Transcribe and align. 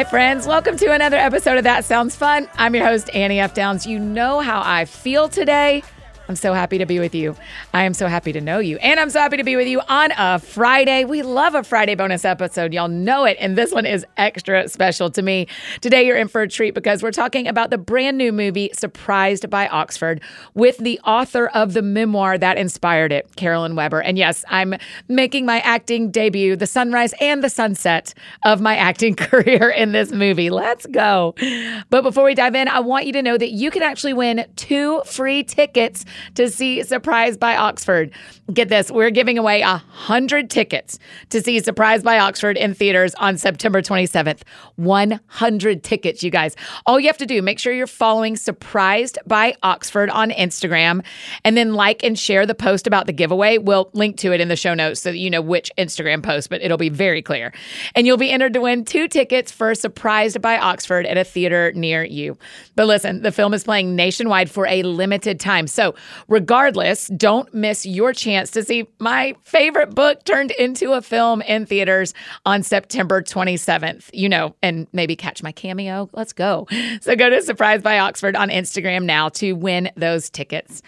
Hi, 0.00 0.04
friends. 0.04 0.46
Welcome 0.46 0.78
to 0.78 0.92
another 0.94 1.18
episode 1.18 1.58
of 1.58 1.64
That 1.64 1.84
Sounds 1.84 2.16
Fun. 2.16 2.48
I'm 2.56 2.74
your 2.74 2.86
host, 2.86 3.10
Annie 3.12 3.38
F. 3.38 3.52
Downs. 3.52 3.86
You 3.86 3.98
know 3.98 4.40
how 4.40 4.62
I 4.64 4.86
feel 4.86 5.28
today. 5.28 5.82
I'm 6.30 6.36
so 6.36 6.52
happy 6.52 6.78
to 6.78 6.86
be 6.86 7.00
with 7.00 7.12
you. 7.12 7.34
I 7.74 7.82
am 7.82 7.92
so 7.92 8.06
happy 8.06 8.32
to 8.32 8.40
know 8.40 8.60
you. 8.60 8.76
And 8.76 9.00
I'm 9.00 9.10
so 9.10 9.18
happy 9.18 9.36
to 9.38 9.42
be 9.42 9.56
with 9.56 9.66
you 9.66 9.80
on 9.88 10.12
a 10.16 10.38
Friday. 10.38 11.04
We 11.04 11.22
love 11.22 11.56
a 11.56 11.64
Friday 11.64 11.96
bonus 11.96 12.24
episode. 12.24 12.72
Y'all 12.72 12.86
know 12.86 13.24
it. 13.24 13.36
And 13.40 13.58
this 13.58 13.72
one 13.72 13.84
is 13.84 14.06
extra 14.16 14.68
special 14.68 15.10
to 15.10 15.22
me. 15.22 15.48
Today, 15.80 16.06
you're 16.06 16.16
in 16.16 16.28
for 16.28 16.42
a 16.42 16.48
treat 16.48 16.72
because 16.72 17.02
we're 17.02 17.10
talking 17.10 17.48
about 17.48 17.70
the 17.70 17.78
brand 17.78 18.16
new 18.16 18.30
movie, 18.30 18.70
Surprised 18.72 19.50
by 19.50 19.66
Oxford, 19.66 20.20
with 20.54 20.76
the 20.78 21.00
author 21.00 21.48
of 21.48 21.72
the 21.72 21.82
memoir 21.82 22.38
that 22.38 22.56
inspired 22.56 23.10
it, 23.10 23.34
Carolyn 23.34 23.74
Weber. 23.74 24.00
And 24.00 24.16
yes, 24.16 24.44
I'm 24.50 24.74
making 25.08 25.46
my 25.46 25.58
acting 25.62 26.12
debut, 26.12 26.54
the 26.54 26.68
sunrise 26.68 27.12
and 27.20 27.42
the 27.42 27.50
sunset 27.50 28.14
of 28.44 28.60
my 28.60 28.76
acting 28.76 29.14
career 29.16 29.68
in 29.68 29.90
this 29.90 30.12
movie. 30.12 30.48
Let's 30.48 30.86
go. 30.86 31.34
But 31.90 32.02
before 32.02 32.22
we 32.22 32.36
dive 32.36 32.54
in, 32.54 32.68
I 32.68 32.78
want 32.78 33.06
you 33.06 33.12
to 33.14 33.22
know 33.22 33.36
that 33.36 33.50
you 33.50 33.72
can 33.72 33.82
actually 33.82 34.12
win 34.12 34.46
two 34.54 35.02
free 35.06 35.42
tickets 35.42 36.04
to 36.34 36.50
see 36.50 36.82
Surprised 36.82 37.40
by 37.40 37.56
Oxford. 37.56 38.10
Get 38.52 38.68
this, 38.68 38.90
we're 38.90 39.10
giving 39.10 39.38
away 39.38 39.60
a 39.62 39.76
hundred 39.76 40.50
tickets 40.50 40.98
to 41.30 41.40
see 41.40 41.60
Surprised 41.60 42.04
by 42.04 42.18
Oxford 42.18 42.56
in 42.56 42.74
theaters 42.74 43.14
on 43.16 43.38
September 43.38 43.82
27th. 43.82 44.42
100 44.76 45.82
tickets, 45.84 46.22
you 46.22 46.30
guys. 46.30 46.56
All 46.86 46.98
you 46.98 47.06
have 47.06 47.18
to 47.18 47.26
do, 47.26 47.42
make 47.42 47.58
sure 47.58 47.72
you're 47.72 47.86
following 47.86 48.36
Surprised 48.36 49.18
by 49.26 49.54
Oxford 49.62 50.10
on 50.10 50.30
Instagram 50.30 51.04
and 51.44 51.56
then 51.56 51.74
like 51.74 52.02
and 52.02 52.18
share 52.18 52.46
the 52.46 52.54
post 52.54 52.86
about 52.86 53.06
the 53.06 53.12
giveaway. 53.12 53.58
We'll 53.58 53.90
link 53.92 54.16
to 54.18 54.32
it 54.32 54.40
in 54.40 54.48
the 54.48 54.56
show 54.56 54.74
notes 54.74 55.00
so 55.00 55.10
that 55.10 55.18
you 55.18 55.30
know 55.30 55.42
which 55.42 55.70
Instagram 55.78 56.22
post, 56.22 56.50
but 56.50 56.62
it'll 56.62 56.78
be 56.78 56.88
very 56.88 57.22
clear. 57.22 57.52
And 57.94 58.06
you'll 58.06 58.16
be 58.16 58.30
entered 58.30 58.54
to 58.54 58.60
win 58.60 58.84
two 58.84 59.08
tickets 59.08 59.52
for 59.52 59.74
Surprised 59.74 60.40
by 60.40 60.58
Oxford 60.58 61.06
at 61.06 61.16
a 61.16 61.24
theater 61.24 61.72
near 61.74 62.04
you. 62.04 62.38
But 62.76 62.86
listen, 62.86 63.22
the 63.22 63.32
film 63.32 63.54
is 63.54 63.64
playing 63.64 63.96
nationwide 63.96 64.50
for 64.50 64.66
a 64.66 64.82
limited 64.82 65.40
time. 65.40 65.66
So 65.66 65.94
regardless, 66.28 67.08
don't 67.08 67.52
miss 67.52 67.84
your 67.86 68.12
chance 68.12 68.50
to 68.52 68.64
see 68.64 68.86
my 68.98 69.34
favorite 69.44 69.94
book 69.94 70.24
turned 70.24 70.50
into 70.52 70.92
a 70.92 71.02
film 71.02 71.42
in 71.42 71.66
theaters 71.66 72.14
on 72.46 72.62
September 72.62 73.22
27th. 73.22 74.10
You 74.12 74.28
know, 74.28 74.54
and 74.62 74.86
maybe 74.92 75.16
catch 75.16 75.42
my 75.42 75.52
cameo. 75.52 76.08
Let's 76.12 76.32
go. 76.32 76.66
So 77.00 77.16
go 77.16 77.30
to 77.30 77.42
Surprised 77.42 77.82
by 77.82 77.98
Oxford 77.98 78.36
on 78.36 78.48
Instagram 78.48 79.04
now 79.04 79.28
to 79.30 79.52
win 79.52 79.90
those 79.96 80.30
tickets. 80.30 80.82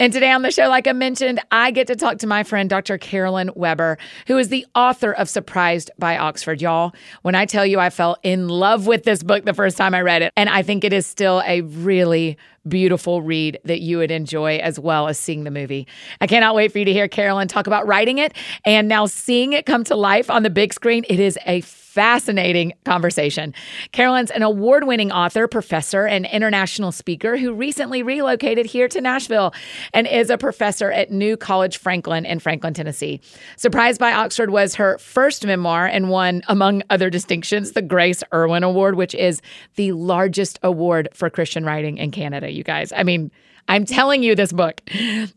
And 0.00 0.12
today 0.12 0.30
on 0.30 0.42
the 0.42 0.52
show, 0.52 0.68
like 0.68 0.86
I 0.86 0.92
mentioned, 0.92 1.40
I 1.50 1.72
get 1.72 1.88
to 1.88 1.96
talk 1.96 2.18
to 2.18 2.28
my 2.28 2.44
friend, 2.44 2.70
Dr. 2.70 2.98
Carolyn 2.98 3.50
Weber, 3.56 3.98
who 4.28 4.38
is 4.38 4.48
the 4.48 4.64
author 4.76 5.10
of 5.10 5.28
Surprised 5.28 5.90
by 5.98 6.16
Oxford. 6.16 6.62
Y'all, 6.62 6.94
when 7.22 7.34
I 7.34 7.46
tell 7.46 7.66
you 7.66 7.80
I 7.80 7.90
fell 7.90 8.16
in 8.22 8.48
love 8.48 8.86
with 8.86 9.02
this 9.02 9.24
book 9.24 9.44
the 9.44 9.54
first 9.54 9.76
time 9.76 9.96
I 9.96 10.02
read 10.02 10.22
it, 10.22 10.32
and 10.36 10.48
I 10.48 10.62
think 10.62 10.84
it 10.84 10.92
is 10.92 11.04
still 11.04 11.42
a 11.44 11.62
really 11.62 12.38
beautiful 12.68 13.22
read 13.22 13.58
that 13.64 13.80
you 13.80 13.98
would 13.98 14.12
enjoy 14.12 14.58
as 14.58 14.78
well 14.78 15.08
as 15.08 15.18
seeing 15.18 15.42
the 15.42 15.50
movie. 15.50 15.88
I 16.20 16.28
cannot 16.28 16.54
wait 16.54 16.70
for 16.70 16.78
you 16.78 16.84
to 16.84 16.92
hear 16.92 17.08
Carolyn 17.08 17.48
talk 17.48 17.66
about 17.66 17.84
writing 17.88 18.18
it 18.18 18.34
and 18.64 18.86
now 18.86 19.06
seeing 19.06 19.52
it 19.52 19.66
come 19.66 19.82
to 19.84 19.96
life 19.96 20.30
on 20.30 20.44
the 20.44 20.50
big 20.50 20.72
screen. 20.72 21.04
It 21.08 21.18
is 21.18 21.36
a 21.44 21.60
fascinating 21.98 22.72
conversation. 22.84 23.52
Carolyn's 23.90 24.30
an 24.30 24.44
award 24.44 24.84
winning 24.84 25.10
author, 25.10 25.48
professor, 25.48 26.06
and 26.06 26.26
international 26.26 26.92
speaker 26.92 27.36
who 27.36 27.52
recently 27.52 28.04
relocated 28.04 28.66
here 28.66 28.86
to 28.86 29.00
Nashville 29.00 29.52
and 29.92 30.06
is 30.06 30.30
a 30.30 30.38
professor 30.38 30.92
at 30.92 31.10
New 31.10 31.36
College 31.36 31.76
Franklin 31.76 32.24
in 32.24 32.38
Franklin, 32.38 32.72
Tennessee. 32.72 33.20
Surprised 33.56 33.98
by 33.98 34.12
Oxford 34.12 34.50
was 34.50 34.76
her 34.76 34.96
first 34.98 35.44
memoir 35.44 35.86
and 35.86 36.08
won, 36.08 36.42
among 36.46 36.84
other 36.88 37.10
distinctions, 37.10 37.72
the 37.72 37.82
Grace 37.82 38.22
Irwin 38.32 38.62
Award, 38.62 38.94
which 38.94 39.16
is 39.16 39.42
the 39.74 39.90
largest 39.90 40.60
award 40.62 41.08
for 41.12 41.28
Christian 41.28 41.64
writing 41.64 41.98
in 41.98 42.12
Canada, 42.12 42.48
you 42.48 42.62
guys. 42.62 42.92
I 42.92 43.02
mean, 43.02 43.32
I'm 43.68 43.84
telling 43.84 44.22
you 44.22 44.34
this 44.34 44.52
book. 44.52 44.80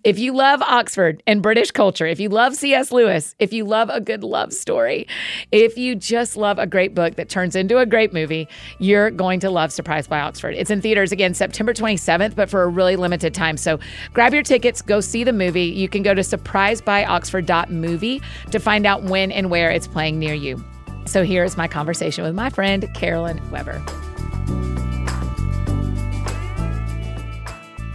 If 0.04 0.18
you 0.18 0.34
love 0.34 0.62
Oxford 0.62 1.22
and 1.28 1.42
British 1.42 1.72
culture, 1.72 2.08
if 2.08 2.20
you 2.20 2.30
love 2.30 2.56
C.S. 2.56 2.92
Lewis, 2.92 3.36
if 3.40 3.52
you 3.52 3.66
love 3.66 3.90
a 3.90 4.00
good 4.00 4.24
love 4.24 4.54
story, 4.54 5.08
if 5.52 5.78
you 5.78 5.96
just 5.96 6.38
love 6.38 6.58
a 6.58 6.66
great 6.66 6.96
book 6.96 7.16
that 7.16 7.28
turns 7.28 7.56
into 7.56 7.78
a 7.78 7.86
great 7.86 8.14
movie, 8.14 8.48
you're 8.80 9.12
going 9.12 9.42
to 9.42 9.50
love 9.50 9.72
Surprised 9.72 10.10
by 10.10 10.22
Oxford. 10.22 10.56
It's 10.56 10.72
in 10.72 10.82
theaters 10.82 11.12
again 11.12 11.34
September 11.34 11.74
27th, 11.74 12.36
but 12.36 12.50
for 12.50 12.64
a 12.64 12.68
really 12.68 12.96
limited 12.96 13.34
time. 13.34 13.58
So 13.58 13.80
grab 14.14 14.34
your 14.34 14.44
tickets, 14.44 14.82
go 14.82 15.02
see 15.02 15.24
the 15.24 15.34
movie. 15.34 15.66
You 15.66 15.90
can 15.90 16.04
go 16.04 16.14
to 16.14 16.22
surprisedbyoxford.movie 16.22 18.22
to 18.52 18.60
find 18.60 18.86
out 18.86 19.04
when 19.04 19.32
and 19.32 19.50
where 19.50 19.70
it's 19.70 19.88
playing 19.88 20.20
near 20.20 20.34
you. 20.34 20.64
So 21.06 21.24
here's 21.24 21.58
my 21.58 21.68
conversation 21.68 22.24
with 22.24 22.36
my 22.36 22.50
friend 22.50 22.88
Carolyn 22.94 23.42
Weber. 23.52 23.84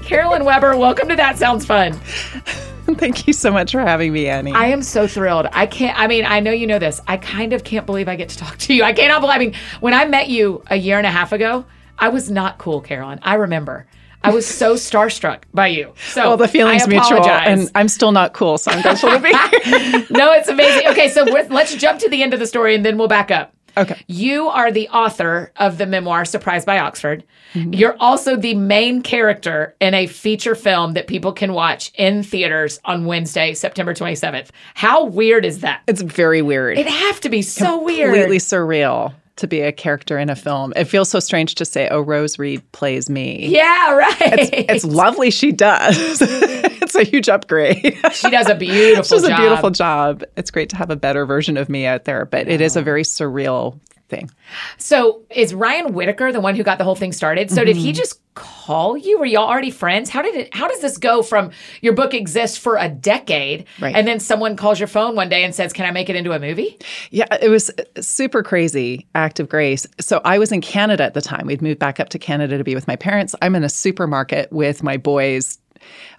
Carolyn 0.07 0.45
Weber, 0.45 0.77
welcome 0.77 1.09
to 1.09 1.17
That 1.17 1.37
Sounds 1.37 1.67
Fun. 1.67 1.93
Thank 2.95 3.27
you 3.27 3.33
so 3.33 3.51
much 3.51 3.73
for 3.73 3.81
having 3.81 4.13
me, 4.13 4.29
Annie. 4.29 4.53
I 4.53 4.67
am 4.67 4.81
so 4.81 5.09
thrilled. 5.09 5.49
I 5.51 5.67
can't, 5.67 5.99
I 5.99 6.07
mean, 6.07 6.25
I 6.25 6.39
know 6.39 6.53
you 6.53 6.69
know 6.69 6.79
this. 6.79 7.01
I 7.09 7.17
kind 7.17 7.53
of 7.53 7.65
can't 7.65 7.87
believe 7.87 8.07
I 8.07 8.15
get 8.15 8.29
to 8.29 8.39
talk 8.39 8.57
to 8.59 8.73
you. 8.73 8.85
I 8.85 8.93
cannot 8.93 9.21
believe, 9.21 9.35
I 9.35 9.39
mean, 9.41 9.55
when 9.81 9.95
I 9.95 10.05
met 10.05 10.29
you 10.29 10.63
a 10.69 10.77
year 10.77 10.97
and 10.99 11.09
a 11.09 11.11
half 11.11 11.33
ago, 11.33 11.65
I 11.99 12.11
was 12.11 12.31
not 12.31 12.59
cool, 12.59 12.81
Carolyn. 12.81 13.19
I 13.23 13.35
remember. 13.35 13.89
I 14.23 14.31
was 14.31 14.47
so 14.47 14.75
starstruck 14.77 15.43
by 15.53 15.67
you. 15.67 15.93
So 16.13 16.23
well, 16.23 16.37
the 16.37 16.47
feeling's 16.47 16.87
mutual, 16.87 17.29
and 17.29 17.69
I'm 17.75 17.89
still 17.89 18.13
not 18.13 18.33
cool, 18.33 18.59
so 18.59 18.71
I'm 18.71 18.83
grateful 18.83 19.11
to 19.11 19.19
be 19.19 19.33
no, 20.15 20.31
it's 20.35 20.49
amazing. 20.49 20.87
Okay, 20.91 21.09
so 21.09 21.25
let's 21.25 21.75
jump 21.75 21.99
to 21.99 22.09
the 22.09 22.23
end 22.23 22.33
of 22.33 22.39
the 22.39 22.47
story, 22.47 22.77
and 22.77 22.85
then 22.85 22.97
we'll 22.97 23.09
back 23.09 23.33
up. 23.33 23.56
Okay. 23.77 24.01
You 24.07 24.49
are 24.49 24.73
the 24.73 24.89
author 24.89 25.53
of 25.57 25.79
the 25.79 25.87
memoir 25.87 26.25
Surprised 26.25 26.67
by 26.67 26.79
Oxford. 26.79 27.25
Mm-hmm. 27.55 27.75
You're 27.75 27.97
also 28.01 28.37
the 28.37 28.55
main 28.55 29.03
character 29.03 29.75
in 29.81 29.95
a 29.95 30.07
feature 30.07 30.55
film 30.55 30.95
that 30.95 31.07
people 31.07 31.33
can 31.33 31.53
watch 31.53 31.93
in 31.95 32.23
theaters 32.23 32.81
on 32.85 33.05
Wednesday, 33.05 33.55
September 33.55 33.95
27th. 33.95 34.49
How 34.75 35.05
weird 35.05 35.45
is 35.45 35.61
that? 35.61 35.83
It's 35.87 36.03
very 36.03 36.43
weird. 36.43 36.79
It'd 36.79 36.91
have 36.91 37.21
to 37.21 37.29
be 37.29 37.43
so 37.43 37.77
Completely 37.77 37.95
weird. 37.95 38.15
Completely 38.15 38.39
surreal 38.39 39.15
to 39.37 39.47
be 39.47 39.61
a 39.61 39.73
character 39.73 40.19
in 40.19 40.31
a 40.31 40.37
film. 40.37 40.73
It 40.77 40.85
feels 40.85 41.09
so 41.09 41.21
strange 41.21 41.55
to 41.57 41.65
say, 41.65 41.89
"Oh, 41.89 42.01
Rose 42.01 42.39
Reid 42.39 42.71
plays 42.73 43.09
me." 43.09 43.47
Yeah, 43.49 43.93
right. 43.93 44.17
It's, 44.21 44.51
it's 44.53 44.85
lovely. 44.85 45.31
She 45.31 45.53
does. 45.53 45.97
it's 46.23 46.95
a 46.95 47.05
huge 47.05 47.29
upgrade. 47.29 47.99
she 48.13 48.31
does 48.31 48.49
a 48.49 48.55
beautiful. 48.55 49.05
she 49.05 49.15
does 49.15 49.29
job. 49.29 49.39
a 49.39 49.43
beautiful 49.43 49.71
job. 49.71 50.25
It's 50.37 50.51
great 50.51 50.71
to 50.71 50.77
have 50.77 50.91
a 50.91 50.97
better 50.97 51.27
version 51.27 51.57
of 51.57 51.69
me 51.69 51.87
out 51.87 52.05
there, 52.05 52.25
but 52.25 52.47
yeah. 52.47 52.55
it 52.55 52.61
is 52.61 52.77
a 52.77 52.83
very 52.83 53.03
surreal 53.03 53.79
thing. 54.09 54.31
So, 54.79 55.23
is 55.31 55.55
Ryan 55.55 55.93
Whitaker 55.93 56.33
the 56.33 56.41
one 56.41 56.55
who 56.55 56.63
got 56.63 56.79
the 56.79 56.85
whole 56.85 56.95
thing 56.95 57.13
started? 57.13 57.51
So, 57.51 57.57
mm-hmm. 57.57 57.67
did 57.67 57.77
he 57.77 57.93
just 57.93 58.21
call 58.35 58.97
you? 58.97 59.19
Were 59.19 59.27
y'all 59.27 59.49
already 59.49 59.71
friends? 59.71 60.11
How 60.11 60.23
did 60.23 60.35
it? 60.35 60.55
How 60.55 60.69
does 60.69 60.81
this 60.81 60.99
go 60.99 61.23
from 61.23 61.51
your 61.81 61.93
book 61.93 62.15
exists 62.15 62.57
for 62.57 62.77
a 62.77 62.89
decade, 62.89 63.67
right. 63.81 63.95
and 63.95 64.07
then 64.07 64.21
someone 64.21 64.57
calls 64.57 64.79
your 64.79 64.89
phone 64.89 65.17
one 65.17 65.29
day 65.29 65.43
and 65.43 65.55
says, 65.55 65.73
"Can 65.73 65.87
I 65.87 65.91
make 65.91 66.09
it 66.09 66.17
into 66.17 66.33
a 66.33 66.39
movie?" 66.39 66.79
Yeah, 67.11 67.27
it 67.41 67.49
was 67.49 67.71
super 68.01 68.43
crazy 68.43 69.07
act 69.15 69.41
of 69.41 69.49
grace. 69.49 69.87
So 70.01 70.21
I 70.25 70.39
was 70.39 70.53
in 70.53 70.61
Canada 70.61 71.05
at 71.05 71.15
the 71.15 71.23
time. 71.23 71.47
We'd 71.47 71.63
moved 71.63 71.79
back 71.79 71.99
up 71.99 72.11
to 72.11 72.19
Canada 72.19 72.59
to 72.59 72.65
be 72.65 72.75
with 72.75 72.87
my 72.87 72.97
parents. 72.97 73.35
I'm 73.43 73.55
in 73.55 73.65
a 73.65 73.69
supermarket 73.69 74.53
with 74.53 74.83
my 74.83 74.97
boys 74.97 75.59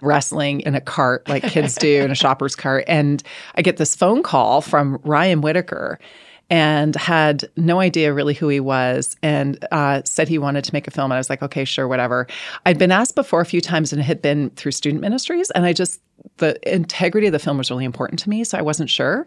wrestling 0.00 0.60
in 0.60 0.74
a 0.74 0.80
cart 0.80 1.28
like 1.28 1.42
kids 1.42 1.74
do 1.74 2.02
in 2.02 2.10
a 2.10 2.14
shopper's 2.14 2.56
cart. 2.56 2.84
And 2.86 3.22
I 3.54 3.62
get 3.62 3.76
this 3.76 3.94
phone 3.94 4.22
call 4.22 4.60
from 4.60 5.00
Ryan 5.04 5.40
Whitaker 5.40 5.98
and 6.50 6.96
had 6.96 7.48
no 7.56 7.80
idea 7.80 8.12
really 8.12 8.34
who 8.34 8.48
he 8.48 8.60
was 8.60 9.16
and 9.22 9.64
uh, 9.70 10.02
said 10.04 10.28
he 10.28 10.38
wanted 10.38 10.64
to 10.64 10.72
make 10.72 10.86
a 10.86 10.90
film. 10.90 11.10
And 11.10 11.14
I 11.14 11.18
was 11.18 11.28
like, 11.28 11.42
okay, 11.42 11.64
sure, 11.64 11.86
whatever. 11.86 12.26
I'd 12.64 12.78
been 12.78 12.92
asked 12.92 13.14
before 13.14 13.40
a 13.40 13.46
few 13.46 13.60
times 13.60 13.92
and 13.92 14.02
had 14.02 14.22
been 14.22 14.50
through 14.50 14.72
student 14.72 15.02
ministries. 15.02 15.50
And 15.50 15.66
I 15.66 15.72
just, 15.72 16.00
the 16.38 16.58
integrity 16.72 17.26
of 17.26 17.32
the 17.32 17.38
film 17.38 17.58
was 17.58 17.70
really 17.70 17.84
important 17.84 18.18
to 18.20 18.30
me. 18.30 18.44
So 18.44 18.56
I 18.56 18.62
wasn't 18.62 18.88
sure. 18.88 19.26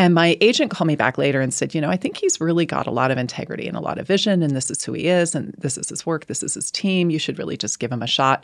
And 0.00 0.14
my 0.14 0.38
agent 0.40 0.70
called 0.70 0.88
me 0.88 0.96
back 0.96 1.18
later 1.18 1.42
and 1.42 1.52
said, 1.52 1.74
you 1.74 1.80
know, 1.82 1.90
I 1.90 1.98
think 1.98 2.16
he's 2.16 2.40
really 2.40 2.64
got 2.64 2.86
a 2.86 2.90
lot 2.90 3.10
of 3.10 3.18
integrity 3.18 3.68
and 3.68 3.76
a 3.76 3.80
lot 3.80 3.98
of 3.98 4.06
vision. 4.06 4.42
And 4.42 4.56
this 4.56 4.70
is 4.70 4.82
who 4.82 4.94
he 4.94 5.08
is. 5.08 5.34
And 5.34 5.54
this 5.58 5.76
is 5.76 5.90
his 5.90 6.06
work. 6.06 6.24
This 6.24 6.42
is 6.42 6.54
his 6.54 6.70
team. 6.70 7.10
You 7.10 7.18
should 7.18 7.38
really 7.38 7.58
just 7.58 7.78
give 7.78 7.92
him 7.92 8.00
a 8.00 8.06
shot. 8.06 8.42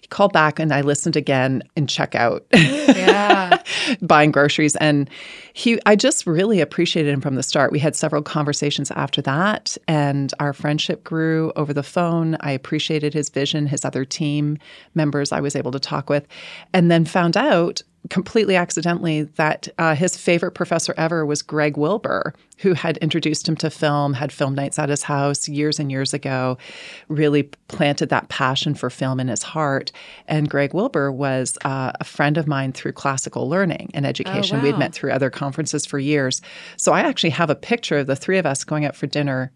He 0.00 0.06
called 0.06 0.32
back 0.32 0.60
and 0.60 0.72
I 0.72 0.82
listened 0.82 1.16
again 1.16 1.64
in 1.74 1.88
checkout. 1.88 2.42
Yeah. 2.52 3.60
buying 4.00 4.30
groceries. 4.30 4.76
And 4.76 5.10
he 5.54 5.80
I 5.86 5.96
just 5.96 6.24
really 6.24 6.60
appreciated 6.60 7.12
him 7.12 7.20
from 7.20 7.34
the 7.34 7.42
start. 7.42 7.72
We 7.72 7.80
had 7.80 7.96
several 7.96 8.22
conversations 8.22 8.92
after 8.92 9.20
that 9.22 9.76
and 9.88 10.32
our 10.38 10.52
friendship 10.52 11.02
grew 11.02 11.52
over 11.56 11.74
the 11.74 11.82
phone. 11.82 12.36
I 12.38 12.52
appreciated 12.52 13.12
his 13.12 13.28
vision, 13.28 13.66
his 13.66 13.84
other 13.84 14.04
team 14.04 14.56
members 14.94 15.32
I 15.32 15.40
was 15.40 15.56
able 15.56 15.72
to 15.72 15.80
talk 15.80 16.08
with, 16.08 16.28
and 16.72 16.92
then 16.92 17.04
found 17.04 17.36
out 17.36 17.82
completely 18.10 18.56
accidentally 18.56 19.22
that 19.36 19.68
uh, 19.78 19.94
his 19.94 20.16
favorite 20.16 20.52
professor 20.52 20.92
ever 20.96 21.24
was 21.24 21.40
Greg 21.40 21.76
Wilbur, 21.76 22.34
who 22.58 22.74
had 22.74 22.96
introduced 22.98 23.48
him 23.48 23.56
to 23.56 23.70
film, 23.70 24.14
had 24.14 24.32
film 24.32 24.54
nights 24.54 24.78
at 24.78 24.88
his 24.88 25.04
house 25.04 25.48
years 25.48 25.78
and 25.78 25.90
years 25.90 26.12
ago, 26.12 26.58
really 27.08 27.44
planted 27.68 28.08
that 28.08 28.28
passion 28.28 28.74
for 28.74 28.90
film 28.90 29.20
in 29.20 29.28
his 29.28 29.42
heart. 29.42 29.92
And 30.26 30.50
Greg 30.50 30.74
Wilbur 30.74 31.12
was 31.12 31.56
uh, 31.64 31.92
a 32.00 32.04
friend 32.04 32.36
of 32.38 32.46
mine 32.48 32.72
through 32.72 32.92
classical 32.92 33.48
learning 33.48 33.90
and 33.94 34.04
education. 34.04 34.56
Oh, 34.56 34.58
wow. 34.60 34.64
We'd 34.64 34.78
met 34.78 34.92
through 34.92 35.12
other 35.12 35.30
conferences 35.30 35.86
for 35.86 35.98
years. 35.98 36.42
So 36.76 36.92
I 36.92 37.00
actually 37.00 37.30
have 37.30 37.50
a 37.50 37.54
picture 37.56 37.98
of 37.98 38.08
the 38.08 38.16
three 38.16 38.38
of 38.38 38.46
us 38.46 38.64
going 38.64 38.84
out 38.84 38.96
for 38.96 39.06
dinner 39.06 39.52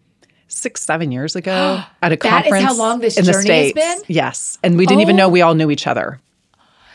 six, 0.47 0.81
seven 0.83 1.11
years 1.11 1.35
ago 1.35 1.81
at 2.01 2.13
a 2.13 2.15
That 2.15 2.45
is 2.45 2.51
conference. 2.51 2.63
how 2.65 2.77
long 2.77 2.99
this 3.01 3.17
in 3.17 3.25
the 3.25 3.33
journey 3.33 3.49
has 3.49 3.69
States. 3.71 3.73
been? 3.73 4.03
Yes. 4.07 4.57
And 4.63 4.77
we 4.77 4.85
didn't 4.85 5.01
even 5.01 5.15
Oh. 5.15 5.17
know 5.25 5.29
we 5.29 5.41
all 5.41 5.53
knew 5.53 5.69
each 5.69 5.85
other. 5.85 6.21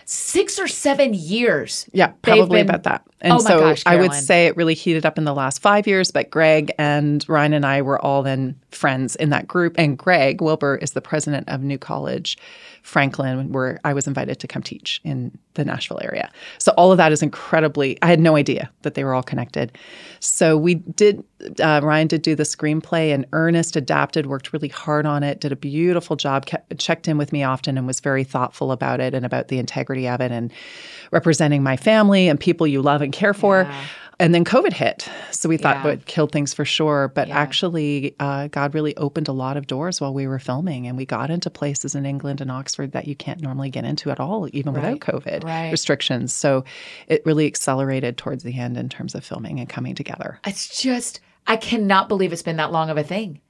Six 0.04 0.58
or 0.58 0.68
seven 0.68 1.14
years. 1.14 1.86
Yeah, 1.92 2.12
probably 2.22 2.60
been- 2.60 2.68
about 2.68 2.82
that. 2.84 3.02
Oh 3.06 3.10
and 3.20 3.32
Oh 3.34 3.36
my 3.36 3.50
so 3.50 3.58
gosh, 3.60 3.82
I 3.86 3.96
would 3.96 4.12
say 4.12 4.46
it 4.46 4.56
really 4.56 4.74
heated 4.74 5.06
up 5.06 5.16
in 5.16 5.24
the 5.24 5.32
last 5.34 5.60
five 5.60 5.86
years, 5.86 6.10
but 6.10 6.28
Greg 6.28 6.72
and 6.76 7.24
Ryan 7.28 7.52
and 7.52 7.64
I 7.64 7.82
were 7.82 8.00
all 8.04 8.22
then 8.24 8.56
friends 8.70 9.14
in 9.16 9.30
that 9.30 9.46
group. 9.46 9.76
And 9.78 9.96
Greg 9.96 10.40
Wilbur 10.40 10.76
is 10.76 10.90
the 10.90 11.00
president 11.00 11.48
of 11.48 11.62
New 11.62 11.78
College 11.78 12.36
Franklin, 12.82 13.52
where 13.52 13.80
I 13.84 13.94
was 13.94 14.06
invited 14.06 14.40
to 14.40 14.48
come 14.48 14.62
teach 14.62 15.00
in 15.04 15.36
the 15.54 15.64
Nashville 15.64 16.00
area. 16.02 16.30
So 16.58 16.72
all 16.76 16.90
of 16.90 16.98
that 16.98 17.12
is 17.12 17.22
incredibly, 17.22 17.96
I 18.02 18.06
had 18.06 18.18
no 18.18 18.36
idea 18.36 18.70
that 18.82 18.94
they 18.94 19.04
were 19.04 19.14
all 19.14 19.22
connected. 19.22 19.76
So 20.20 20.56
we 20.56 20.74
did, 20.74 21.22
uh, 21.62 21.80
Ryan 21.82 22.08
did 22.08 22.22
do 22.22 22.34
the 22.34 22.42
screenplay, 22.42 23.14
and 23.14 23.24
Ernest 23.32 23.76
adapted, 23.76 24.26
worked 24.26 24.52
really 24.52 24.68
hard 24.68 25.06
on 25.06 25.22
it, 25.22 25.40
did 25.40 25.52
a 25.52 25.56
beautiful 25.56 26.16
job, 26.16 26.46
kept, 26.46 26.76
checked 26.78 27.06
in 27.06 27.18
with 27.18 27.32
me 27.32 27.44
often, 27.44 27.78
and 27.78 27.86
was 27.86 28.00
very 28.00 28.24
thoughtful 28.24 28.72
about 28.72 29.00
it 29.00 29.14
and 29.14 29.24
about 29.24 29.48
the 29.48 29.58
integrity 29.58 30.08
of 30.08 30.20
it 30.20 30.32
and 30.32 30.52
representing 31.12 31.62
my 31.62 31.76
family 31.76 32.28
and 32.28 32.40
people 32.40 32.66
you 32.66 32.82
love 32.82 33.00
and 33.00 33.12
care 33.12 33.34
for. 33.34 33.62
Yeah. 33.62 33.84
And 34.20 34.34
then 34.34 34.44
COVID 34.44 34.72
hit. 34.72 35.08
So 35.30 35.48
we 35.48 35.56
thought 35.56 35.76
Yeah. 35.76 35.82
it 35.82 35.84
would 35.86 36.06
kill 36.06 36.26
things 36.26 36.54
for 36.54 36.64
sure. 36.64 37.08
But 37.14 37.28
Yeah. 37.28 37.38
actually, 37.38 38.14
uh, 38.20 38.48
God 38.48 38.74
really 38.74 38.96
opened 38.96 39.26
a 39.28 39.32
lot 39.32 39.56
of 39.56 39.66
doors 39.66 40.00
while 40.00 40.14
we 40.14 40.26
were 40.26 40.38
filming. 40.38 40.86
And 40.86 40.96
we 40.96 41.04
got 41.06 41.30
into 41.30 41.50
places 41.50 41.94
in 41.94 42.06
England 42.06 42.40
and 42.40 42.50
Oxford 42.50 42.92
that 42.92 43.08
you 43.08 43.16
can't 43.16 43.40
normally 43.40 43.70
get 43.70 43.84
into 43.84 44.10
at 44.10 44.20
all, 44.20 44.48
even 44.52 44.74
Right. 44.74 44.92
without 44.94 45.00
COVID 45.00 45.44
Right. 45.44 45.70
restrictions. 45.72 46.32
So 46.32 46.64
it 47.08 47.22
really 47.26 47.46
accelerated 47.46 48.16
towards 48.16 48.44
the 48.44 48.58
end 48.58 48.76
in 48.76 48.88
terms 48.88 49.14
of 49.14 49.24
filming 49.24 49.58
and 49.58 49.68
coming 49.68 49.94
together. 49.94 50.38
It's 50.46 50.80
just, 50.80 51.20
I 51.46 51.56
cannot 51.56 52.08
believe 52.08 52.32
it's 52.32 52.42
been 52.42 52.56
that 52.58 52.70
long 52.72 52.90
of 52.90 52.96
a 52.96 53.02
thing. 53.02 53.40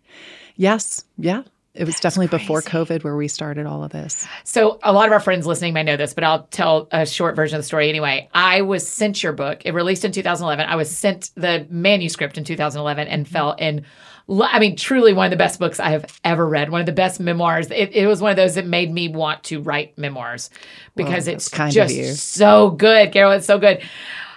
Yes. 0.56 1.04
Yeah. 1.18 1.42
It 1.74 1.84
was 1.84 1.98
definitely 2.00 2.26
before. 2.26 2.60
COVID 2.60 3.02
where 3.02 3.16
we 3.16 3.28
started 3.28 3.64
all 3.64 3.82
of 3.82 3.92
this. 3.92 4.26
So 4.44 4.78
a 4.82 4.92
lot 4.92 5.06
of 5.06 5.12
our 5.12 5.20
friends 5.20 5.46
listening 5.46 5.72
may 5.72 5.82
know 5.82 5.96
this, 5.96 6.12
but 6.12 6.22
I'll 6.22 6.44
tell 6.44 6.86
a 6.92 7.06
short 7.06 7.34
version 7.34 7.56
of 7.56 7.60
the 7.60 7.66
story 7.66 7.88
anyway. 7.88 8.28
I 8.34 8.60
was 8.60 8.86
sent 8.86 9.22
your 9.22 9.32
book. 9.32 9.62
It 9.64 9.72
released 9.72 10.04
in 10.04 10.12
2011. 10.12 10.66
I 10.66 10.76
was 10.76 10.94
sent 10.94 11.30
the 11.34 11.66
manuscript 11.70 12.36
in 12.36 12.44
2011 12.44 13.08
and 13.08 13.24
mm-hmm. 13.24 13.32
fell 13.32 13.52
in. 13.52 13.86
I 14.28 14.58
mean, 14.58 14.76
truly 14.76 15.14
one 15.14 15.26
of 15.26 15.30
the 15.30 15.36
best 15.36 15.58
books 15.58 15.80
I 15.80 15.90
have 15.90 16.20
ever 16.24 16.46
read. 16.46 16.70
One 16.70 16.80
of 16.80 16.86
the 16.86 16.92
best 16.92 17.20
memoirs. 17.20 17.70
It, 17.70 17.94
it 17.94 18.06
was 18.06 18.20
one 18.20 18.30
of 18.30 18.36
those 18.36 18.54
that 18.56 18.66
made 18.66 18.92
me 18.92 19.08
want 19.08 19.42
to 19.44 19.60
write 19.62 19.96
memoirs 19.96 20.50
because 20.94 21.24
that's 21.24 21.50
it's 21.52 21.74
just 21.74 22.34
so 22.34 22.70
good, 22.70 23.12
Carol. 23.12 23.32
It's 23.32 23.46
so 23.46 23.58
good. 23.58 23.82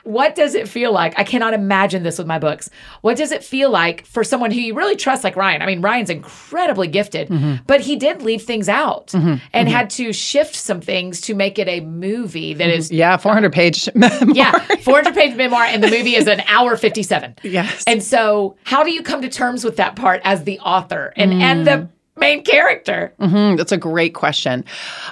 What 0.05 0.35
does 0.35 0.55
it 0.55 0.67
feel 0.69 0.91
like? 0.91 1.17
I 1.17 1.23
cannot 1.23 1.53
imagine 1.53 2.03
this 2.03 2.17
with 2.17 2.27
my 2.27 2.39
books. 2.39 2.69
What 3.01 3.17
does 3.17 3.31
it 3.31 3.43
feel 3.43 3.69
like 3.69 4.05
for 4.05 4.23
someone 4.23 4.51
who 4.51 4.59
you 4.59 4.75
really 4.75 4.95
trust, 4.95 5.23
like 5.23 5.35
Ryan? 5.35 5.61
I 5.61 5.65
mean, 5.65 5.81
Ryan's 5.81 6.09
incredibly 6.09 6.87
gifted, 6.87 7.29
Mm-hmm. 7.29 7.63
but 7.65 7.81
he 7.81 7.95
did 7.95 8.21
leave 8.21 8.43
things 8.43 8.69
out 8.69 9.07
mm-hmm. 9.07 9.35
and 9.51 9.67
mm-hmm. 9.67 9.75
had 9.75 9.89
to 9.91 10.13
shift 10.13 10.55
some 10.55 10.79
things 10.79 11.21
to 11.21 11.33
make 11.33 11.57
it 11.57 11.67
a 11.67 11.81
movie 11.81 12.53
that 12.53 12.69
mm-hmm. 12.69 12.77
is, 12.77 12.91
Yeah. 12.91 13.15
Uh, 13.15 13.17
400 13.17 13.51
page 13.51 13.89
memoir. 13.95 14.35
yeah, 14.35 14.59
400 14.59 15.13
page 15.13 15.35
memoir, 15.35 15.63
and 15.63 15.83
the 15.83 15.89
movie 15.89 16.15
is 16.15 16.27
an 16.27 16.41
hour 16.47 16.77
57. 16.77 17.35
Yes. 17.55 17.83
And 17.87 18.03
so, 18.03 18.57
how 18.63 18.83
do 18.83 18.91
you 18.91 19.01
come 19.01 19.21
to 19.21 19.29
terms 19.29 19.63
with 19.63 19.77
that 19.77 19.95
part 19.95 20.21
as 20.23 20.43
the 20.43 20.59
author 20.59 21.13
and, 21.15 21.31
mm. 21.31 21.41
and 21.41 21.65
the 21.65 21.89
main 22.17 22.44
character? 22.44 23.13
Mm, 23.19 23.57
that's 23.57 23.71
a 23.71 23.77
great 23.77 24.13
question. 24.13 24.63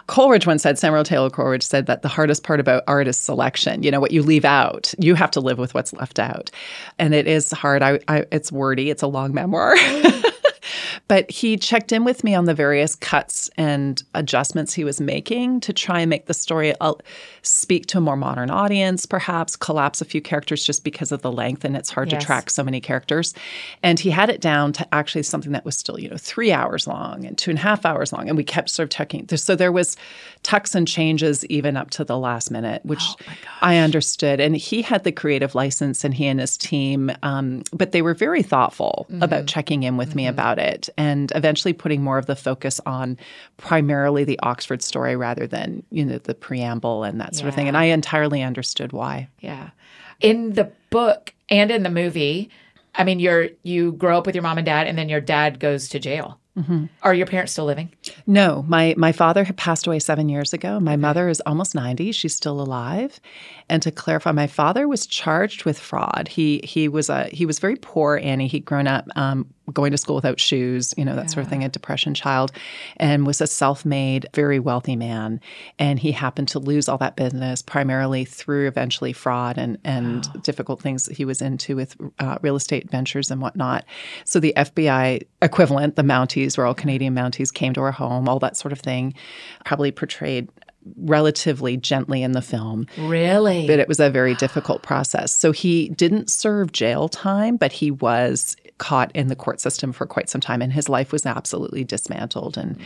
Coleridge 0.07 0.47
once 0.47 0.63
said, 0.63 0.77
Samuel 0.79 1.03
Taylor 1.03 1.29
Coleridge 1.29 1.63
said 1.63 1.85
that 1.87 2.01
the 2.01 2.07
hardest 2.07 2.43
part 2.43 2.59
about 2.59 2.83
art 2.87 3.07
is 3.07 3.17
selection. 3.17 3.83
You 3.83 3.91
know, 3.91 3.99
what 3.99 4.11
you 4.11 4.23
leave 4.23 4.45
out, 4.45 4.93
you 4.99 5.15
have 5.15 5.31
to 5.31 5.39
live 5.39 5.57
with 5.57 5.73
what's 5.73 5.93
left 5.93 6.19
out. 6.19 6.49
And 6.99 7.13
it 7.13 7.27
is 7.27 7.51
hard. 7.51 7.81
I, 7.81 7.99
I, 8.07 8.25
it's 8.31 8.51
wordy, 8.51 8.89
it's 8.89 9.03
a 9.03 9.07
long 9.07 9.33
memoir. 9.33 9.75
but 11.07 11.29
he 11.29 11.57
checked 11.57 11.91
in 11.91 12.03
with 12.03 12.23
me 12.23 12.33
on 12.35 12.45
the 12.45 12.53
various 12.53 12.95
cuts 12.95 13.49
and 13.57 14.03
adjustments 14.13 14.73
he 14.73 14.83
was 14.83 14.99
making 15.01 15.59
to 15.61 15.73
try 15.73 15.99
and 16.01 16.09
make 16.09 16.25
the 16.25 16.33
story 16.33 16.73
uh, 16.81 16.93
speak 17.41 17.85
to 17.87 17.97
a 17.97 18.01
more 18.01 18.15
modern 18.17 18.49
audience, 18.49 19.05
perhaps 19.05 19.55
collapse 19.55 20.01
a 20.01 20.05
few 20.05 20.21
characters 20.21 20.63
just 20.65 20.83
because 20.83 21.11
of 21.11 21.21
the 21.21 21.31
length 21.31 21.63
and 21.65 21.75
it's 21.75 21.89
hard 21.89 22.11
Yes. 22.11 22.21
to 22.21 22.25
track 22.25 22.49
so 22.49 22.63
many 22.63 22.79
characters. 22.81 23.33
And 23.81 23.99
he 23.99 24.09
had 24.09 24.29
it 24.29 24.41
down 24.41 24.73
to 24.73 24.93
actually 24.93 25.23
something 25.23 25.51
that 25.53 25.65
was 25.65 25.75
still, 25.77 25.99
you 25.99 26.09
know, 26.09 26.17
three 26.17 26.51
hours 26.51 26.85
long 26.87 27.25
and 27.25 27.37
two 27.37 27.49
and 27.51 27.57
a 27.59 27.61
half 27.61 27.85
hours 27.85 28.11
long. 28.13 28.27
And 28.27 28.37
we 28.37 28.43
kept 28.43 28.69
sort 28.69 28.85
of 28.85 28.89
tucking. 28.91 29.27
So 29.35 29.55
there 29.55 29.71
was 29.71 29.95
tucks 30.43 30.75
and 30.75 30.87
changes 30.87 31.45
even 31.45 31.77
up 31.77 31.89
to 31.91 32.03
the 32.03 32.17
last 32.17 32.51
minute, 32.51 32.85
which 32.85 33.03
I 33.61 33.77
understood. 33.77 34.39
And 34.39 34.55
he 34.57 34.81
had 34.81 35.03
the 35.03 35.11
creative 35.11 35.55
license 35.55 36.03
and 36.03 36.13
he 36.13 36.27
and 36.27 36.39
his 36.39 36.57
team, 36.57 37.11
um, 37.23 37.63
but 37.71 37.91
they 37.93 38.01
were 38.01 38.13
very 38.13 38.43
thoughtful 38.43 39.07
about 39.21 39.47
checking 39.47 39.83
in 39.83 39.97
with 39.97 40.15
me 40.15 40.27
about 40.27 40.52
it 40.59 40.89
and 40.97 41.31
eventually 41.35 41.73
putting 41.73 42.03
more 42.03 42.17
of 42.17 42.25
the 42.25 42.35
focus 42.35 42.79
on 42.85 43.17
primarily 43.57 44.23
the 44.23 44.39
Oxford 44.43 44.81
story 44.81 45.15
rather 45.15 45.47
than, 45.47 45.83
you 45.89 46.05
know, 46.05 46.17
the 46.17 46.33
preamble 46.33 47.03
and 47.03 47.19
that 47.21 47.35
sort 47.35 47.49
of 47.49 47.55
thing. 47.55 47.67
And 47.67 47.77
I 47.77 47.85
entirely 47.85 48.41
understood 48.41 48.91
why. 48.91 49.27
Yeah. 49.39 49.69
In 50.21 50.53
the 50.53 50.71
book 50.89 51.33
and 51.49 51.71
in 51.71 51.83
the 51.83 51.89
movie, 51.89 52.49
I 52.95 53.03
mean, 53.03 53.19
you're 53.19 53.49
you 53.63 53.93
grow 53.93 54.17
up 54.17 54.25
with 54.25 54.35
your 54.35 54.43
mom 54.43 54.57
and 54.57 54.65
dad, 54.65 54.87
and 54.87 54.97
then 54.97 55.09
your 55.09 55.21
dad 55.21 55.59
goes 55.59 55.89
to 55.89 55.99
jail. 55.99 56.39
Are 57.01 57.15
your 57.15 57.25
parents 57.25 57.51
still 57.53 57.65
living? 57.65 57.91
No, 58.27 58.63
my 58.67 58.93
my 58.95 59.11
father 59.11 59.43
had 59.43 59.57
passed 59.57 59.87
away 59.87 59.97
seven 59.97 60.29
years 60.29 60.53
ago. 60.53 60.79
My 60.79 60.95
mother 60.95 61.27
is 61.27 61.41
almost 61.47 61.73
ninety; 61.73 62.11
she's 62.11 62.35
still 62.35 62.61
alive. 62.61 63.19
And 63.69 63.81
to 63.81 63.89
clarify, 63.89 64.33
my 64.33 64.45
father 64.45 64.87
was 64.87 65.07
charged 65.07 65.65
with 65.65 65.79
fraud. 65.79 66.27
He 66.27 66.61
he 66.63 66.87
was 66.87 67.09
a 67.09 67.23
he 67.25 67.47
was 67.47 67.57
very 67.57 67.75
poor, 67.75 68.19
Annie. 68.21 68.45
He'd 68.45 68.65
grown 68.65 68.85
up 68.85 69.07
um, 69.15 69.47
going 69.71 69.91
to 69.91 69.97
school 69.97 70.15
without 70.15 70.39
shoes, 70.39 70.93
you 70.97 71.05
know 71.05 71.15
that 71.15 71.29
sort 71.29 71.45
of 71.45 71.49
thing, 71.49 71.63
a 71.63 71.69
depression 71.69 72.13
child, 72.13 72.51
and 72.97 73.25
was 73.25 73.39
a 73.41 73.47
self-made, 73.47 74.27
very 74.33 74.59
wealthy 74.59 74.95
man. 74.95 75.39
And 75.79 75.99
he 75.99 76.11
happened 76.11 76.47
to 76.49 76.59
lose 76.59 76.89
all 76.89 76.97
that 76.97 77.15
business 77.15 77.61
primarily 77.61 78.25
through 78.25 78.67
eventually 78.67 79.13
fraud 79.13 79.57
and 79.57 79.77
and 79.83 80.27
difficult 80.43 80.81
things 80.81 81.05
that 81.05 81.15
he 81.15 81.25
was 81.25 81.41
into 81.41 81.75
with 81.75 81.95
uh, 82.19 82.37
real 82.41 82.55
estate 82.55 82.89
ventures 82.89 83.31
and 83.31 83.41
whatnot. 83.41 83.85
So 84.25 84.39
the 84.39 84.53
FBI 84.55 85.25
equivalent, 85.41 85.95
the 85.95 86.03
Mounties, 86.03 86.57
Royal 86.57 86.73
Canadian 86.73 87.15
Mounties, 87.15 87.53
came 87.53 87.73
to 87.73 87.81
our 87.81 87.91
home, 87.91 88.27
all 88.27 88.39
that 88.39 88.57
sort 88.57 88.71
of 88.71 88.79
thing, 88.79 89.13
probably 89.65 89.91
portrayed 89.91 90.49
relatively 90.97 91.77
gently 91.77 92.23
in 92.23 92.31
the 92.33 92.41
film 92.41 92.85
Really? 92.97 93.67
but 93.67 93.79
it 93.79 93.87
was 93.87 93.99
a 93.99 94.09
very 94.09 94.35
difficult 94.35 94.83
process. 94.83 95.33
So 95.33 95.51
he 95.51 95.89
didn't 95.89 96.29
serve 96.29 96.71
jail 96.71 97.07
time, 97.09 97.57
but 97.57 97.71
he 97.71 97.91
was 97.91 98.55
caught 98.79 99.11
in 99.15 99.27
the 99.27 99.35
court 99.35 99.61
system 99.61 99.93
for 99.93 100.05
quite 100.05 100.29
some 100.29 100.41
time 100.41 100.61
and 100.61 100.73
his 100.73 100.89
life 100.89 101.11
was 101.13 101.25
absolutely 101.25 101.83
dismantled 101.83 102.57
and 102.57 102.77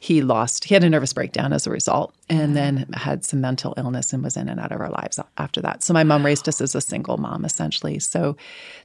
he 0.00 0.22
lost 0.22 0.64
he 0.64 0.72
had 0.74 0.84
a 0.84 0.88
nervous 0.88 1.12
breakdown 1.12 1.52
as 1.52 1.66
a 1.66 1.70
result 1.70 2.14
and 2.30 2.56
then 2.56 2.86
had 2.94 3.24
some 3.24 3.40
mental 3.40 3.74
illness 3.76 4.12
and 4.12 4.22
was 4.22 4.36
in 4.36 4.48
and 4.48 4.58
out 4.60 4.72
of 4.72 4.80
our 4.80 4.88
lives 4.88 5.18
after 5.36 5.60
that. 5.60 5.82
So 5.82 5.92
my 5.92 6.04
mom 6.04 6.24
raised 6.24 6.48
us 6.48 6.60
as 6.60 6.74
a 6.74 6.80
single 6.80 7.18
mom 7.18 7.44
essentially. 7.44 7.98
So 7.98 8.36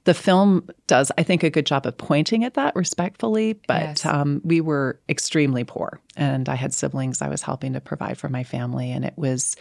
the 0.03 0.13
film 0.15 0.67
does 0.87 1.11
I 1.17 1.23
think 1.23 1.43
a 1.43 1.49
good 1.49 1.65
job 1.65 1.85
of 1.85 1.95
pointing 1.97 2.43
at 2.43 2.55
that 2.55 2.75
respectfully, 2.75 3.53
but 3.67 3.81
Yes. 3.81 4.05
um, 4.05 4.41
we 4.43 4.59
were 4.59 4.99
extremely 5.07 5.63
poor 5.63 6.01
and 6.17 6.49
I 6.49 6.55
had 6.55 6.73
siblings 6.73 7.21
I 7.21 7.29
was 7.29 7.41
helping 7.41 7.73
to 7.73 7.81
provide 7.81 8.17
for 8.17 8.27
my 8.27 8.43
family 8.43 8.91
and 8.91 9.05
it 9.05 9.13
was 9.15 9.55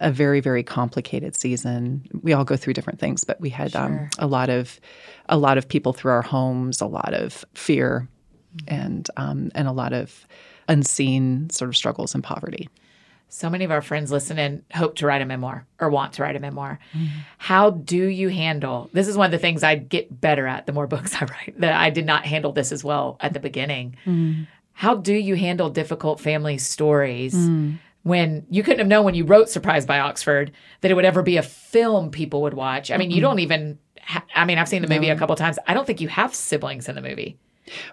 a 0.00 0.12
very 0.12 0.40
very 0.40 0.62
complicated 0.62 1.34
season. 1.34 2.06
We 2.22 2.32
all 2.32 2.44
go 2.44 2.56
through 2.56 2.74
different 2.74 3.00
things, 3.00 3.24
but 3.24 3.40
we 3.40 3.48
had 3.48 3.74
um, 3.74 4.10
a 4.18 4.26
lot 4.26 4.50
of 4.50 4.78
a 5.28 5.38
lot 5.38 5.58
of 5.58 5.68
people 5.68 5.92
through 5.92 6.12
our 6.12 6.22
homes, 6.22 6.80
a 6.80 6.86
lot 6.86 7.14
of 7.14 7.44
fear, 7.54 8.06
and 8.68 9.08
um, 9.16 9.50
and 9.54 9.66
a 9.66 9.72
lot 9.72 9.92
of 9.92 10.26
unseen 10.68 11.48
sort 11.50 11.68
of 11.68 11.76
struggles 11.76 12.14
and 12.14 12.22
poverty. 12.22 12.68
So 13.28 13.50
many 13.50 13.64
of 13.64 13.72
our 13.72 13.82
friends 13.82 14.12
listen 14.12 14.38
and 14.38 14.62
hope 14.72 14.96
to 14.96 15.06
write 15.06 15.20
a 15.20 15.24
memoir 15.24 15.66
or 15.80 15.90
want 15.90 16.12
to 16.14 16.22
write 16.22 16.36
a 16.36 16.40
memoir. 16.40 16.78
How 17.38 17.70
do 17.70 18.06
you 18.06 18.28
handle 18.28 18.88
this? 18.92 19.08
Is 19.08 19.16
one 19.16 19.26
of 19.26 19.32
the 19.32 19.38
things 19.38 19.64
I 19.64 19.74
get 19.74 20.20
better 20.20 20.46
at 20.46 20.66
the 20.66 20.72
more 20.72 20.86
books 20.94 21.14
I 21.14 21.24
write. 21.24 21.54
That 21.58 21.74
I 21.74 21.90
did 21.90 22.06
not 22.06 22.24
handle 22.24 22.52
this 22.52 22.70
as 22.70 22.84
well 22.84 23.16
at 23.20 23.32
the 23.32 23.40
beginning. 23.40 23.96
How 24.76 24.94
do 24.94 25.14
you 25.14 25.36
handle 25.36 25.70
difficult 25.70 26.20
family 26.20 26.58
stories 26.58 27.34
mm. 27.34 27.78
when 28.02 28.46
you 28.50 28.62
couldn't 28.62 28.80
have 28.80 28.88
known 28.88 29.06
when 29.06 29.14
you 29.14 29.24
wrote 29.24 29.48
Surprised 29.48 29.88
by 29.88 30.00
Oxford 30.00 30.52
that 30.82 30.90
it 30.90 30.94
would 30.94 31.06
ever 31.06 31.22
be 31.22 31.38
a 31.38 31.42
film 31.42 32.10
people 32.10 32.42
would 32.42 32.52
watch? 32.52 32.90
I 32.90 32.98
mean, 32.98 33.10
you 33.10 33.22
don't 33.22 33.38
even. 33.38 33.78
Ha- 34.02 34.24
I 34.34 34.44
mean, 34.44 34.58
I've 34.58 34.68
seen 34.68 34.82
the 34.82 34.88
movie 34.88 35.08
a 35.08 35.16
couple 35.16 35.34
times. 35.34 35.58
I 35.66 35.72
don't 35.72 35.86
think 35.86 36.02
you 36.02 36.08
have 36.08 36.34
siblings 36.34 36.90
in 36.90 36.94
the 36.94 37.00
movie. 37.00 37.38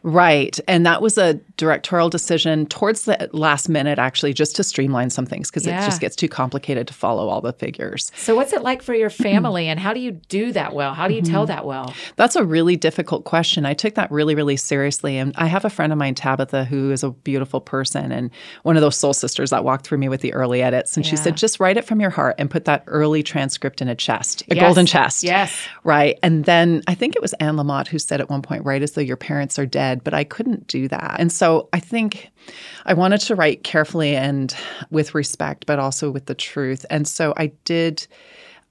Right. 0.03 0.59
And 0.67 0.85
that 0.85 1.01
was 1.01 1.17
a 1.17 1.35
directorial 1.57 2.09
decision 2.09 2.65
towards 2.65 3.03
the 3.03 3.29
last 3.33 3.69
minute, 3.69 3.99
actually, 3.99 4.33
just 4.33 4.55
to 4.57 4.63
streamline 4.63 5.09
some 5.09 5.25
things 5.25 5.49
because 5.49 5.65
Yeah. 5.65 5.81
it 5.81 5.85
just 5.85 6.01
gets 6.01 6.15
too 6.15 6.27
complicated 6.27 6.87
to 6.87 6.93
follow 6.93 7.29
all 7.29 7.41
the 7.41 7.53
figures. 7.53 8.11
So, 8.15 8.35
what's 8.35 8.53
it 8.53 8.61
like 8.63 8.81
for 8.81 8.93
your 8.93 9.09
family, 9.09 9.67
and 9.67 9.79
how 9.79 9.93
do 9.93 9.99
you 9.99 10.11
do 10.11 10.51
that 10.53 10.73
well? 10.73 10.93
How 10.93 11.07
do 11.07 11.13
you 11.13 11.21
tell 11.21 11.43
mm-hmm. 11.43 11.55
that 11.55 11.65
well? 11.65 11.93
That's 12.15 12.35
a 12.35 12.43
really 12.43 12.75
difficult 12.75 13.25
question. 13.25 13.65
I 13.65 13.73
took 13.73 13.95
that 13.95 14.11
really, 14.11 14.35
really 14.35 14.57
seriously. 14.57 15.17
And 15.17 15.33
I 15.37 15.47
have 15.47 15.65
a 15.65 15.69
friend 15.69 15.91
of 15.91 15.99
mine, 15.99 16.15
Tabitha, 16.15 16.65
who 16.65 16.91
is 16.91 17.03
a 17.03 17.11
beautiful 17.11 17.61
person 17.61 18.11
and 18.11 18.29
one 18.63 18.75
of 18.77 18.81
those 18.81 18.95
soul 18.97 19.13
sisters 19.13 19.49
that 19.51 19.63
walked 19.63 19.85
through 19.85 19.97
me 19.97 20.09
with 20.09 20.21
the 20.21 20.33
early 20.33 20.61
edits. 20.61 20.95
And 20.95 21.05
she 21.05 21.15
said, 21.15 21.37
just 21.37 21.59
write 21.59 21.77
it 21.77 21.85
from 21.85 21.99
your 21.99 22.09
heart 22.09 22.35
and 22.37 22.49
put 22.49 22.65
that 22.65 22.83
early 22.87 23.23
transcript 23.23 23.81
in 23.81 23.87
a 23.87 23.95
chest, 23.95 24.43
a 24.49 24.55
Yes. 24.55 24.63
golden 24.63 24.85
chest. 24.85 25.23
Yes. 25.23 25.55
Right. 25.83 26.17
And 26.23 26.45
then 26.45 26.81
I 26.87 26.95
think 26.95 27.15
it 27.15 27.21
was 27.21 27.33
Anne 27.33 27.55
Lamott 27.55 27.87
who 27.87 27.99
said 27.99 28.21
at 28.21 28.29
one 28.29 28.41
point, 28.41 28.65
write 28.65 28.81
as 28.81 28.91
though 28.93 29.01
your 29.01 29.17
parents 29.17 29.57
are 29.59 29.62
are 29.63 29.65
dead, 29.65 30.03
but 30.03 30.13
I 30.13 30.23
couldn't 30.23 30.67
do 30.67 30.87
that. 30.89 31.15
And 31.19 31.31
so 31.31 31.69
I 31.73 31.79
think 31.79 32.29
I 32.85 32.93
wanted 32.93 33.21
to 33.21 33.35
write 33.35 33.63
carefully 33.63 34.15
and 34.15 34.55
with 34.91 35.15
respect, 35.15 35.65
but 35.65 35.79
also 35.79 36.11
with 36.11 36.27
the 36.27 36.35
truth. 36.35 36.85
And 36.89 37.07
so 37.07 37.33
I 37.37 37.47
did 37.65 38.05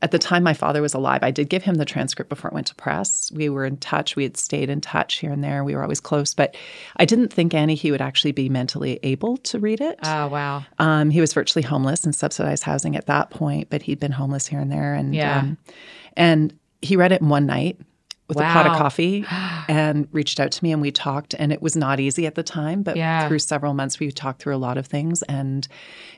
at 0.02 0.10
the 0.10 0.18
time 0.18 0.42
my 0.42 0.52
father 0.52 0.82
was 0.82 0.94
alive, 0.94 1.22
I 1.22 1.30
did 1.30 1.48
give 1.48 1.62
him 1.62 1.76
the 1.76 1.84
transcript 1.84 2.28
before 2.28 2.50
it 2.50 2.54
went 2.54 2.66
to 2.66 2.74
press. 2.74 3.30
We 3.32 3.48
were 3.48 3.64
in 3.64 3.76
touch. 3.76 4.16
We 4.16 4.24
had 4.24 4.36
stayed 4.36 4.68
in 4.68 4.80
touch 4.80 5.18
here 5.18 5.30
and 5.30 5.44
there. 5.44 5.62
We 5.62 5.76
were 5.76 5.82
always 5.82 6.00
close, 6.00 6.34
but 6.34 6.56
I 6.96 7.04
didn't 7.04 7.32
think 7.32 7.54
Annie 7.54 7.76
he 7.76 7.92
would 7.92 8.02
actually 8.02 8.32
be 8.32 8.48
mentally 8.48 8.98
able 9.04 9.36
to 9.38 9.60
read 9.60 9.80
it. 9.80 10.00
Oh 10.02 10.26
wow! 10.26 10.64
Um, 10.80 11.10
he 11.10 11.20
was 11.20 11.32
virtually 11.32 11.62
homeless 11.62 12.04
in 12.04 12.12
subsidized 12.12 12.64
housing 12.64 12.96
at 12.96 13.06
that 13.06 13.30
point, 13.30 13.70
but 13.70 13.82
he'd 13.82 14.00
been 14.00 14.10
homeless 14.10 14.48
here 14.48 14.58
and 14.58 14.72
there, 14.72 14.92
and 14.94 15.14
Yeah. 15.14 15.38
um, 15.38 15.58
and 16.16 16.52
he 16.82 16.96
read 16.96 17.12
it 17.12 17.20
in 17.20 17.28
one 17.28 17.46
night 17.46 17.78
with 18.36 18.44
a 18.44 18.48
pot 18.48 18.66
of 18.66 18.76
coffee 18.76 19.24
and 19.68 20.08
reached 20.12 20.40
out 20.40 20.50
to 20.52 20.64
me 20.64 20.72
and 20.72 20.80
we 20.82 20.90
talked 20.90 21.34
and 21.38 21.52
it 21.52 21.62
was 21.62 21.76
not 21.76 22.00
easy 22.00 22.26
at 22.26 22.34
the 22.34 22.42
time 22.42 22.82
but 22.82 22.96
Yeah. 22.96 23.28
through 23.28 23.38
several 23.40 23.74
months 23.74 23.98
we 23.98 24.10
talked 24.10 24.42
through 24.42 24.54
a 24.54 24.58
lot 24.58 24.78
of 24.78 24.86
things 24.86 25.22
and 25.22 25.66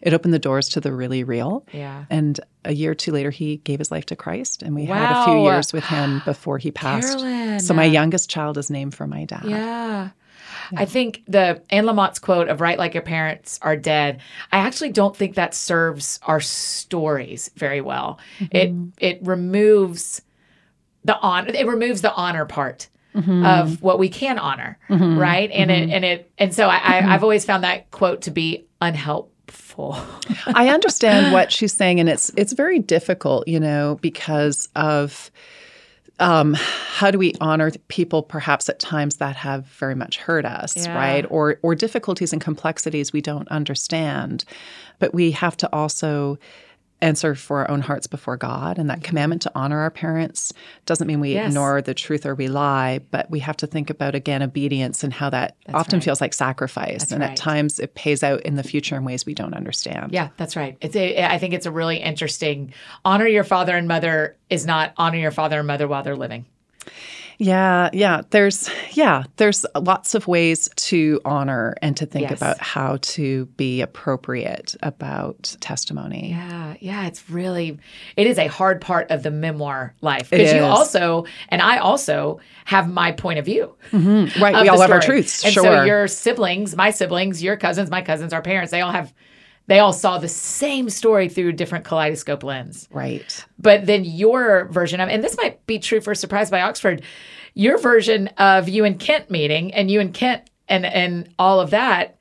it 0.02 0.12
opened 0.12 0.34
the 0.34 0.38
doors 0.38 0.68
to 0.70 0.80
the 0.80 0.92
really 0.92 1.24
real 1.24 1.66
Yeah. 1.72 2.04
and 2.10 2.40
a 2.64 2.72
year 2.72 2.92
or 2.92 2.94
two 2.94 3.12
later, 3.12 3.30
he 3.30 3.58
gave 3.58 3.78
his 3.78 3.90
life 3.90 4.06
to 4.06 4.16
Christ, 4.16 4.62
and 4.62 4.74
we 4.74 4.86
had 4.86 5.22
a 5.22 5.24
few 5.26 5.42
years 5.42 5.72
with 5.72 5.84
him 5.84 6.22
before 6.24 6.58
he 6.58 6.70
passed. 6.70 7.18
Carolyn. 7.18 7.60
So 7.60 7.74
my 7.74 7.84
youngest 7.84 8.30
child 8.30 8.56
is 8.58 8.70
named 8.70 8.94
for 8.94 9.06
my 9.06 9.24
dad. 9.24 9.44
Yeah. 9.44 10.10
I 10.76 10.86
think 10.86 11.22
the 11.28 11.60
Anne 11.68 11.84
Lamott's 11.84 12.18
quote 12.18 12.48
of 12.48 12.62
"Write 12.62 12.78
like 12.78 12.94
your 12.94 13.02
parents 13.02 13.58
are 13.60 13.76
dead." 13.76 14.20
I 14.50 14.58
actually 14.58 14.92
don't 14.92 15.14
think 15.14 15.34
that 15.34 15.54
serves 15.54 16.18
our 16.22 16.40
stories 16.40 17.50
very 17.56 17.82
well. 17.82 18.18
It 18.50 18.72
mm-hmm. 18.72 18.88
it 18.98 19.18
removes 19.22 20.22
the 21.04 21.18
honor. 21.18 21.50
It 21.54 21.66
removes 21.66 22.00
the 22.02 22.12
honor 22.14 22.44
part 22.46 22.88
of 23.16 23.80
what 23.80 24.00
we 24.00 24.08
can 24.08 24.38
honor, 24.40 24.76
right? 24.88 25.48
And 25.52 25.70
it 25.70 25.88
and 25.90 26.04
it 26.04 26.30
and 26.36 26.52
so 26.54 26.66
I, 26.68 26.76
I 26.78 27.14
I've 27.14 27.22
always 27.22 27.44
found 27.44 27.62
that 27.62 27.90
quote 27.92 28.22
to 28.22 28.30
be 28.32 28.66
unhelpful. 28.80 29.96
I 30.46 30.68
understand 30.68 31.32
what 31.32 31.52
she's 31.52 31.72
saying, 31.72 32.00
and 32.00 32.08
it's 32.08 32.30
it's 32.36 32.52
very 32.52 32.78
difficult, 32.80 33.46
you 33.46 33.60
know, 33.60 33.98
because 34.02 34.68
of 34.74 35.30
um, 36.20 36.54
how 36.54 37.10
do 37.10 37.18
we 37.18 37.34
honor 37.40 37.70
people 37.88 38.22
perhaps 38.22 38.68
at 38.68 38.78
times 38.78 39.16
that 39.16 39.34
have 39.36 39.66
very 39.66 39.94
much 39.96 40.16
hurt 40.16 40.44
us, 40.44 40.76
Yeah. 40.76 40.96
right? 40.96 41.26
Or 41.30 41.58
or 41.62 41.74
difficulties 41.74 42.32
and 42.32 42.40
complexities 42.42 43.12
we 43.12 43.20
don't 43.20 43.48
understand, 43.48 44.44
but 44.98 45.14
we 45.14 45.30
have 45.32 45.56
to 45.58 45.72
also 45.72 46.38
answer 47.00 47.34
for 47.34 47.58
our 47.60 47.70
own 47.70 47.80
hearts 47.80 48.06
before 48.06 48.36
God. 48.36 48.78
And 48.78 48.88
that 48.88 48.98
mm-hmm. 48.98 49.04
commandment 49.04 49.42
to 49.42 49.52
honor 49.54 49.80
our 49.80 49.90
parents 49.90 50.52
doesn't 50.86 51.06
mean 51.06 51.20
we 51.20 51.34
Yes. 51.34 51.48
ignore 51.48 51.82
the 51.82 51.94
truth 51.94 52.24
or 52.24 52.34
we 52.34 52.48
lie, 52.48 53.00
but 53.10 53.30
we 53.30 53.40
have 53.40 53.56
to 53.58 53.66
think 53.66 53.90
about 53.90 54.14
again 54.14 54.42
obedience 54.42 55.04
and 55.04 55.12
how 55.12 55.30
that 55.30 55.56
often 55.72 55.98
right. 55.98 56.04
feels 56.04 56.20
like 56.20 56.32
sacrifice, 56.32 57.12
and 57.12 57.20
right. 57.20 57.30
at 57.32 57.36
times 57.36 57.78
it 57.78 57.94
pays 57.94 58.22
out 58.22 58.40
in 58.42 58.56
the 58.56 58.62
future 58.62 58.96
in 58.96 59.04
ways 59.04 59.26
we 59.26 59.34
don't 59.34 59.54
understand. 59.54 60.12
Yeah, 60.12 60.30
that's 60.36 60.56
right. 60.56 60.76
It's 60.80 60.96
a, 60.96 61.24
I 61.24 61.38
think 61.38 61.54
it's 61.54 61.66
a 61.66 61.70
really 61.70 61.98
interesting 61.98 62.72
honor 63.04 63.26
your 63.26 63.44
father 63.44 63.76
and 63.76 63.88
mother 63.88 64.36
is 64.48 64.64
not 64.64 64.92
honor 64.96 65.18
your 65.18 65.30
father 65.30 65.58
and 65.58 65.66
mother 65.66 65.88
while 65.88 66.02
they're 66.02 66.16
living. 66.16 66.46
Yeah, 67.38 67.90
yeah. 67.92 68.22
There's 68.30 68.70
yeah, 68.92 69.24
there's 69.36 69.66
lots 69.74 70.14
of 70.14 70.26
ways 70.26 70.68
to 70.76 71.20
honor 71.24 71.74
and 71.82 71.96
to 71.96 72.06
think 72.06 72.30
Yes. 72.30 72.38
about 72.38 72.58
how 72.60 72.98
to 73.02 73.46
be 73.56 73.80
appropriate 73.80 74.76
about 74.82 75.56
testimony. 75.60 76.30
Yeah, 76.30 76.74
yeah, 76.80 77.06
it's 77.06 77.28
really 77.28 77.78
it 78.16 78.26
is 78.26 78.38
a 78.38 78.46
hard 78.46 78.80
part 78.80 79.10
of 79.10 79.22
the 79.22 79.30
memoir 79.30 79.94
life 80.00 80.30
because 80.30 80.52
you 80.52 80.60
also 80.62 81.26
and 81.48 81.60
I 81.60 81.78
also 81.78 82.40
have 82.64 82.88
my 82.90 83.12
point 83.12 83.38
of 83.38 83.44
view. 83.44 83.74
Mm-hmm. 83.90 84.42
Right, 84.42 84.54
of 84.54 84.62
we 84.62 84.68
all 84.68 84.80
have 84.80 84.90
our 84.90 85.00
truths, 85.00 85.44
And 85.44 85.52
sure. 85.52 85.64
so 85.64 85.84
your 85.84 86.08
siblings, 86.08 86.76
my 86.76 86.90
siblings, 86.90 87.42
your 87.42 87.56
cousins, 87.56 87.90
my 87.90 88.02
cousins, 88.02 88.32
our 88.32 88.42
parents, 88.42 88.70
they 88.70 88.80
all 88.80 88.92
have 88.92 89.12
they 89.66 89.78
all 89.78 89.92
saw 89.92 90.18
the 90.18 90.28
same 90.28 90.90
story 90.90 91.28
through 91.28 91.48
a 91.48 91.52
different 91.52 91.84
kaleidoscope 91.84 92.42
lens. 92.42 92.88
right. 92.92 93.44
But 93.58 93.86
then 93.86 94.04
your 94.04 94.66
version 94.66 95.00
of, 95.00 95.08
and 95.08 95.24
this 95.24 95.36
might 95.36 95.64
be 95.66 95.78
true 95.78 96.00
for 96.00 96.14
Surprised 96.14 96.50
by 96.50 96.60
Oxford, 96.60 97.02
your 97.54 97.78
version 97.78 98.28
of 98.38 98.68
you 98.68 98.84
and 98.84 98.98
Kent 98.98 99.30
meeting 99.30 99.72
and 99.72 99.90
you 99.90 100.00
and 100.00 100.12
Kent 100.12 100.50
and 100.68 100.84
and 100.84 101.28
all 101.38 101.60
of 101.60 101.70
that, 101.70 102.16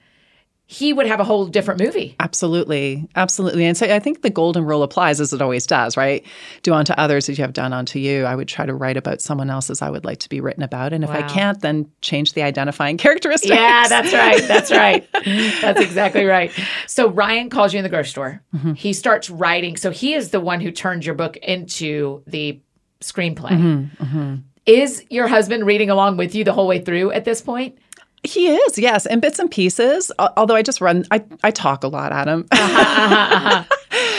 he 0.66 0.94
would 0.94 1.06
have 1.06 1.20
a 1.20 1.24
whole 1.24 1.46
different 1.46 1.82
movie. 1.82 2.16
Absolutely. 2.20 3.08
Absolutely. 3.16 3.66
And 3.66 3.78
so 3.78 3.86
I 3.86 4.00
think 4.00 4.22
the 4.22 4.30
golden 4.30 4.64
rule 4.66 4.82
applies 4.82 5.20
as 5.20 5.34
it 5.34 5.42
always 5.42 5.68
does, 5.68 5.98
right? 5.98 6.26
Do 6.64 6.74
unto 6.74 6.94
others 6.94 7.28
as 7.28 7.38
you 7.38 7.44
have 7.44 7.54
done 7.54 7.74
unto 7.74 8.00
you. 8.00 8.24
I 8.24 8.34
would 8.36 8.48
try 8.48 8.66
to 8.66 8.74
write 8.74 8.96
about 8.96 9.22
someone 9.22 9.50
else 9.50 9.70
as 9.70 9.82
I 9.82 9.90
would 9.90 10.06
like 10.06 10.20
to 10.20 10.30
be 10.30 10.40
written 10.40 10.64
about. 10.64 10.94
And 10.94 11.04
if 11.04 11.10
I 11.10 11.22
can't, 11.24 11.60
then 11.62 11.92
change 12.02 12.34
the 12.34 12.44
identifying 12.44 12.98
characteristics. 13.06 13.54
Yeah, 13.54 13.88
that's 13.88 14.14
right. 14.14 14.48
That's 14.48 14.72
right. 14.72 15.08
That's 15.62 15.82
exactly 15.82 16.26
right. 16.26 16.52
So 16.88 17.10
Ryan 17.10 17.50
calls 17.50 17.74
you 17.74 17.80
in 17.80 17.84
the 17.84 17.90
grocery 17.90 18.10
store. 18.10 18.42
Mm-hmm. 18.56 18.74
He 18.74 18.94
starts 18.94 19.30
writing. 19.30 19.76
So 19.78 19.92
he 19.92 20.14
is 20.14 20.30
the 20.30 20.40
one 20.40 20.62
who 20.62 20.72
turned 20.72 21.06
your 21.06 21.16
book 21.16 21.36
into 21.38 22.24
the 22.26 22.62
screenplay. 23.02 23.90
Mm-hmm, 23.98 24.36
Is 24.66 25.04
your 25.10 25.28
husband 25.28 25.66
reading 25.66 25.90
along 25.90 26.18
with 26.18 26.34
you 26.36 26.44
the 26.46 26.54
whole 26.54 26.68
way 26.68 26.80
through 26.80 27.12
at 27.12 27.26
this 27.26 27.42
point? 27.42 27.78
He 28.24 28.48
is, 28.48 28.78
yes, 28.78 29.06
in 29.06 29.20
bits 29.20 29.38
and 29.38 29.52
pieces. 29.52 30.12
Although 30.38 30.56
I 30.56 30.62
just 30.62 30.80
run, 30.80 31.06
I, 31.12 31.24
I 31.44 31.52
talk 31.52 31.84
a 31.84 31.88
lot 31.90 32.14
at 32.14 32.28
him. 32.28 32.48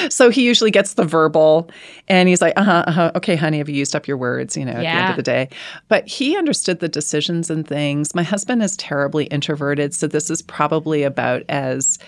so 0.10 0.28
he 0.28 0.44
usually 0.44 0.70
gets 0.70 0.94
the 0.94 1.04
verbal 1.04 1.70
and 2.06 2.28
he's 2.28 2.42
like, 2.42 2.52
uh 2.56 2.64
huh, 2.64 2.84
uh-huh, 2.86 3.12
okay, 3.16 3.34
honey, 3.34 3.58
have 3.58 3.68
you 3.68 3.76
used 3.76 3.96
up 3.96 4.06
your 4.06 4.18
words, 4.18 4.56
you 4.56 4.64
know, 4.64 4.72
at 4.72 4.80
the 4.80 4.86
end 4.88 5.10
of 5.10 5.16
the 5.16 5.22
day? 5.22 5.48
But 5.88 6.06
he 6.06 6.36
understood 6.36 6.80
the 6.80 6.88
decisions 6.88 7.48
and 7.48 7.66
things. 7.66 8.14
My 8.14 8.22
husband 8.22 8.62
is 8.62 8.76
terribly 8.76 9.24
introverted. 9.26 9.94
So 9.94 10.06
this 10.06 10.28
is 10.28 10.42
probably 10.42 11.02
about 11.02 11.42
as 11.48 11.98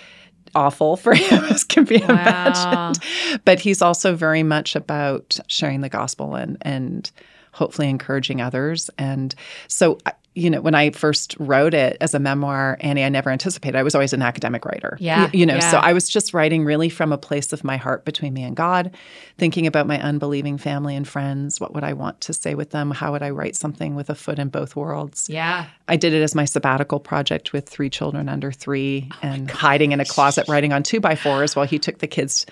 awful 0.55 0.97
for 0.97 1.15
him 1.15 1.45
as 1.45 1.65
can 1.65 1.85
be 1.85 2.03
imagined. 2.03 3.03
But 3.47 3.59
he's 3.59 3.81
also 3.81 4.15
very 4.15 4.43
much 4.43 4.76
about 4.76 5.38
sharing 5.49 5.81
the 5.81 5.88
gospel 5.88 6.35
and, 6.35 6.59
and, 6.61 7.11
hopefully 7.53 7.88
encouraging 7.88 8.43
others. 8.43 8.91
And 8.99 9.35
so, 9.67 9.97
I- 10.05 10.12
you 10.37 10.50
know, 10.50 10.61
when 10.61 10.75
I 10.75 10.90
first 10.90 11.35
wrote 11.38 11.73
it 11.73 11.97
as 12.02 12.12
a 12.12 12.19
memoir, 12.19 12.76
Annie, 12.81 13.02
I 13.02 13.09
never 13.09 13.31
anticipated. 13.31 13.78
I 13.78 13.83
was 13.83 13.95
always 13.95 14.12
an 14.12 14.21
academic 14.21 14.66
writer. 14.66 14.99
Yeah, 15.00 15.31
You 15.33 15.47
know, 15.47 15.59
so. 15.61 15.78
I 15.78 15.95
was 15.95 16.11
just 16.11 16.35
writing 16.35 16.62
really 16.62 16.90
from 16.90 17.11
a 17.11 17.16
place 17.16 17.55
of 17.55 17.64
my 17.64 17.78
heart 17.78 18.05
between 18.05 18.35
me 18.35 18.43
and 18.43 18.55
God, 18.55 18.95
thinking 19.38 19.66
about 19.66 19.87
my 19.87 19.99
unbelieving 19.99 20.59
family 20.59 20.95
and 20.95 21.09
friends. 21.09 21.59
What 21.59 21.73
would 21.73 21.85
I 21.85 21.95
want 21.95 22.21
to 22.21 22.35
say 22.35 22.55
with 22.55 22.71
them? 22.71 22.90
How 22.90 23.12
would 23.12 23.23
I 23.23 23.31
write 23.31 23.57
something 23.57 23.95
with 23.95 24.11
a 24.11 24.14
foot 24.14 24.38
in 24.38 24.49
both 24.49 24.76
worlds? 24.76 25.31
Yeah. 25.31 25.69
I 25.88 25.97
did 25.97 26.12
it 26.12 26.21
as 26.21 26.35
my 26.35 26.45
sabbatical 26.45 27.00
project 27.00 27.55
with 27.55 27.66
three 27.66 27.88
children 27.88 28.28
under 28.28 28.52
three 28.52 29.09
Oh 29.14 29.19
and 29.23 29.50
hiding 29.50 29.93
in 29.93 30.00
a 30.00 30.05
closet 30.05 30.49
writing 30.49 30.75
on 30.75 30.83
two 30.83 31.00
by 31.00 31.14
fours 31.16 31.57
while 31.57 31.66
he 31.66 31.78
took 31.78 31.99
the 31.99 32.07
kids 32.07 32.45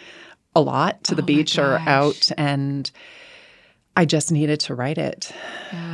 a 0.57 0.61
lot 0.63 1.05
to 1.05 1.15
the 1.15 1.23
beach 1.23 1.59
or 1.59 1.77
Oh 1.79 1.85
out. 1.87 2.31
And 2.39 2.91
I 3.97 4.05
just 4.05 4.33
needed 4.33 4.59
to 4.61 4.75
write 4.75 4.99
it, 4.99 5.31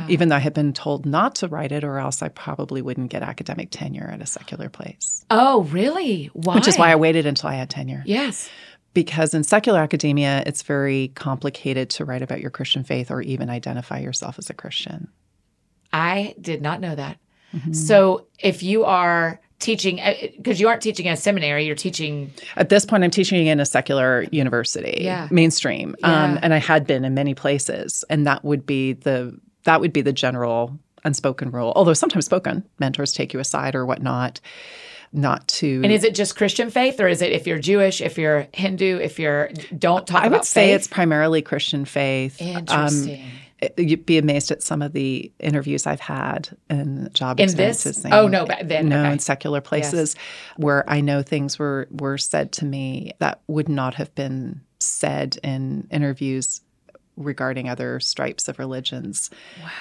even 0.07 0.29
though 0.29 0.35
I 0.35 0.39
had 0.39 0.55
been 0.55 0.73
told 0.73 1.05
not 1.05 1.35
to 1.35 1.47
write 1.47 1.71
it, 1.71 1.83
or 1.83 1.99
else 1.99 2.23
I 2.23 2.29
probably 2.29 2.81
wouldn't 2.81 3.11
get 3.11 3.21
academic 3.21 3.69
tenure 3.69 4.09
at 4.11 4.21
a 4.21 4.25
secular 4.25 4.69
place. 4.69 5.23
Oh, 5.29 5.63
really? 5.65 6.31
Why? 6.33 6.55
Which 6.55 6.67
is 6.67 6.77
why 6.77 6.91
I 6.91 6.95
waited 6.95 7.27
until 7.27 7.49
I 7.49 7.55
had 7.55 7.69
tenure. 7.69 8.01
Yes. 8.05 8.49
Because 8.93 9.33
in 9.33 9.43
secular 9.43 9.79
academia, 9.79 10.43
it's 10.47 10.63
very 10.63 11.09
complicated 11.15 11.91
to 11.91 12.05
write 12.05 12.23
about 12.23 12.41
your 12.41 12.49
Christian 12.49 12.83
faith 12.83 13.11
or 13.11 13.21
even 13.21 13.49
identify 13.49 13.99
yourself 13.99 14.39
as 14.39 14.49
a 14.49 14.53
Christian. 14.53 15.07
I 15.93 16.33
did 16.41 16.61
not 16.61 16.81
know 16.81 16.95
that. 16.95 17.17
Mm-hmm. 17.53 17.73
So 17.73 18.27
if 18.39 18.63
you 18.63 18.83
are 18.83 19.39
teaching, 19.61 19.99
because 20.37 20.59
you 20.59 20.67
aren't 20.67 20.81
teaching 20.81 21.07
at 21.07 21.17
a 21.17 21.21
seminary, 21.21 21.65
you're 21.65 21.75
teaching. 21.75 22.31
At 22.57 22.69
this 22.69 22.85
point, 22.85 23.03
I'm 23.03 23.11
teaching 23.11 23.47
in 23.47 23.59
a 23.59 23.65
secular 23.65 24.25
university, 24.31 25.01
Yeah. 25.03 25.27
mainstream, 25.31 25.95
um, 26.03 26.39
and 26.41 26.53
I 26.53 26.57
had 26.57 26.85
been 26.87 27.05
in 27.05 27.13
many 27.13 27.33
places, 27.33 28.03
and 28.09 28.27
that 28.27 28.43
would 28.43 28.65
be 28.65 28.93
the 28.93 29.37
that 29.63 29.79
would 29.79 29.93
be 29.93 30.01
the 30.01 30.11
general 30.13 30.77
unspoken 31.03 31.51
rule. 31.51 31.71
Although 31.75 31.93
sometimes 31.93 32.25
spoken, 32.25 32.63
mentors 32.79 33.13
take 33.13 33.31
you 33.33 33.39
aside 33.39 33.75
or 33.75 33.85
whatnot, 33.85 34.39
not 35.13 35.47
to. 35.49 35.81
And 35.83 35.91
is 35.91 36.03
it 36.03 36.15
just 36.15 36.35
Christian 36.35 36.69
faith, 36.71 36.99
or 36.99 37.07
is 37.07 37.21
it 37.21 37.31
if 37.31 37.45
you're 37.45 37.59
Jewish, 37.59 38.01
if 38.01 38.17
you're 38.17 38.47
Hindu, 38.53 38.97
if 38.97 39.19
you're 39.19 39.49
don't 39.77 40.07
talk 40.07 40.23
I 40.23 40.27
would 40.29 40.45
say 40.45 40.67
faith? 40.69 40.75
it's 40.77 40.87
primarily 40.87 41.41
Christian 41.41 41.85
faith. 41.85 42.41
Um, 42.41 42.47
interesting. 42.57 43.09
it- 43.09 43.21
you'd 43.77 44.05
be 44.05 44.17
amazed 44.17 44.51
at 44.51 44.63
some 44.63 44.81
of 44.81 44.93
the 44.93 45.31
interviews 45.39 45.85
I've 45.85 45.99
had 45.99 46.49
and 46.69 47.13
job 47.13 47.39
In 47.39 47.47
this? 47.55 47.85
experiences. 47.85 48.05
Oh, 48.11 48.27
no, 48.27 48.45
but 48.45 48.67
then, 48.67 48.89
no, 48.89 49.01
okay. 49.01 49.13
in 49.13 49.19
secular 49.19 49.61
places 49.61 50.15
where 50.57 50.89
I 50.89 51.01
know 51.01 51.21
things 51.21 51.59
were 51.59 51.87
were 51.91 52.17
said 52.17 52.51
to 52.53 52.65
me 52.65 53.13
that 53.19 53.41
would 53.47 53.69
not 53.69 53.95
have 53.95 54.13
been 54.15 54.61
said 54.79 55.37
in 55.43 55.87
interviews 55.91 56.61
regarding 57.17 57.69
other 57.69 57.99
stripes 57.99 58.47
of 58.47 58.57
religions, 58.57 59.29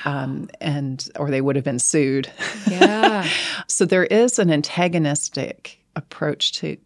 um, 0.04 0.48
and 0.60 1.08
or 1.16 1.30
they 1.30 1.40
would 1.40 1.56
have 1.56 1.64
been 1.64 1.78
sued. 1.78 2.30
yeah. 2.68 3.26
so 3.66 3.84
there 3.84 4.04
is 4.04 4.38
an 4.38 4.50
antagonistic 4.50 5.78
approach 5.96 6.52
to 6.52 6.76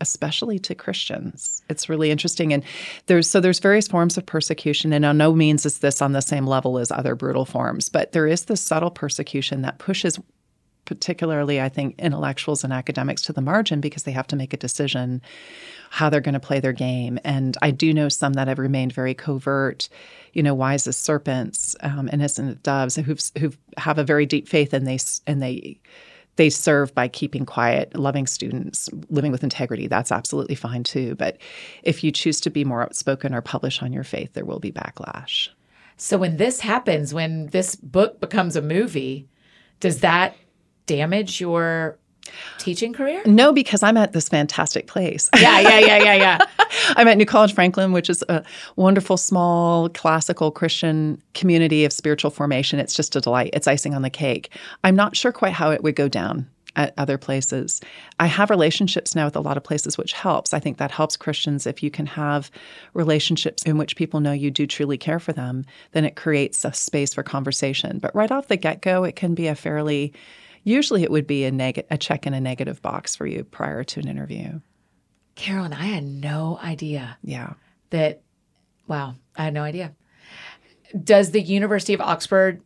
especially 0.00 0.58
to 0.60 0.74
Christians. 0.74 1.62
It's 1.68 1.88
really 1.88 2.10
interesting 2.10 2.52
and 2.52 2.64
there's 3.06 3.28
so 3.28 3.40
there's 3.40 3.58
various 3.58 3.88
forms 3.88 4.16
of 4.16 4.26
persecution 4.26 4.92
and 4.92 5.04
on 5.04 5.18
no 5.18 5.34
means 5.34 5.66
is 5.66 5.78
this 5.78 6.00
on 6.02 6.12
the 6.12 6.22
same 6.22 6.46
level 6.46 6.78
as 6.78 6.90
other 6.90 7.14
brutal 7.14 7.44
forms, 7.44 7.88
but 7.88 8.12
there 8.12 8.26
is 8.26 8.46
this 8.46 8.60
subtle 8.60 8.90
persecution 8.90 9.62
that 9.62 9.78
pushes 9.78 10.18
particularly, 10.90 11.60
I 11.60 11.68
think, 11.68 11.94
intellectuals 12.00 12.64
and 12.64 12.72
academics 12.72 13.22
to 13.22 13.32
the 13.32 13.40
margin 13.40 13.80
because 13.80 14.02
they 14.02 14.10
have 14.10 14.26
to 14.26 14.34
make 14.34 14.52
a 14.52 14.56
decision 14.56 15.22
how 15.90 16.10
they're 16.10 16.20
going 16.20 16.34
to 16.34 16.40
play 16.40 16.58
their 16.58 16.72
game. 16.72 17.16
And 17.22 17.56
I 17.62 17.70
do 17.70 17.94
know 17.94 18.08
some 18.08 18.32
that 18.32 18.48
have 18.48 18.58
remained 18.58 18.92
very 18.92 19.14
covert, 19.14 19.88
you 20.32 20.42
know, 20.42 20.52
wise 20.52 20.88
as 20.88 20.96
serpents, 20.96 21.76
um, 21.82 22.10
innocent 22.12 22.64
doves, 22.64 22.96
who've 22.96 23.22
who 23.38 23.52
have 23.76 23.98
a 23.98 24.04
very 24.04 24.26
deep 24.26 24.48
faith, 24.48 24.72
and 24.72 24.84
they 24.84 24.98
and 25.28 25.40
they 25.40 25.78
they 26.36 26.50
serve 26.50 26.94
by 26.94 27.08
keeping 27.08 27.44
quiet, 27.44 27.94
loving 27.98 28.26
students, 28.26 28.88
living 29.08 29.32
with 29.32 29.42
integrity. 29.42 29.88
That's 29.88 30.12
absolutely 30.12 30.54
fine 30.54 30.84
too. 30.84 31.14
But 31.16 31.38
if 31.82 32.02
you 32.02 32.10
choose 32.10 32.40
to 32.42 32.50
be 32.50 32.64
more 32.64 32.82
outspoken 32.82 33.34
or 33.34 33.42
publish 33.42 33.82
on 33.82 33.92
your 33.92 34.04
faith, 34.04 34.32
there 34.32 34.44
will 34.44 34.60
be 34.60 34.72
backlash. 34.72 35.48
So 35.96 36.16
when 36.16 36.38
this 36.38 36.60
happens, 36.60 37.12
when 37.12 37.48
this 37.48 37.76
book 37.76 38.20
becomes 38.20 38.56
a 38.56 38.62
movie, 38.62 39.28
does 39.80 40.00
that 40.00 40.34
damage 40.86 41.40
your 41.40 41.98
teaching 42.58 42.92
career? 42.92 43.22
No, 43.26 43.52
because 43.52 43.82
I'm 43.82 43.96
at 43.96 44.12
this 44.12 44.28
fantastic 44.28 44.86
place. 44.86 45.28
Yeah, 45.38 45.60
yeah, 45.60 45.78
yeah, 45.78 45.96
yeah, 45.98 46.14
yeah. 46.14 46.38
I'm 46.96 47.08
at 47.08 47.16
New 47.16 47.26
College 47.26 47.54
Franklin, 47.54 47.92
which 47.92 48.10
is 48.10 48.22
a 48.28 48.44
wonderful, 48.76 49.16
small, 49.16 49.88
classical 49.90 50.50
Christian 50.50 51.20
community 51.34 51.84
of 51.84 51.92
spiritual 51.92 52.30
formation. 52.30 52.78
It's 52.78 52.94
just 52.94 53.16
a 53.16 53.20
delight. 53.20 53.50
It's 53.52 53.66
icing 53.66 53.94
on 53.94 54.02
the 54.02 54.10
cake. 54.10 54.50
I'm 54.84 54.96
not 54.96 55.16
sure 55.16 55.32
quite 55.32 55.52
how 55.52 55.70
it 55.70 55.82
would 55.82 55.96
go 55.96 56.08
down 56.08 56.46
at 56.76 56.94
other 56.96 57.18
places. 57.18 57.80
I 58.18 58.26
have 58.26 58.50
relationships 58.50 59.14
now 59.14 59.24
with 59.26 59.36
a 59.36 59.40
lot 59.40 59.56
of 59.56 59.64
places, 59.64 59.98
which 59.98 60.12
helps. 60.12 60.54
I 60.54 60.60
think 60.60 60.78
that 60.78 60.90
helps 60.90 61.16
Christians 61.16 61.66
if 61.66 61.82
you 61.82 61.90
can 61.90 62.06
have 62.06 62.50
relationships 62.94 63.62
in 63.64 63.76
which 63.76 63.96
people 63.96 64.20
know 64.20 64.32
you 64.32 64.50
do 64.50 64.66
truly 64.66 64.96
care 64.96 65.18
for 65.18 65.32
them, 65.32 65.64
then 65.92 66.04
it 66.04 66.16
creates 66.16 66.64
a 66.64 66.72
space 66.72 67.14
for 67.14 67.22
conversation. 67.22 67.98
But 67.98 68.14
right 68.14 68.30
off 68.30 68.48
the 68.48 68.56
get 68.56 68.82
go, 68.82 69.04
it 69.04 69.16
can 69.16 69.34
be 69.34 69.48
a 69.48 69.54
fairly 69.54 70.12
Usually 70.64 71.02
it 71.02 71.10
would 71.10 71.26
be 71.26 71.44
a, 71.44 71.50
neg- 71.50 71.86
a 71.90 71.96
check 71.96 72.26
in 72.26 72.34
a 72.34 72.40
negative 72.40 72.82
box 72.82 73.16
for 73.16 73.26
you 73.26 73.44
prior 73.44 73.84
to 73.84 74.00
an 74.00 74.08
interview. 74.08 74.60
Carolyn, 75.34 75.72
I 75.72 75.86
had 75.86 76.04
no 76.04 76.58
idea. 76.62 77.16
Yeah. 77.22 77.54
That, 77.90 78.22
wow, 78.86 79.14
I 79.36 79.44
had 79.44 79.54
no 79.54 79.62
idea. 79.62 79.94
Does 81.02 81.30
the 81.30 81.40
University 81.40 81.94
of 81.94 82.00
Oxford 82.00 82.62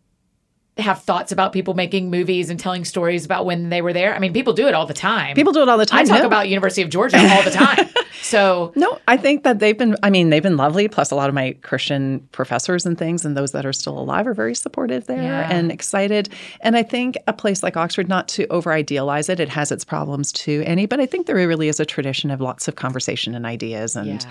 have 0.78 1.02
thoughts 1.02 1.30
about 1.30 1.52
people 1.52 1.74
making 1.74 2.10
movies 2.10 2.50
and 2.50 2.58
telling 2.58 2.84
stories 2.84 3.24
about 3.24 3.46
when 3.46 3.68
they 3.68 3.80
were 3.80 3.92
there? 3.92 4.14
I 4.14 4.18
mean, 4.18 4.32
people 4.32 4.52
do 4.52 4.66
it 4.66 4.74
all 4.74 4.86
the 4.86 4.94
time. 4.94 5.36
People 5.36 5.52
do 5.52 5.62
it 5.62 5.68
all 5.68 5.78
the 5.78 5.86
time. 5.86 6.00
I 6.00 6.04
talk 6.04 6.20
no. 6.20 6.26
about 6.26 6.48
University 6.48 6.82
of 6.82 6.90
Georgia 6.90 7.18
all 7.18 7.42
the 7.42 7.50
time. 7.50 7.88
so 8.22 8.72
no, 8.74 8.98
I 9.06 9.16
think 9.16 9.44
that 9.44 9.60
they've 9.60 9.76
been. 9.76 9.96
I 10.02 10.10
mean, 10.10 10.30
they've 10.30 10.42
been 10.42 10.56
lovely. 10.56 10.88
Plus, 10.88 11.10
a 11.10 11.14
lot 11.14 11.28
of 11.28 11.34
my 11.34 11.56
Christian 11.62 12.26
professors 12.32 12.84
and 12.84 12.98
things, 12.98 13.24
and 13.24 13.36
those 13.36 13.52
that 13.52 13.64
are 13.64 13.72
still 13.72 13.98
alive, 13.98 14.26
are 14.26 14.34
very 14.34 14.54
supportive 14.54 15.06
there 15.06 15.22
yeah. 15.22 15.48
and 15.50 15.70
excited. 15.70 16.28
And 16.60 16.76
I 16.76 16.82
think 16.82 17.16
a 17.26 17.32
place 17.32 17.62
like 17.62 17.76
Oxford, 17.76 18.08
not 18.08 18.26
to 18.28 18.46
over 18.48 18.72
idealize 18.72 19.28
it, 19.28 19.40
it 19.40 19.48
has 19.50 19.70
its 19.70 19.84
problems 19.84 20.32
too, 20.32 20.64
Annie. 20.66 20.86
But 20.86 21.00
I 21.00 21.06
think 21.06 21.26
there 21.26 21.36
really 21.36 21.68
is 21.68 21.78
a 21.78 21.86
tradition 21.86 22.30
of 22.30 22.40
lots 22.40 22.68
of 22.68 22.76
conversation 22.76 23.34
and 23.34 23.46
ideas 23.46 23.96
and. 23.96 24.22
Yeah 24.22 24.30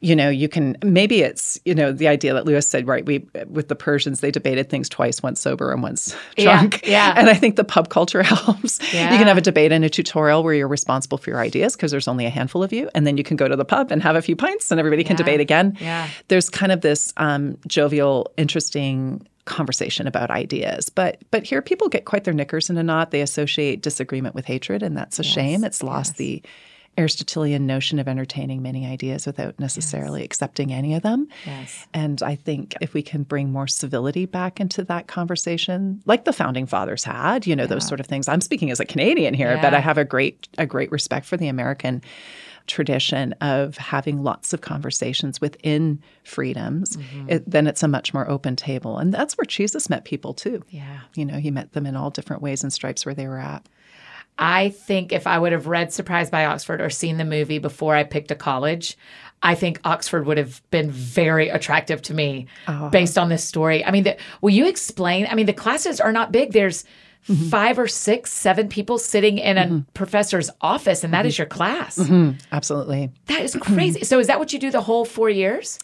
you 0.00 0.14
know, 0.14 0.28
you 0.28 0.48
can 0.48 0.76
maybe 0.84 1.22
it's 1.22 1.58
you 1.64 1.74
know 1.74 1.92
the 1.92 2.08
idea 2.08 2.34
that 2.34 2.44
Lewis 2.44 2.68
said, 2.68 2.86
right? 2.86 3.04
We 3.04 3.26
with 3.46 3.68
the 3.68 3.74
Persians 3.74 4.20
they 4.20 4.30
debated 4.30 4.68
things 4.68 4.88
twice, 4.88 5.22
once 5.22 5.40
sober 5.40 5.72
and 5.72 5.82
once 5.82 6.16
drunk. 6.36 6.82
Yeah, 6.84 7.14
yeah. 7.14 7.14
And 7.26 7.30
I 7.30 7.34
think 7.34 7.56
the 7.56 7.64
pub 7.64 7.88
culture 7.88 8.22
helps. 8.34 8.80
Yeah. 8.92 9.12
You 9.12 9.18
can 9.18 9.26
have 9.26 9.38
a 9.38 9.42
debate 9.42 9.72
and 9.72 9.84
a 9.84 9.90
tutorial 9.90 10.42
where 10.42 10.54
you're 10.54 10.68
responsible 10.68 11.18
for 11.18 11.30
your 11.30 11.40
ideas 11.40 11.76
because 11.76 11.90
there's 11.90 12.08
only 12.08 12.26
a 12.26 12.30
handful 12.30 12.62
of 12.62 12.72
you, 12.72 12.90
and 12.94 13.06
then 13.06 13.16
you 13.16 13.24
can 13.24 13.36
go 13.36 13.48
to 13.48 13.56
the 13.56 13.64
pub 13.64 13.90
and 13.90 14.02
have 14.02 14.16
a 14.16 14.22
few 14.22 14.36
pints, 14.36 14.70
and 14.70 14.78
everybody 14.78 15.02
can 15.02 15.14
yeah. 15.14 15.18
debate 15.18 15.40
again. 15.40 15.76
Yeah. 15.80 16.08
There's 16.28 16.50
kind 16.50 16.72
of 16.72 16.82
this 16.82 17.12
um, 17.16 17.56
jovial, 17.66 18.32
interesting 18.36 19.26
conversation 19.46 20.06
about 20.06 20.30
ideas. 20.30 20.90
But 20.90 21.22
but 21.30 21.44
here 21.44 21.62
people 21.62 21.88
get 21.88 22.04
quite 22.04 22.24
their 22.24 22.34
knickers 22.34 22.68
in 22.68 22.76
a 22.76 22.82
knot. 22.82 23.12
They 23.12 23.22
associate 23.22 23.80
disagreement 23.80 24.34
with 24.34 24.44
hatred, 24.44 24.82
and 24.82 24.96
that's 24.96 25.18
a 25.18 25.22
yes. 25.22 25.32
shame. 25.32 25.64
It's 25.64 25.82
lost 25.82 26.12
yes. 26.12 26.18
the 26.18 26.42
Aristotelian 26.98 27.66
notion 27.66 27.98
of 27.98 28.08
entertaining 28.08 28.62
many 28.62 28.86
ideas 28.86 29.26
without 29.26 29.58
necessarily 29.58 30.20
yes. 30.20 30.26
accepting 30.26 30.72
any 30.72 30.94
of 30.94 31.02
them. 31.02 31.28
Yes. 31.44 31.86
And 31.92 32.22
I 32.22 32.34
think 32.34 32.74
if 32.80 32.94
we 32.94 33.02
can 33.02 33.22
bring 33.22 33.52
more 33.52 33.66
civility 33.66 34.26
back 34.26 34.60
into 34.60 34.82
that 34.84 35.06
conversation, 35.06 36.02
like 36.06 36.24
the 36.24 36.32
founding 36.32 36.66
fathers 36.66 37.04
had, 37.04 37.46
you 37.46 37.54
know, 37.54 37.64
yeah. 37.64 37.68
those 37.68 37.86
sort 37.86 38.00
of 38.00 38.06
things. 38.06 38.28
I'm 38.28 38.40
speaking 38.40 38.70
as 38.70 38.80
a 38.80 38.84
Canadian 38.84 39.34
here, 39.34 39.54
yeah. 39.54 39.62
but 39.62 39.74
I 39.74 39.80
have 39.80 39.98
a 39.98 40.04
great 40.04 40.48
a 40.58 40.66
great 40.66 40.90
respect 40.90 41.26
for 41.26 41.36
the 41.36 41.48
American 41.48 42.02
tradition 42.66 43.32
of 43.34 43.76
having 43.76 44.22
lots 44.22 44.52
of 44.52 44.60
conversations 44.60 45.40
within 45.40 46.02
freedoms, 46.24 46.96
mm-hmm. 46.96 47.30
it, 47.30 47.48
then 47.50 47.66
it's 47.66 47.82
a 47.82 47.88
much 47.88 48.12
more 48.12 48.28
open 48.28 48.56
table. 48.56 48.98
And 48.98 49.12
that's 49.14 49.36
where 49.38 49.44
Jesus 49.44 49.88
met 49.88 50.04
people 50.04 50.34
too. 50.34 50.64
Yeah. 50.68 51.00
You 51.14 51.24
know, 51.24 51.38
he 51.38 51.50
met 51.50 51.72
them 51.72 51.86
in 51.86 51.96
all 51.96 52.10
different 52.10 52.42
ways 52.42 52.62
and 52.62 52.72
stripes 52.72 53.06
where 53.06 53.14
they 53.14 53.28
were 53.28 53.38
at. 53.38 53.66
I 54.38 54.70
think 54.70 55.12
if 55.12 55.26
I 55.26 55.38
would 55.38 55.52
have 55.52 55.66
read 55.66 55.92
Surprised 55.92 56.30
by 56.30 56.44
Oxford 56.44 56.80
or 56.80 56.90
seen 56.90 57.16
the 57.16 57.24
movie 57.24 57.58
before 57.58 57.94
I 57.94 58.04
picked 58.04 58.30
a 58.30 58.34
college, 58.34 58.96
I 59.42 59.54
think 59.54 59.80
Oxford 59.84 60.26
would 60.26 60.38
have 60.38 60.62
been 60.70 60.90
very 60.90 61.48
attractive 61.48 62.02
to 62.02 62.14
me 62.14 62.46
oh. 62.68 62.88
based 62.90 63.16
on 63.16 63.28
this 63.28 63.44
story. 63.44 63.84
I 63.84 63.90
mean, 63.90 64.04
the, 64.04 64.16
will 64.40 64.50
you 64.50 64.66
explain? 64.66 65.26
I 65.30 65.34
mean, 65.34 65.46
the 65.46 65.52
classes 65.52 66.00
are 66.00 66.12
not 66.12 66.32
big. 66.32 66.52
There's 66.52 66.84
mm-hmm. 67.28 67.48
five 67.48 67.78
or 67.78 67.88
six, 67.88 68.32
seven 68.32 68.68
people 68.68 68.98
sitting 68.98 69.38
in 69.38 69.58
a 69.58 69.64
mm-hmm. 69.64 69.78
professor's 69.94 70.50
office, 70.60 71.04
and 71.04 71.12
that 71.12 71.20
mm-hmm. 71.20 71.28
is 71.28 71.38
your 71.38 71.46
class. 71.46 71.98
Mm-hmm. 71.98 72.38
Absolutely. 72.52 73.10
That 73.26 73.42
is 73.42 73.56
crazy. 73.60 74.04
so, 74.04 74.18
is 74.18 74.26
that 74.26 74.38
what 74.38 74.52
you 74.52 74.58
do 74.58 74.70
the 74.70 74.80
whole 74.80 75.04
four 75.04 75.30
years? 75.30 75.78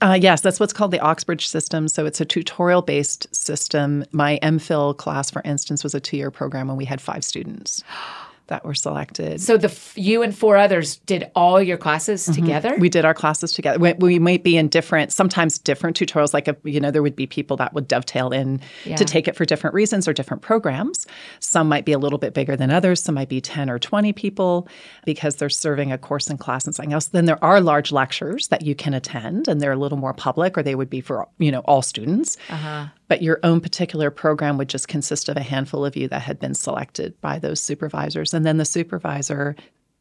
Uh, 0.00 0.18
yes, 0.20 0.40
that's 0.40 0.60
what's 0.60 0.72
called 0.72 0.90
the 0.90 1.00
Oxbridge 1.00 1.46
system. 1.46 1.88
So, 1.88 2.06
it's 2.06 2.20
a 2.20 2.24
tutorial 2.24 2.82
based 2.82 3.34
system. 3.34 4.04
My 4.12 4.38
MPhil 4.42 4.96
class, 4.96 5.30
for 5.30 5.42
instance, 5.44 5.82
was 5.82 5.94
a 5.94 6.00
two 6.00 6.16
year 6.16 6.30
program 6.30 6.68
when 6.68 6.76
we 6.76 6.84
had 6.84 7.00
five 7.00 7.24
students. 7.24 7.82
that 8.48 8.64
were 8.64 8.74
selected. 8.74 9.40
So 9.40 9.56
the 9.56 9.74
you 9.94 10.22
and 10.22 10.36
four 10.36 10.56
others 10.56 10.96
did 10.98 11.30
all 11.34 11.62
your 11.62 11.78
classes 11.78 12.24
mm-hmm. 12.24 12.42
together. 12.42 12.76
We 12.78 12.88
did 12.88 13.04
our 13.04 13.14
classes 13.14 13.52
together. 13.52 13.78
We, 13.78 13.92
we, 13.94 14.18
might 14.18 14.44
be 14.44 14.56
in 14.56 14.68
different, 14.68 15.12
sometimes 15.12 15.58
different 15.58 15.98
tutorials. 15.98 16.34
Like 16.34 16.48
a, 16.48 16.56
you 16.64 16.80
know, 16.80 16.90
there 16.90 17.02
would 17.02 17.16
be 17.16 17.26
people 17.26 17.56
that 17.58 17.72
would 17.72 17.88
dovetail 17.88 18.30
in 18.30 18.60
yeah. 18.84 18.96
to 18.96 19.04
take 19.04 19.28
it 19.28 19.36
for 19.36 19.44
different 19.44 19.74
reasons 19.74 20.06
or 20.06 20.12
different 20.12 20.42
programs. 20.42 21.06
Some 21.40 21.68
might 21.68 21.84
be 21.84 21.92
a 21.92 21.98
little 21.98 22.18
bit 22.18 22.34
bigger 22.34 22.56
than 22.56 22.70
others. 22.70 23.02
Some 23.02 23.14
might 23.14 23.28
be 23.28 23.40
ten 23.40 23.70
or 23.70 23.78
twenty 23.78 24.12
people 24.12 24.68
because 25.04 25.36
they're 25.36 25.48
serving 25.48 25.92
a 25.92 25.98
course 25.98 26.28
in 26.28 26.36
class 26.36 26.66
and 26.66 26.74
something 26.74 26.92
else. 26.92 27.06
Then 27.06 27.24
there 27.24 27.42
are 27.42 27.60
large 27.60 27.92
lectures 27.92 28.48
that 28.48 28.62
you 28.62 28.74
can 28.74 28.92
attend, 28.92 29.48
and 29.48 29.60
they're 29.60 29.72
a 29.72 29.76
little 29.76 29.98
more 29.98 30.14
public, 30.14 30.58
or 30.58 30.62
they 30.62 30.74
would 30.74 30.90
be 30.90 31.00
for 31.00 31.28
you 31.38 31.50
know 31.50 31.60
all 31.60 31.82
students. 31.82 32.36
Uh-huh 32.50 32.88
but 33.08 33.22
your 33.22 33.40
own 33.42 33.60
particular 33.60 34.10
program 34.10 34.56
would 34.58 34.68
just 34.68 34.88
consist 34.88 35.28
of 35.28 35.36
a 35.36 35.42
handful 35.42 35.84
of 35.84 35.96
you 35.96 36.08
that 36.08 36.22
had 36.22 36.38
been 36.38 36.54
selected 36.54 37.20
by 37.20 37.38
those 37.38 37.60
supervisors. 37.60 38.32
And 38.32 38.44
then 38.44 38.56
the 38.56 38.64
supervisor 38.64 39.56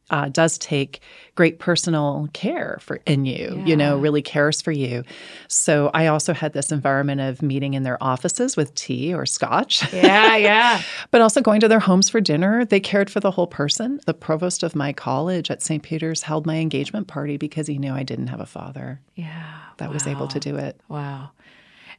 uh, 0.09 0.29
does 0.29 0.57
take 0.57 1.01
great 1.35 1.59
personal 1.59 2.27
care 2.33 2.77
for 2.81 2.99
in 3.05 3.25
you, 3.25 3.55
yeah. 3.57 3.65
you 3.65 3.75
know, 3.75 3.97
really 3.97 4.21
cares 4.21 4.61
for 4.61 4.71
you. 4.71 5.03
So 5.47 5.89
I 5.93 6.07
also 6.07 6.33
had 6.33 6.53
this 6.53 6.71
environment 6.71 7.21
of 7.21 7.41
meeting 7.41 7.73
in 7.73 7.83
their 7.83 8.01
offices 8.03 8.57
with 8.57 8.75
tea 8.75 9.13
or 9.13 9.25
scotch. 9.25 9.91
Yeah, 9.93 10.35
yeah. 10.35 10.81
but 11.11 11.21
also 11.21 11.41
going 11.41 11.61
to 11.61 11.67
their 11.67 11.79
homes 11.79 12.09
for 12.09 12.19
dinner. 12.19 12.65
They 12.65 12.79
cared 12.79 13.09
for 13.09 13.21
the 13.21 13.31
whole 13.31 13.47
person. 13.47 14.01
The 14.05 14.13
provost 14.13 14.61
of 14.61 14.75
my 14.75 14.93
college 14.93 15.49
at 15.49 15.61
St. 15.61 15.81
Peter's 15.81 16.23
held 16.23 16.45
my 16.45 16.57
engagement 16.57 17.07
party 17.07 17.37
because 17.37 17.67
he 17.67 17.77
knew 17.77 17.93
I 17.93 18.03
didn't 18.03 18.27
have 18.27 18.41
a 18.41 18.45
father. 18.45 18.99
Yeah. 19.15 19.55
That 19.77 19.89
wow. 19.89 19.93
was 19.93 20.05
able 20.05 20.27
to 20.27 20.39
do 20.39 20.57
it. 20.57 20.79
Wow. 20.89 21.31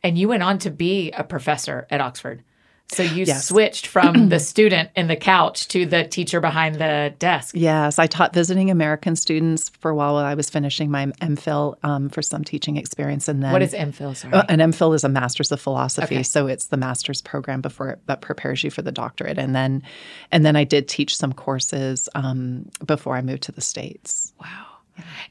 And 0.05 0.17
you 0.19 0.29
went 0.29 0.43
on 0.43 0.59
to 0.61 0.71
be 0.71 1.11
a 1.13 1.25
professor 1.25 1.87
at 1.91 2.01
Oxford. 2.01 2.45
So 2.89 3.03
you 3.03 3.25
yes. 3.25 3.49
switched 3.49 3.87
from 3.87 4.29
the 4.29 4.39
student 4.39 4.91
in 4.95 5.09
the 5.09 5.17
couch 5.17 5.69
to 5.69 5.87
the 5.87 6.05
teacher 6.05 6.41
behind 6.41 6.77
the 6.77 7.15
desk. 7.19 7.55
Yes, 7.57 7.99
I 7.99 8.07
taught 8.07 8.35
visiting 8.35 8.71
American 8.71 9.17
students 9.17 9.71
for 9.71 9.91
a 9.91 9.95
while 9.95 10.15
while 10.15 10.25
I 10.25 10.35
was 10.35 10.51
finishing 10.51 10.91
my 10.91 11.07
MPhil 11.07 11.77
um, 11.83 12.11
for 12.11 12.21
some 12.21 12.45
teaching 12.45 12.77
experience, 12.77 13.27
and 13.27 13.43
then 13.43 13.53
what 13.53 13.63
is 13.63 13.73
MPhil? 13.73 14.15
Sorry, 14.15 14.35
uh, 14.35 14.45
an 14.49 14.59
MPhil 14.59 14.95
is 14.95 15.03
a 15.03 15.09
Master's 15.09 15.51
of 15.51 15.61
Philosophy, 15.61 16.17
okay. 16.17 16.23
so 16.23 16.47
it's 16.47 16.67
the 16.67 16.77
master's 16.77 17.23
program 17.23 17.63
before 17.63 17.89
it, 17.89 18.01
that 18.07 18.21
prepares 18.21 18.63
you 18.63 18.71
for 18.71 18.83
the 18.83 18.93
doctorate, 18.93 19.39
and 19.39 19.57
then 19.57 19.83
and 20.31 20.45
then 20.45 20.55
I 20.55 20.65
did 20.65 20.87
teach 20.87 21.17
some 21.17 21.33
courses 21.33 22.09
um, 22.15 22.69
before 22.85 23.17
I 23.17 23.23
moved 23.23 23.45
to 23.45 23.53
the 23.53 23.63
states. 23.63 24.35
Wow. 24.41 24.74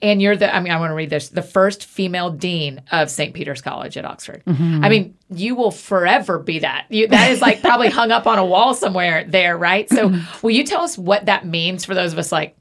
And 0.02 0.22
you're 0.22 0.36
the, 0.36 0.54
I 0.54 0.60
mean, 0.60 0.72
I 0.72 0.80
want 0.80 0.92
to 0.92 0.96
read 0.96 1.10
this, 1.10 1.30
the 1.30 1.42
first 1.42 1.86
female 1.86 2.30
dean 2.30 2.82
of 2.92 3.10
St. 3.10 3.34
Peter's 3.34 3.62
College 3.62 3.98
at 3.98 4.06
Oxford. 4.06 4.44
Mm-hmm. 4.46 4.84
I 4.84 4.90
mean, 4.90 5.18
you 5.30 5.56
will 5.56 5.72
forever 5.72 6.40
be 6.40 6.60
that. 6.60 6.86
You, 6.90 7.08
that 7.08 7.32
is 7.32 7.42
like 7.42 7.62
probably 7.62 7.90
hung 7.90 8.12
up 8.12 8.28
on 8.28 8.40
a 8.40 8.46
wall 8.46 8.74
somewhere 8.74 9.24
there, 9.28 9.58
right? 9.58 9.90
So, 9.90 10.14
will 10.42 10.52
you 10.52 10.64
tell 10.64 10.82
us 10.82 10.98
what 10.98 11.26
that 11.26 11.46
means 11.46 11.86
for 11.86 11.94
those 11.94 12.14
of 12.14 12.20
us 12.20 12.32
like 12.32 12.58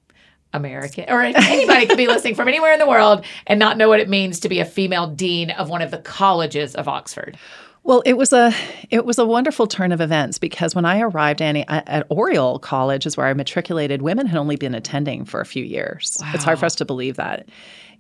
American 0.52 1.06
or 1.08 1.22
anybody 1.22 1.86
could 1.86 1.96
be 1.96 2.06
listening 2.06 2.34
from 2.34 2.48
anywhere 2.48 2.72
in 2.72 2.78
the 2.78 2.86
world 2.86 3.24
and 3.46 3.58
not 3.58 3.76
know 3.76 3.88
what 3.88 4.00
it 4.00 4.08
means 4.08 4.40
to 4.40 4.48
be 4.48 4.60
a 4.60 4.64
female 4.64 5.06
dean 5.06 5.50
of 5.50 5.68
one 5.68 5.82
of 5.82 5.90
the 5.90 5.98
colleges 5.98 6.74
of 6.74 6.88
Oxford? 6.88 7.36
Well, 7.85 8.03
it 8.07 8.16
was 8.16 8.33
a 8.33 8.55
it 8.90 9.05
was 9.05 9.18
a 9.18 9.27
wonderful 9.27 9.66
turn 9.66 9.90
of 9.90 10.01
events 10.01 10.38
because 10.38 10.75
when 10.75 10.85
I 10.85 11.01
arrived, 11.01 11.42
Annie, 11.42 11.64
at, 11.66 12.07
Oriel 12.11 12.61
College 12.61 13.07
is 13.07 13.16
where 13.16 13.27
I 13.27 13.35
matriculated. 13.35 14.03
Women 14.03 14.27
had 14.27 14.38
only 14.38 14.57
been 14.57 14.75
attending 14.75 15.25
for 15.25 15.40
a 15.40 15.47
few 15.47 15.64
years. 15.64 16.18
Wow. 16.21 16.31
It's 16.35 16.45
hard 16.45 16.61
for 16.61 16.66
us 16.66 16.77
to 16.77 16.85
believe 16.85 17.16
that, 17.16 17.49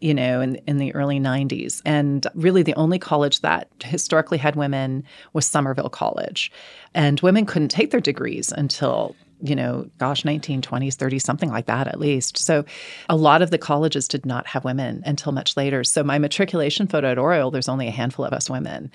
you 0.00 0.14
know, 0.14 0.40
in 0.40 0.56
in 0.68 0.78
the 0.78 0.94
early 0.94 1.18
'90s, 1.18 1.82
and 1.84 2.24
really 2.34 2.62
the 2.62 2.74
only 2.74 3.00
college 3.00 3.40
that 3.40 3.68
historically 3.82 4.38
had 4.38 4.54
women 4.54 5.02
was 5.32 5.46
Somerville 5.46 5.90
College, 5.90 6.52
and 6.94 7.20
women 7.20 7.44
couldn't 7.44 7.68
take 7.68 7.90
their 7.90 8.00
degrees 8.00 8.52
until 8.52 9.16
you 9.42 9.56
know, 9.56 9.90
gosh, 9.98 10.22
1920s, 10.22 10.96
30s, 10.96 11.22
something 11.22 11.50
like 11.50 11.66
that 11.66 11.88
at 11.88 11.98
least. 11.98 12.38
So 12.38 12.64
a 13.08 13.16
lot 13.16 13.42
of 13.42 13.50
the 13.50 13.58
colleges 13.58 14.06
did 14.06 14.24
not 14.24 14.46
have 14.46 14.64
women 14.64 15.02
until 15.04 15.32
much 15.32 15.56
later. 15.56 15.82
So 15.82 16.04
my 16.04 16.18
matriculation 16.18 16.86
photo 16.86 17.10
at 17.10 17.18
Oriel, 17.18 17.50
there's 17.50 17.68
only 17.68 17.88
a 17.88 17.92
handful 17.92 18.24
of 18.24 18.32
us 18.32 18.48
women, 18.48 18.90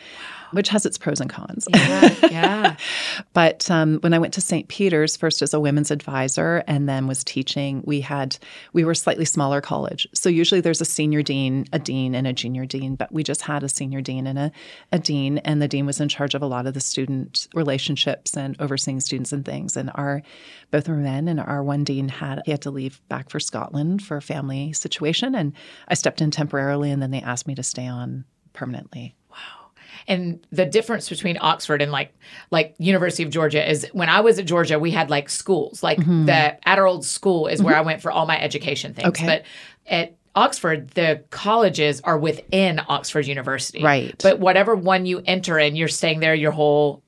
which 0.51 0.69
has 0.69 0.85
its 0.85 0.97
pros 0.97 1.19
and 1.19 1.29
cons. 1.29 1.67
Yeah. 1.73 2.15
yeah. 2.29 2.75
but 3.33 3.69
um, 3.69 3.99
when 3.99 4.13
I 4.13 4.19
went 4.19 4.33
to 4.35 4.41
St. 4.41 4.67
Peter's, 4.67 5.17
first 5.17 5.41
as 5.41 5.53
a 5.53 5.59
women's 5.59 5.91
advisor 5.91 6.63
and 6.67 6.87
then 6.87 7.07
was 7.07 7.23
teaching, 7.23 7.83
we 7.85 8.01
had, 8.01 8.37
we 8.73 8.83
were 8.83 8.91
a 8.91 8.95
slightly 8.95 9.25
smaller 9.25 9.61
college. 9.61 10.07
So 10.13 10.29
usually 10.29 10.61
there's 10.61 10.81
a 10.81 10.85
senior 10.85 11.21
dean, 11.21 11.65
a 11.73 11.79
dean, 11.79 12.15
and 12.15 12.27
a 12.27 12.33
junior 12.33 12.65
dean, 12.65 12.95
but 12.95 13.11
we 13.11 13.23
just 13.23 13.41
had 13.41 13.63
a 13.63 13.69
senior 13.69 14.01
dean 14.01 14.27
and 14.27 14.39
a, 14.39 14.51
a 14.91 14.99
dean. 14.99 15.39
And 15.39 15.61
the 15.61 15.67
dean 15.67 15.85
was 15.85 15.99
in 15.99 16.09
charge 16.09 16.35
of 16.35 16.41
a 16.41 16.47
lot 16.47 16.67
of 16.67 16.73
the 16.73 16.81
student 16.81 17.47
relationships 17.53 18.35
and 18.35 18.55
overseeing 18.59 18.99
students 18.99 19.31
and 19.31 19.45
things. 19.45 19.77
And 19.77 19.91
our 19.95 20.21
both 20.71 20.87
were 20.87 20.95
men, 20.95 21.27
and 21.27 21.39
our 21.39 21.63
one 21.63 21.83
dean 21.83 22.09
had 22.09 22.41
he 22.45 22.51
had 22.51 22.61
to 22.63 22.71
leave 22.71 23.01
back 23.07 23.29
for 23.29 23.39
Scotland 23.39 24.01
for 24.01 24.17
a 24.17 24.21
family 24.21 24.73
situation, 24.73 25.35
and 25.35 25.53
I 25.87 25.93
stepped 25.93 26.21
in 26.21 26.31
temporarily, 26.31 26.91
and 26.91 27.01
then 27.01 27.11
they 27.11 27.21
asked 27.21 27.47
me 27.47 27.55
to 27.55 27.63
stay 27.63 27.87
on 27.87 28.25
permanently. 28.53 29.15
And 30.07 30.45
the 30.51 30.65
difference 30.65 31.09
between 31.09 31.37
Oxford 31.39 31.81
and 31.81 31.91
like 31.91 32.13
like 32.51 32.75
University 32.77 33.23
of 33.23 33.29
Georgia 33.29 33.69
is 33.69 33.87
when 33.93 34.09
I 34.09 34.21
was 34.21 34.39
at 34.39 34.45
Georgia, 34.45 34.79
we 34.79 34.91
had 34.91 35.09
like 35.09 35.29
schools. 35.29 35.83
Like 35.83 35.99
mm-hmm. 35.99 36.25
the 36.25 36.57
Aderhold 36.65 37.03
School 37.03 37.47
is 37.47 37.59
mm-hmm. 37.59 37.65
where 37.65 37.75
I 37.75 37.81
went 37.81 38.01
for 38.01 38.11
all 38.11 38.25
my 38.25 38.39
education 38.39 38.93
things. 38.93 39.09
Okay. 39.09 39.25
But 39.25 39.43
at 39.87 40.15
Oxford, 40.35 40.89
the 40.91 41.23
colleges 41.31 41.99
are 42.01 42.17
within 42.17 42.79
Oxford 42.87 43.25
University. 43.25 43.83
Right. 43.83 44.15
But 44.21 44.39
whatever 44.39 44.75
one 44.75 45.05
you 45.05 45.21
enter 45.25 45.57
in, 45.57 45.75
you're 45.75 45.87
staying 45.87 46.19
there 46.19 46.35
your 46.35 46.51
whole 46.51 47.01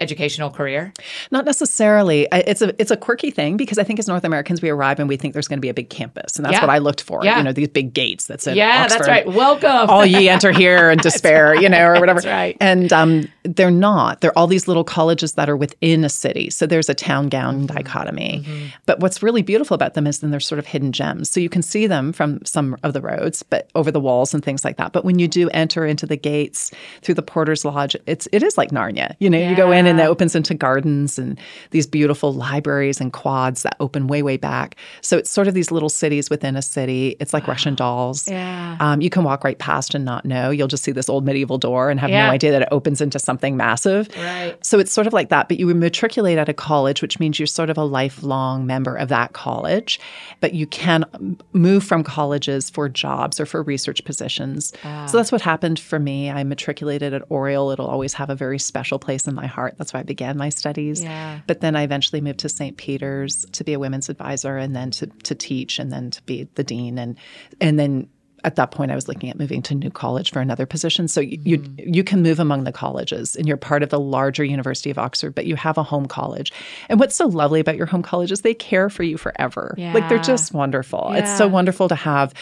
educational 0.00 0.50
career? 0.50 0.92
Not 1.30 1.44
necessarily. 1.44 2.28
It's 2.32 2.62
a 2.62 2.80
it's 2.80 2.90
a 2.90 2.96
quirky 2.96 3.30
thing 3.30 3.56
because 3.56 3.78
I 3.78 3.84
think 3.84 3.98
as 3.98 4.08
North 4.08 4.24
Americans 4.24 4.62
we 4.62 4.70
arrive 4.70 4.98
and 4.98 5.08
we 5.08 5.16
think 5.16 5.34
there's 5.34 5.48
going 5.48 5.58
to 5.58 5.62
be 5.62 5.68
a 5.68 5.74
big 5.74 5.90
campus, 5.90 6.36
and 6.36 6.44
that's 6.44 6.54
yeah. 6.54 6.60
what 6.60 6.70
I 6.70 6.78
looked 6.78 7.02
for. 7.02 7.24
Yeah. 7.24 7.38
You 7.38 7.44
know, 7.44 7.52
these 7.52 7.68
big 7.68 7.94
gates 7.94 8.26
that 8.26 8.40
said 8.40 8.56
yeah, 8.56 8.84
Oxford, 8.84 8.98
that's 8.98 9.08
right. 9.08 9.26
Welcome. 9.26 9.90
All 9.90 10.04
ye 10.04 10.28
enter 10.28 10.52
here 10.52 10.90
and 10.90 11.00
despair, 11.02 11.54
you 11.54 11.68
know, 11.68 11.86
or 11.86 12.00
whatever. 12.00 12.20
That's 12.20 12.26
right. 12.26 12.56
And 12.60 12.92
um, 12.92 13.28
they're 13.44 13.70
not. 13.70 14.20
They're 14.20 14.36
all 14.38 14.46
these 14.46 14.66
little 14.66 14.84
colleges 14.84 15.34
that 15.34 15.50
are 15.50 15.56
within 15.56 16.02
a 16.02 16.08
city. 16.08 16.48
So 16.48 16.66
there's 16.66 16.88
a 16.88 16.94
town 16.94 17.28
gown 17.28 17.66
mm-hmm. 17.66 17.74
dichotomy. 17.74 18.42
Mm-hmm. 18.44 18.66
But 18.86 19.00
what's 19.00 19.22
really 19.22 19.42
beautiful 19.42 19.74
about 19.74 19.94
them 19.94 20.06
is 20.06 20.20
then 20.20 20.30
they're 20.30 20.40
sort 20.40 20.58
of 20.58 20.66
hidden 20.66 20.92
gems. 20.92 21.30
So 21.30 21.40
you 21.40 21.50
can 21.50 21.60
see 21.60 21.86
them 21.86 22.12
from 22.12 22.42
some 22.46 22.76
of 22.82 22.94
the 22.94 23.02
roads, 23.02 23.42
but 23.42 23.70
over 23.74 23.90
the 23.90 24.00
walls 24.00 24.32
and 24.32 24.42
things 24.42 24.64
like 24.64 24.78
that. 24.78 24.92
But 24.92 25.04
when 25.04 25.18
you 25.18 25.28
do 25.28 25.50
enter 25.50 25.84
into 25.84 26.06
the 26.06 26.16
gates 26.16 26.70
through 27.02 27.16
the 27.16 27.22
Porter's 27.22 27.64
Lodge, 27.64 27.96
it's 28.06 28.26
it 28.32 28.42
is 28.42 28.56
like 28.56 28.70
Narnia. 28.70 29.14
You 29.18 29.28
know, 29.28 29.38
yeah. 29.38 29.50
you 29.50 29.56
go 29.56 29.70
in 29.70 29.86
and 29.86 30.00
it 30.00 30.04
opens 30.04 30.34
into 30.34 30.54
gardens 30.54 31.18
and 31.18 31.38
these 31.70 31.86
beautiful 31.86 32.32
libraries 32.32 33.00
and 33.00 33.12
quads 33.12 33.62
that 33.62 33.76
open 33.78 34.06
way, 34.06 34.22
way 34.22 34.38
back. 34.38 34.76
So 35.02 35.18
it's 35.18 35.28
sort 35.28 35.48
of 35.48 35.54
these 35.54 35.70
little 35.70 35.90
cities 35.90 36.30
within 36.30 36.56
a 36.56 36.62
city. 36.62 37.16
It's 37.20 37.34
like 37.34 37.46
wow. 37.46 37.52
Russian 37.52 37.74
dolls. 37.74 38.26
Yeah. 38.26 38.78
Um, 38.80 39.02
you 39.02 39.10
can 39.10 39.22
walk 39.22 39.44
right 39.44 39.58
past 39.58 39.94
and 39.94 40.04
not 40.04 40.24
know. 40.24 40.48
You'll 40.48 40.68
just 40.68 40.82
see 40.82 40.92
this 40.92 41.10
old 41.10 41.26
medieval 41.26 41.58
door 41.58 41.90
and 41.90 42.00
have 42.00 42.08
yeah. 42.08 42.26
no 42.26 42.32
idea 42.32 42.52
that 42.52 42.62
it 42.62 42.68
opens 42.70 43.02
into 43.02 43.18
something 43.34 43.56
massive. 43.56 44.08
Right. 44.16 44.56
So 44.64 44.78
it's 44.78 44.92
sort 44.92 45.08
of 45.08 45.12
like 45.12 45.28
that. 45.30 45.48
But 45.48 45.58
you 45.58 45.66
matriculate 45.74 46.38
at 46.38 46.48
a 46.48 46.54
college, 46.54 47.02
which 47.02 47.18
means 47.18 47.40
you're 47.40 47.46
sort 47.48 47.68
of 47.68 47.76
a 47.76 47.82
lifelong 47.82 48.64
member 48.64 48.94
of 48.94 49.08
that 49.08 49.32
college. 49.32 49.98
But 50.40 50.54
you 50.54 50.68
can 50.68 51.04
move 51.52 51.82
from 51.82 52.04
colleges 52.04 52.70
for 52.70 52.88
jobs 52.88 53.40
or 53.40 53.46
for 53.46 53.62
research 53.62 54.04
positions. 54.04 54.72
Ah. 54.84 55.06
So 55.06 55.16
that's 55.16 55.32
what 55.32 55.40
happened 55.40 55.80
for 55.80 55.98
me. 55.98 56.30
I 56.30 56.44
matriculated 56.44 57.12
at 57.12 57.22
Oriel. 57.28 57.72
It'll 57.72 57.88
always 57.88 58.14
have 58.14 58.30
a 58.30 58.36
very 58.36 58.58
special 58.60 59.00
place 59.00 59.26
in 59.26 59.34
my 59.34 59.46
heart. 59.46 59.74
That's 59.78 59.92
why 59.92 60.00
I 60.00 60.04
began 60.04 60.36
my 60.36 60.48
studies. 60.48 61.02
Yeah. 61.02 61.40
But 61.48 61.60
then 61.60 61.74
I 61.74 61.82
eventually 61.82 62.20
moved 62.20 62.38
to 62.40 62.48
St. 62.48 62.76
Peter's 62.76 63.44
to 63.46 63.64
be 63.64 63.72
a 63.72 63.80
women's 63.80 64.08
advisor 64.08 64.56
and 64.58 64.76
then 64.76 64.92
to, 64.92 65.06
to 65.24 65.34
teach 65.34 65.80
and 65.80 65.90
then 65.90 66.10
to 66.12 66.22
be 66.22 66.48
the 66.54 66.62
dean. 66.62 66.98
And, 66.98 67.18
and 67.60 67.80
then 67.80 68.08
at 68.44 68.56
that 68.56 68.70
point 68.70 68.90
I 68.90 68.94
was 68.94 69.08
looking 69.08 69.30
at 69.30 69.38
moving 69.38 69.62
to 69.62 69.74
New 69.74 69.90
College 69.90 70.30
for 70.30 70.40
another 70.40 70.66
position. 70.66 71.08
So 71.08 71.20
you, 71.20 71.58
mm-hmm. 71.58 71.78
you, 71.78 71.84
you 71.86 72.04
can 72.04 72.22
move 72.22 72.38
among 72.38 72.64
the 72.64 72.72
colleges 72.72 73.34
and 73.34 73.48
you're 73.48 73.56
part 73.56 73.82
of 73.82 73.88
the 73.88 73.98
larger 73.98 74.44
University 74.44 74.90
of 74.90 74.98
Oxford, 74.98 75.34
but 75.34 75.46
you 75.46 75.56
have 75.56 75.78
a 75.78 75.82
home 75.82 76.06
college. 76.06 76.52
And 76.88 77.00
what's 77.00 77.16
so 77.16 77.26
lovely 77.26 77.60
about 77.60 77.76
your 77.76 77.86
home 77.86 78.02
college 78.02 78.30
is 78.30 78.42
they 78.42 78.54
care 78.54 78.90
for 78.90 79.02
you 79.02 79.16
forever. 79.16 79.74
Yeah. 79.78 79.94
Like 79.94 80.08
they're 80.08 80.18
just 80.18 80.52
wonderful. 80.52 81.08
Yeah. 81.10 81.18
It's 81.18 81.36
so 81.36 81.48
wonderful 81.48 81.88
to 81.88 81.94
have. 81.94 82.34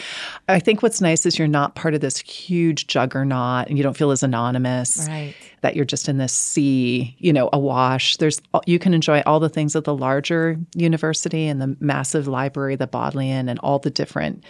I 0.49 0.59
think 0.59 0.83
what's 0.83 1.01
nice 1.01 1.25
is 1.25 1.39
you're 1.39 1.47
not 1.47 1.75
part 1.75 1.93
of 1.93 2.01
this 2.01 2.19
huge 2.19 2.87
juggernaut 2.87 3.67
and 3.67 3.77
you 3.77 3.83
don't 3.83 3.97
feel 3.97 4.11
as 4.11 4.23
anonymous. 4.23 5.07
Right 5.07 5.35
that 5.63 5.77
you're 5.77 5.85
just 5.85 6.09
in 6.09 6.17
this 6.17 6.33
sea, 6.33 7.15
you 7.19 7.31
know, 7.31 7.49
awash. 7.53 8.17
There's 8.17 8.41
you 8.65 8.79
can 8.79 8.93
enjoy 8.93 9.23
all 9.25 9.39
the 9.39 9.47
things 9.47 9.75
of 9.75 9.85
the 9.85 9.95
larger 9.95 10.59
university 10.75 11.47
and 11.47 11.61
the 11.61 11.77
massive 11.79 12.27
library, 12.27 12.75
the 12.75 12.85
Bodleian, 12.85 13.47
and 13.47 13.57
all 13.59 13.79
the 13.79 13.89
different 13.89 14.43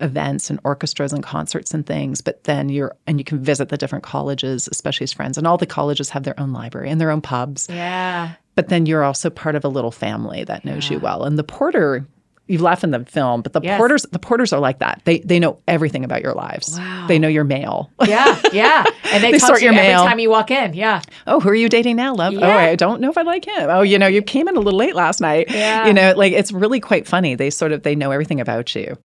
events 0.00 0.50
and 0.50 0.60
orchestras 0.64 1.12
and 1.12 1.22
concerts 1.22 1.72
and 1.72 1.86
things 1.86 2.20
but 2.20 2.44
then 2.44 2.68
you're 2.68 2.94
and 3.06 3.18
you 3.18 3.24
can 3.24 3.42
visit 3.42 3.68
the 3.70 3.76
different 3.76 4.04
colleges 4.04 4.68
especially 4.70 5.04
as 5.04 5.12
friends 5.12 5.38
and 5.38 5.46
all 5.46 5.56
the 5.56 5.66
colleges 5.66 6.10
have 6.10 6.24
their 6.24 6.38
own 6.38 6.52
library 6.52 6.90
and 6.90 7.00
their 7.00 7.10
own 7.10 7.20
pubs 7.20 7.66
yeah 7.70 8.32
but 8.54 8.68
then 8.68 8.86
you're 8.86 9.04
also 9.04 9.30
part 9.30 9.54
of 9.54 9.64
a 9.64 9.68
little 9.68 9.90
family 9.90 10.44
that 10.44 10.64
knows 10.64 10.90
yeah. 10.90 10.96
you 10.96 11.00
well 11.00 11.24
and 11.24 11.38
the 11.38 11.44
porter 11.44 12.06
you 12.48 12.58
laugh 12.58 12.84
in 12.84 12.92
the 12.92 13.04
film, 13.04 13.42
but 13.42 13.52
the 13.52 13.60
yes. 13.62 13.76
porters 13.76 14.02
the 14.12 14.18
porters 14.18 14.52
are 14.52 14.60
like 14.60 14.78
that. 14.78 15.02
They 15.04 15.18
they 15.18 15.38
know 15.38 15.58
everything 15.66 16.04
about 16.04 16.22
your 16.22 16.32
lives. 16.32 16.78
Wow. 16.78 17.06
They 17.08 17.18
know 17.18 17.28
your 17.28 17.44
mail. 17.44 17.90
Yeah, 18.06 18.40
yeah. 18.52 18.84
And 19.12 19.22
they, 19.22 19.32
they 19.32 19.38
talk 19.38 19.46
sort 19.46 19.58
to 19.60 19.64
your 19.64 19.72
you 19.72 19.80
mail. 19.80 20.00
every 20.00 20.08
time 20.08 20.18
you 20.18 20.30
walk 20.30 20.50
in. 20.50 20.74
Yeah. 20.74 21.00
Oh, 21.26 21.40
who 21.40 21.48
are 21.48 21.54
you 21.54 21.68
dating 21.68 21.96
now, 21.96 22.14
love? 22.14 22.34
Oh, 22.34 22.38
yeah. 22.38 22.46
Oh, 22.46 22.58
I 22.58 22.74
don't 22.74 23.00
know 23.00 23.08
if 23.08 23.16
I 23.16 23.22
like 23.22 23.46
him. 23.46 23.70
Oh, 23.70 23.82
you 23.82 23.98
know, 23.98 24.08
you 24.08 24.20
came 24.20 24.48
in 24.48 24.56
a 24.56 24.60
little 24.60 24.78
late 24.78 24.94
last 24.94 25.20
night. 25.20 25.46
Yeah. 25.48 25.86
You 25.86 25.92
know, 25.92 26.12
like 26.16 26.32
it's 26.32 26.52
really 26.52 26.80
quite 26.80 27.06
funny. 27.06 27.34
They 27.34 27.50
sort 27.50 27.72
of 27.72 27.82
they 27.82 27.94
know 27.94 28.10
everything 28.10 28.40
about 28.40 28.74
you. 28.74 28.98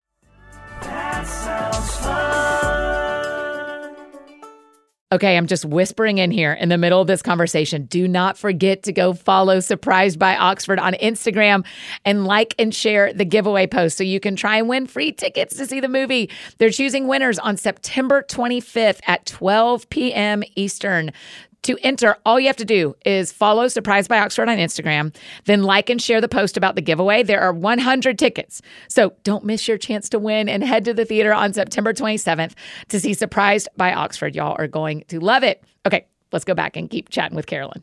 Okay, 5.11 5.39
I'm 5.39 5.47
just 5.47 5.65
whispering 5.65 6.19
in 6.19 6.31
here 6.31 6.53
in 6.53 6.69
the 6.69 6.77
middle 6.77 7.01
of 7.01 7.07
this 7.07 7.23
conversation. 7.23 7.87
Do 7.87 8.07
not 8.07 8.37
forget 8.37 8.83
to 8.83 8.93
go 8.93 9.15
follow 9.15 9.59
Surprised 9.61 10.19
by 10.19 10.37
Oxford 10.37 10.79
on 10.79 10.93
Instagram 10.95 11.65
and 12.05 12.27
like 12.27 12.55
and 12.59 12.75
share 12.75 13.15
the 13.15 13.25
giveaway 13.25 13.67
post 13.67 13.97
so 13.97 14.05
you 14.05 14.21
can 14.21 14.37
try 14.37 14.59
and 14.59 14.69
win 14.69 14.87
free 14.87 15.13
tickets 15.13 15.57
to 15.57 15.65
see 15.65 15.81
the 15.81 15.89
movie. 15.89 16.29
They're 16.59 16.69
choosing 16.69 17.09
winners 17.09 17.39
on 17.39 17.57
September 17.57 18.23
25th 18.23 19.01
at 19.07 19.25
12 19.25 19.89
p.m. 19.89 20.43
Eastern. 20.57 21.13
To 21.63 21.77
enter, 21.83 22.17
all 22.25 22.39
you 22.39 22.47
have 22.47 22.57
to 22.57 22.65
do 22.65 22.95
is 23.05 23.33
follow 23.33 23.69
Surprised 23.69 24.09
by 24.09 24.19
Oxford 24.21 24.49
on 24.49 24.59
Instagram, 24.59 25.15
then 25.45 25.63
like 25.63 25.91
and 25.91 26.01
share 26.01 26.21
the 26.21 26.29
post 26.29 26.57
about 26.57 26.77
the 26.77 26.83
giveaway. 26.83 27.23
There 27.23 27.41
are 27.41 27.53
100 27.53 28.19
tickets. 28.19 28.63
So 28.89 29.13
don't 29.25 29.45
miss 29.45 29.69
your 29.69 29.79
chance 29.79 30.09
to 30.11 30.19
win 30.19 30.49
and 30.49 30.63
head 30.63 30.85
to 30.87 30.95
the 30.95 31.05
theater 31.05 31.35
on 31.35 31.53
September 31.53 31.93
27th 31.93 32.55
to 32.89 33.01
see 33.01 33.15
Surprised 33.15 33.69
by 33.77 33.93
Oxford. 33.93 34.35
Y'all 34.35 34.57
are 34.59 34.69
going 34.69 35.05
to 35.09 35.21
love 35.21 35.43
it. 35.43 35.63
Okay, 35.85 36.07
let's 36.33 36.45
go 36.45 36.55
back 36.55 36.77
and 36.77 36.89
keep 36.89 37.09
chatting 37.09 37.37
with 37.37 37.47
Carolyn. 37.47 37.83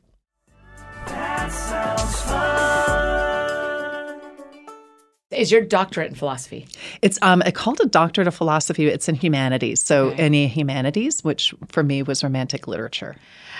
Is 5.35 5.51
your 5.51 5.61
doctorate 5.61 6.09
in 6.09 6.15
philosophy? 6.15 6.67
It's 7.01 7.19
um 7.21 7.41
called 7.53 7.79
a 7.81 7.87
doctorate 7.87 8.27
of 8.27 8.35
philosophy. 8.35 8.87
It's 8.87 9.09
in 9.09 9.15
humanities. 9.15 9.81
So 9.81 10.07
okay. 10.07 10.23
any 10.23 10.47
humanities, 10.47 11.23
which 11.23 11.53
for 11.67 11.83
me 11.83 12.03
was 12.03 12.23
romantic 12.23 12.67
literature. 12.67 13.15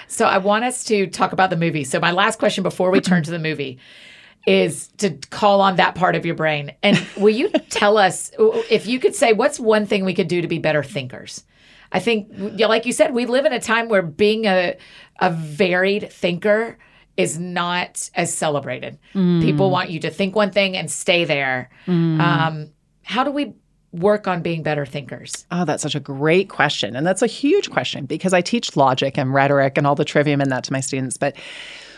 So 0.07 0.25
I 0.25 0.37
want 0.37 0.63
us 0.65 0.83
to 0.85 1.07
talk 1.07 1.33
about 1.33 1.49
the 1.49 1.57
movie. 1.57 1.83
So 1.83 1.99
my 1.99 2.11
last 2.11 2.39
question 2.39 2.63
before 2.63 2.91
we 2.91 3.01
turn 3.01 3.23
to 3.23 3.31
the 3.31 3.39
movie 3.39 3.79
is 4.45 4.89
to 4.97 5.11
call 5.31 5.61
on 5.61 5.77
that 5.77 5.95
part 5.95 6.15
of 6.15 6.25
your 6.25 6.35
brain. 6.35 6.71
And 6.83 6.97
will 7.17 7.33
you 7.33 7.49
tell 7.69 7.97
us 7.97 8.31
if 8.69 8.85
you 8.85 8.99
could 8.99 9.15
say 9.15 9.33
what's 9.33 9.59
one 9.59 9.85
thing 9.85 10.05
we 10.05 10.13
could 10.13 10.27
do 10.27 10.41
to 10.41 10.47
be 10.47 10.59
better 10.59 10.83
thinkers? 10.83 11.43
I 11.91 11.99
think, 11.99 12.27
like 12.59 12.85
you 12.85 12.93
said, 12.93 13.13
we 13.13 13.25
live 13.25 13.45
in 13.45 13.53
a 13.53 13.59
time 13.59 13.89
where 13.89 14.01
being 14.01 14.45
a 14.45 14.75
a 15.19 15.29
varied 15.31 16.11
thinker 16.11 16.77
is 17.17 17.39
not 17.39 18.09
as 18.15 18.33
celebrated. 18.33 18.97
Mm. 19.13 19.41
People 19.41 19.71
want 19.71 19.89
you 19.89 19.99
to 20.01 20.09
think 20.09 20.35
one 20.35 20.51
thing 20.51 20.75
and 20.75 20.91
stay 20.91 21.23
there. 21.23 21.69
Mm. 21.87 22.19
Um, 22.19 22.71
how 23.03 23.23
do 23.23 23.31
we 23.31 23.53
work 23.91 24.27
on 24.27 24.41
being 24.41 24.63
better 24.63 24.85
thinkers? 24.85 25.45
Oh, 25.51 25.63
that's 25.65 25.83
such 25.83 25.95
a 25.95 25.99
great 25.99 26.49
question. 26.49 26.95
And 26.95 27.07
that's 27.07 27.21
a 27.21 27.27
huge 27.27 27.69
question 27.71 28.05
because 28.05 28.33
I 28.33 28.41
teach 28.41 28.75
logic 28.75 29.17
and 29.17 29.33
rhetoric 29.33 29.77
and 29.77 29.87
all 29.87 29.95
the 29.95 30.05
trivium 30.05 30.41
in 30.41 30.49
that 30.49 30.65
to 30.65 30.73
my 30.73 30.81
students. 30.81 31.17
But 31.17 31.37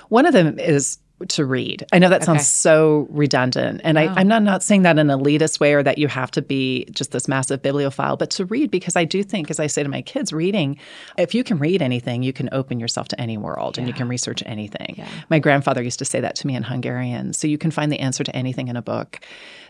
one 0.10 0.26
of 0.26 0.34
them 0.34 0.60
is 0.60 1.00
to 1.30 1.46
read. 1.46 1.86
I 1.92 2.00
know 2.00 2.10
that 2.10 2.24
sounds 2.24 2.42
Okay. 2.42 2.44
so 2.46 3.08
redundant. 3.10 3.82
And 3.84 3.96
No. 3.96 4.02
I, 4.02 4.08
oh. 4.08 4.14
I'm 4.18 4.28
not, 4.28 4.44
not 4.44 4.62
saying 4.62 4.84
that 4.84 5.00
in 5.00 5.10
an 5.10 5.20
elitist 5.20 5.60
way 5.60 5.74
or 5.74 5.82
that 5.84 5.98
you 5.98 6.08
have 6.08 6.30
to 6.32 6.42
be 6.42 6.86
just 6.92 7.12
this 7.12 7.28
massive 7.28 7.62
bibliophile, 7.62 8.18
but 8.18 8.30
to 8.32 8.46
read 8.46 8.70
because 8.70 8.96
I 8.96 9.04
do 9.06 9.24
think, 9.24 9.50
as 9.50 9.60
I 9.60 9.68
say 9.68 9.82
to 9.84 9.90
my 9.90 10.02
kids, 10.04 10.32
reading, 10.32 10.78
if 11.18 11.34
you 11.34 11.44
can 11.44 11.58
read 11.58 11.82
anything, 11.82 12.22
you 12.24 12.34
can 12.34 12.50
open 12.52 12.80
yourself 12.80 13.08
to 13.10 13.20
any 13.20 13.38
world 13.38 13.78
and 13.78 13.88
you 13.88 13.94
can 13.94 14.08
research 14.08 14.44
anything. 14.46 14.96
Yeah. 14.98 15.08
My 15.30 15.40
grandfather 15.40 15.82
used 15.82 16.00
to 16.00 16.06
say 16.06 16.20
that 16.20 16.36
to 16.36 16.48
me 16.48 16.56
in 16.56 16.64
Hungarian. 16.64 17.34
So 17.34 17.48
you 17.48 17.58
can 17.58 17.72
find 17.72 17.92
the 17.92 18.00
answer 18.00 18.24
to 18.24 18.36
anything 18.36 18.68
in 18.68 18.76
a 18.76 18.82
book. 18.82 19.20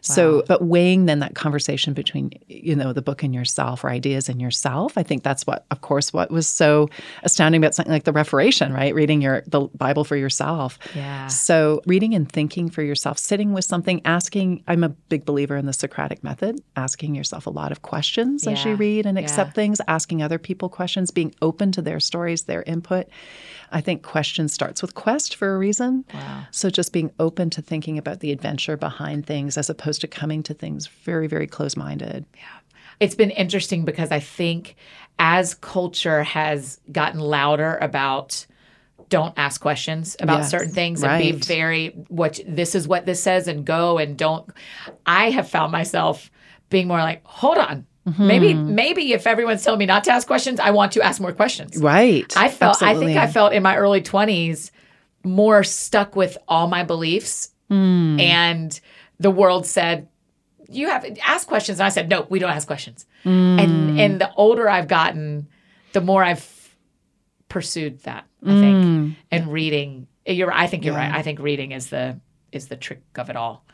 So, 0.02 0.44
but 0.48 0.64
weighing 0.64 1.06
then 1.06 1.20
that 1.20 1.36
conversation 1.36 1.94
between, 1.94 2.32
you 2.48 2.76
know, 2.76 2.94
the 2.94 3.02
book 3.02 3.24
and 3.24 3.34
yourself 3.34 3.84
or 3.84 3.90
ideas 3.90 4.30
in 4.30 4.40
yourself, 4.40 4.98
I 4.98 5.04
think 5.04 5.24
that's 5.24 5.46
what, 5.46 5.66
of 5.72 5.82
course, 5.82 6.14
what 6.14 6.30
was 6.32 6.48
so 6.48 6.88
astounding 7.24 7.62
about 7.62 7.76
something 7.76 7.92
like 7.92 8.04
the 8.06 8.14
Reformation, 8.14 8.72
right? 8.72 8.94
Reading 8.94 9.22
your 9.22 9.44
the 9.48 9.62
Bible 9.76 10.04
for 10.06 10.16
yourself. 10.16 10.78
Yeah. 10.96 11.28
So, 11.28 11.37
reading 11.86 12.14
and 12.14 12.32
thinking 12.32 12.70
for 12.70 12.82
yourself, 12.82 13.18
sitting 13.18 13.54
with 13.54 13.66
something, 13.66 14.02
asking. 14.06 14.64
I'm 14.68 14.84
a 14.84 14.90
big 14.90 15.26
believer 15.26 15.56
in 15.56 15.66
the 15.66 15.74
Socratic 15.74 16.24
method, 16.24 16.62
asking 16.76 17.16
yourself 17.16 17.48
a 17.48 17.50
lot 17.50 17.72
of 17.72 17.82
questions 17.82 18.46
as 18.48 18.64
you 18.66 18.76
read 18.76 19.06
and 19.06 19.18
Yeah. 19.18 19.24
accept 19.24 19.54
things, 19.54 19.80
asking 19.88 20.22
other 20.22 20.38
people 20.38 20.70
questions, 20.70 21.12
being 21.12 21.34
open 21.42 21.72
to 21.74 21.82
their 21.82 22.00
stories, 22.00 22.44
their 22.44 22.64
input. 22.64 23.08
I 23.72 23.82
think 23.82 24.04
question 24.04 24.48
starts 24.48 24.82
with 24.82 24.96
quest 24.96 25.36
for 25.36 25.54
a 25.56 25.58
reason. 25.58 26.06
Wow. 26.14 26.44
So, 26.52 26.70
just 26.70 26.94
being 26.94 27.12
open 27.20 27.50
to 27.52 27.62
thinking 27.62 27.98
about 27.98 28.22
the 28.22 28.32
adventure 28.32 28.78
behind 28.78 29.26
things 29.26 29.58
as 29.58 29.70
opposed 29.70 30.02
to 30.02 30.08
coming 30.08 30.44
to 30.44 30.54
things 30.54 30.88
very, 30.88 31.28
very 31.28 31.48
close 31.48 31.76
minded. 31.76 32.26
Yeah 32.36 32.44
it's 33.00 33.16
been 33.16 33.30
interesting 33.32 33.86
because 33.86 34.12
I 34.12 34.20
think 34.20 34.76
as 35.20 35.54
culture 35.54 36.24
has 36.24 36.80
gotten 36.92 37.20
louder 37.20 37.78
about 37.82 38.46
don't 39.10 39.34
ask 39.38 39.62
questions 39.62 40.16
about 40.20 40.40
Yes, 40.40 40.52
certain 40.52 40.72
things 40.72 41.04
and 41.04 41.22
be 41.22 41.32
very 41.32 41.90
what 42.10 42.40
this 42.48 42.76
is 42.76 42.88
what 42.88 43.06
this 43.06 43.22
says 43.24 43.48
and 43.48 43.66
go 43.66 43.98
and 43.98 44.18
don't 44.18 44.50
I 45.06 45.30
have 45.30 45.50
found 45.50 45.72
myself 45.72 46.30
being 46.70 46.88
more 46.88 47.00
like 47.00 47.24
hold 47.26 47.58
on 47.58 47.86
maybe 48.18 48.54
Mm-hmm. 48.54 48.76
maybe 48.76 49.14
if 49.14 49.28
everyone's 49.28 49.64
telling 49.64 49.80
me 49.80 49.86
not 49.86 50.04
to 50.06 50.12
ask 50.12 50.26
questions 50.28 50.60
I 50.60 50.72
want 50.72 50.94
to 50.94 51.02
ask 51.02 51.20
more 51.22 51.32
questions 51.34 51.78
Right. 51.78 52.32
I 52.38 52.50
felt 52.50 52.82
I 52.82 52.96
think 52.96 53.18
I 53.18 53.28
felt 53.28 53.54
in 53.54 53.64
my 53.64 53.76
early 53.78 54.02
20s 54.02 54.72
more 55.24 55.64
stuck 55.64 56.16
with 56.16 56.38
all 56.48 56.68
my 56.68 56.84
beliefs 56.84 57.52
Hmm. 57.70 58.18
and 58.20 58.80
the 59.20 59.30
world 59.32 59.66
said 59.66 60.08
you 60.70 60.90
have 60.90 61.06
ask 61.26 61.48
questions 61.48 61.80
and 61.80 61.86
I 61.86 61.90
said 61.90 62.10
no 62.10 62.26
we 62.30 62.40
don't 62.40 62.52
ask 62.52 62.66
questions 62.68 63.06
Hmm. 63.24 63.60
and 63.60 64.00
and 64.00 64.22
the 64.22 64.34
older 64.36 64.70
I've 64.70 64.88
gotten 64.88 65.48
the 65.94 66.00
more 66.02 66.24
I've 66.24 66.76
pursued 67.50 68.00
that 68.04 68.26
I 68.46 68.60
think 68.60 69.18
and 69.32 69.52
reading 69.52 70.08
you're 70.26 70.52
I 70.52 70.68
think 70.68 70.86
you're 70.86 70.96
right 70.96 71.14
I 71.14 71.22
think 71.22 71.40
reading 71.40 71.72
is 71.72 71.88
the 71.88 72.20
is 72.52 72.68
the 72.68 72.76
trick 72.76 73.02
of 73.16 73.30
it 73.30 73.36
all 73.36 73.66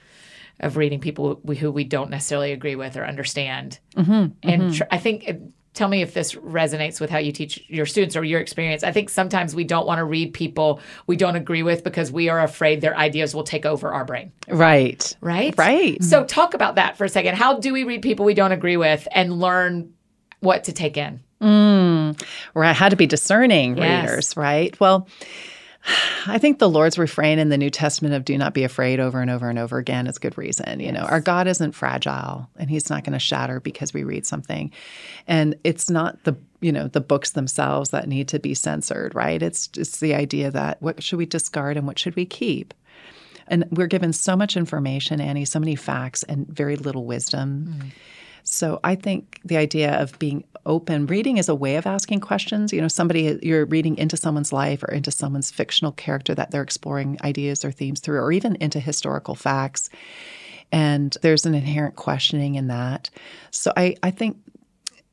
of 0.60 0.78
reading 0.78 1.00
people 1.00 1.42
who 1.46 1.54
who 1.54 1.72
we 1.72 1.84
don't 1.84 2.10
necessarily 2.10 2.52
agree 2.52 2.76
with 2.76 2.96
or 2.98 3.06
understand 3.06 3.80
Mm-hmm, 3.96 4.34
and 4.44 4.74
tr- 4.74 4.84
I 4.90 4.98
think 4.98 5.26
uh, 5.28 5.34
tell 5.74 5.88
me 5.88 6.02
if 6.02 6.14
this 6.14 6.34
resonates 6.36 7.02
with 7.02 7.10
how 7.10 7.18
you 7.18 7.32
teach 7.32 7.64
your 7.68 7.86
students 7.86 8.16
or 8.16 8.24
your 8.24 8.40
experience. 8.40 8.84
I 8.84 8.92
think 8.92 9.10
sometimes 9.10 9.56
we 9.56 9.64
don't 9.64 9.88
want 9.88 10.00
to 10.00 10.06
read 10.06 10.34
people 10.34 10.80
we 11.08 11.16
don't 11.16 11.36
agree 11.36 11.64
with 11.64 11.84
because 11.84 12.12
we 12.12 12.30
are 12.30 12.42
afraid 12.42 12.82
their 12.82 12.96
ideas 12.96 13.34
will 13.34 13.44
take 13.44 13.66
over 13.66 13.92
our 13.92 14.06
brain. 14.06 14.32
Right. 14.48 15.16
Right? 15.22 15.58
Right. 15.58 16.04
So 16.04 16.26
talk 16.26 16.54
about 16.54 16.76
that 16.76 16.98
for 16.98 17.06
a 17.06 17.10
second. 17.10 17.36
How 17.36 17.60
do 17.60 17.74
we 17.74 17.84
read 17.84 18.02
people 18.02 18.26
we 18.26 18.34
don't 18.34 18.52
agree 18.52 18.78
with 18.78 19.08
and 19.12 19.40
learn 19.40 19.94
what 20.40 20.66
to 20.66 20.74
take 20.74 20.98
in? 20.98 21.22
Mm. 21.44 22.24
Right. 22.54 22.76
How 22.76 22.90
to 22.90 22.96
be 22.96 23.06
discerning 23.08 23.78
Yes. 23.78 24.08
readers, 24.08 24.38
right? 24.38 24.80
Well, 24.80 25.08
I 26.28 26.38
think 26.38 26.60
the 26.60 26.70
Lord's 26.70 26.98
refrain 26.98 27.40
in 27.40 27.50
the 27.50 27.58
New 27.58 27.70
Testament 27.70 28.16
of 28.16 28.24
do 28.24 28.38
not 28.38 28.54
be 28.54 28.64
afraid 28.64 29.02
over 29.02 29.20
and 29.20 29.30
over 29.30 29.50
and 29.50 29.60
over 29.60 29.78
again 29.78 30.08
is 30.08 30.18
good 30.18 30.38
reason. 30.38 30.80
You 30.80 30.94
know, 30.94 31.02
our 31.02 31.20
God 31.20 31.46
isn't 31.46 31.74
fragile 31.74 32.50
and 32.58 32.70
he's 32.70 32.90
not 32.90 33.04
going 33.04 33.12
to 33.14 33.20
shatter 33.20 33.60
because 33.60 33.94
we 33.94 34.04
read 34.06 34.26
something. 34.26 34.72
And 35.28 35.56
it's 35.66 35.90
not 35.90 36.24
the, 36.24 36.38
you 36.62 36.72
know, 36.72 36.88
the 36.88 37.02
books 37.02 37.32
themselves 37.32 37.90
that 37.90 38.08
need 38.08 38.30
to 38.30 38.40
be 38.40 38.54
censored, 38.54 39.14
right? 39.14 39.42
It's 39.44 39.70
it's 39.76 40.00
the 40.00 40.16
idea 40.16 40.52
that 40.52 40.82
what 40.82 41.04
should 41.04 41.18
we 41.18 41.26
discard 41.26 41.76
and 41.76 41.86
what 41.86 42.00
should 42.00 42.16
we 42.16 42.26
keep? 42.26 42.74
And 43.50 43.66
we're 43.72 43.88
given 43.88 44.14
so 44.14 44.38
much 44.38 44.56
information, 44.56 45.20
Annie, 45.20 45.44
so 45.44 45.60
many 45.60 45.76
facts 45.76 46.24
and 46.24 46.48
very 46.48 46.78
little 46.78 47.04
wisdom. 47.04 47.76
Mm. 47.78 47.92
So 48.54 48.80
I 48.84 48.96
think 48.96 49.40
the 49.44 49.58
idea 49.58 50.00
of 50.00 50.18
being 50.20 50.44
open, 50.66 51.08
reading 51.08 51.38
is 51.38 51.50
a 51.50 51.56
way 51.56 51.76
of 51.76 51.86
asking 51.86 52.22
questions. 52.22 52.72
You 52.72 52.82
know, 52.82 52.88
somebody 52.88 53.40
you're 53.42 53.66
reading 53.66 53.98
into 53.98 54.16
someone's 54.16 54.54
life 54.54 54.84
or 54.84 54.92
into 54.94 55.12
someone's 55.12 55.52
fictional 55.52 55.92
character 55.92 56.34
that 56.36 56.52
they're 56.52 56.62
exploring 56.62 57.18
ideas 57.24 57.66
or 57.66 57.72
themes 57.72 58.00
through, 58.00 58.20
or 58.20 58.32
even 58.32 58.56
into 58.58 58.80
historical 58.80 59.36
facts. 59.36 59.90
And 60.72 61.16
there's 61.22 61.46
an 61.46 61.54
inherent 61.54 61.96
questioning 61.96 62.56
in 62.56 62.68
that. 62.68 63.10
So 63.52 63.74
I, 63.76 63.96
I 64.02 64.12
think 64.12 64.38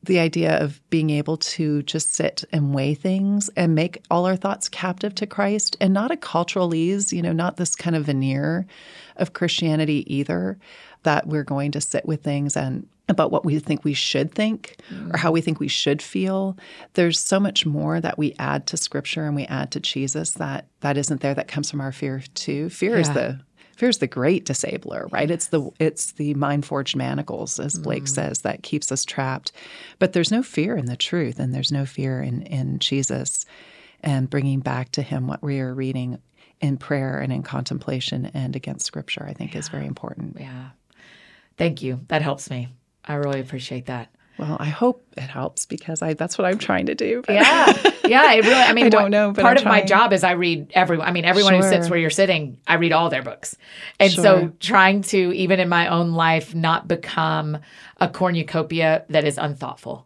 the 0.03 0.19
idea 0.19 0.57
of 0.59 0.81
being 0.89 1.11
able 1.11 1.37
to 1.37 1.83
just 1.83 2.13
sit 2.13 2.43
and 2.51 2.73
weigh 2.73 2.95
things 2.95 3.49
and 3.55 3.75
make 3.75 4.03
all 4.09 4.25
our 4.25 4.35
thoughts 4.35 4.67
captive 4.67 5.13
to 5.15 5.27
Christ 5.27 5.77
and 5.79 5.93
not 5.93 6.09
a 6.09 6.17
cultural 6.17 6.73
ease, 6.73 7.13
you 7.13 7.21
know, 7.21 7.33
not 7.33 7.57
this 7.57 7.75
kind 7.75 7.95
of 7.95 8.05
veneer 8.05 8.65
of 9.17 9.33
Christianity 9.33 10.03
either, 10.11 10.57
that 11.03 11.27
we're 11.27 11.43
going 11.43 11.71
to 11.71 11.81
sit 11.81 12.05
with 12.05 12.23
things 12.23 12.55
and 12.55 12.87
about 13.09 13.31
what 13.31 13.43
we 13.43 13.59
think 13.59 13.83
we 13.83 13.93
should 13.93 14.33
think 14.33 14.77
or 15.11 15.17
how 15.17 15.31
we 15.31 15.41
think 15.41 15.59
we 15.59 15.67
should 15.67 16.01
feel. 16.01 16.55
There's 16.93 17.19
so 17.19 17.39
much 17.39 17.65
more 17.65 17.99
that 17.99 18.17
we 18.17 18.33
add 18.39 18.67
to 18.67 18.77
scripture 18.77 19.25
and 19.25 19.35
we 19.35 19.45
add 19.45 19.71
to 19.71 19.79
Jesus 19.81 20.31
that 20.33 20.67
that 20.79 20.97
isn't 20.97 21.19
there 21.21 21.33
that 21.33 21.47
comes 21.49 21.69
from 21.69 21.81
our 21.81 21.91
fear 21.91 22.23
too. 22.35 22.69
Fear 22.69 22.97
is 22.99 23.07
Yeah. 23.09 23.13
the 23.13 23.39
fear's 23.75 23.97
the 23.97 24.05
great 24.07 24.45
disabler 24.45 25.07
right 25.11 25.31
it's 25.31 25.47
the 25.47 25.67
it's 25.79 26.11
the 26.11 26.35
mind 26.35 26.63
forged 26.63 26.95
manacles 26.95 27.59
as 27.59 27.79
blake 27.79 28.03
mm. 28.03 28.09
says 28.09 28.41
that 28.41 28.61
keeps 28.61 28.91
us 28.91 29.03
trapped 29.03 29.51
but 29.97 30.13
there's 30.13 30.29
no 30.29 30.43
fear 30.43 30.75
in 30.77 30.85
the 30.85 30.95
truth 30.95 31.39
and 31.39 31.51
there's 31.51 31.71
no 31.71 31.83
fear 31.83 32.21
in 32.21 32.43
in 32.43 32.77
jesus 32.77 33.43
and 34.01 34.29
bringing 34.29 34.59
back 34.59 34.91
to 34.91 35.01
him 35.01 35.25
what 35.25 35.41
we 35.41 35.59
are 35.59 35.73
reading 35.73 36.19
in 36.59 36.77
prayer 36.77 37.17
and 37.17 37.33
in 37.33 37.41
contemplation 37.41 38.29
and 38.35 38.55
against 38.55 38.85
scripture 38.85 39.25
i 39.27 39.33
think 39.33 39.55
is 39.55 39.67
very 39.69 39.87
important 39.87 40.37
Yeah. 40.39 40.69
Thank 41.57 41.81
you. 41.81 42.01
That 42.07 42.21
helps 42.21 42.49
me. 42.49 42.67
I 43.05 43.15
really 43.15 43.39
appreciate 43.39 43.87
that. 43.87 44.09
well 44.37 44.57
i 44.59 44.65
hope 44.81 45.03
it 45.17 45.29
helps 45.29 45.65
because 45.65 46.01
i 46.01 46.13
that's 46.13 46.37
what 46.37 46.45
i'm 46.45 46.57
trying 46.57 46.85
to 46.85 46.95
do 46.95 47.21
but- 47.27 47.33
Yeah. 47.35 47.73
Yeah. 48.11 48.33
It 48.33 48.43
really, 48.43 48.55
I 48.55 48.73
mean, 48.77 48.85
I 48.85 48.89
don't 48.89 49.03
what- 49.03 49.11
know, 49.11 49.31
but 49.31 49.41
part 49.43 49.57
I'm 49.57 49.63
of 49.63 49.67
my 49.69 49.81
job 49.83 50.11
is 50.11 50.23
I 50.23 50.31
read 50.31 50.71
everyone. 50.73 51.07
I 51.07 51.11
mean, 51.11 51.23
everyone 51.23 51.53
who 51.53 51.61
sits 51.61 51.89
where 51.89 51.99
you're 51.99 52.09
sitting, 52.09 52.57
I 52.67 52.73
read 52.75 52.91
all 52.91 53.09
their 53.09 53.21
books. 53.23 53.55
And 53.99 54.11
so 54.11 54.51
trying 54.59 55.01
to, 55.13 55.17
even 55.33 55.59
in 55.61 55.69
my 55.69 55.87
own 55.87 56.11
life, 56.11 56.53
not 56.53 56.87
become 56.89 57.57
a 58.01 58.09
cornucopia 58.09 59.05
that 59.09 59.23
is 59.23 59.37
unthoughtful. 59.37 60.05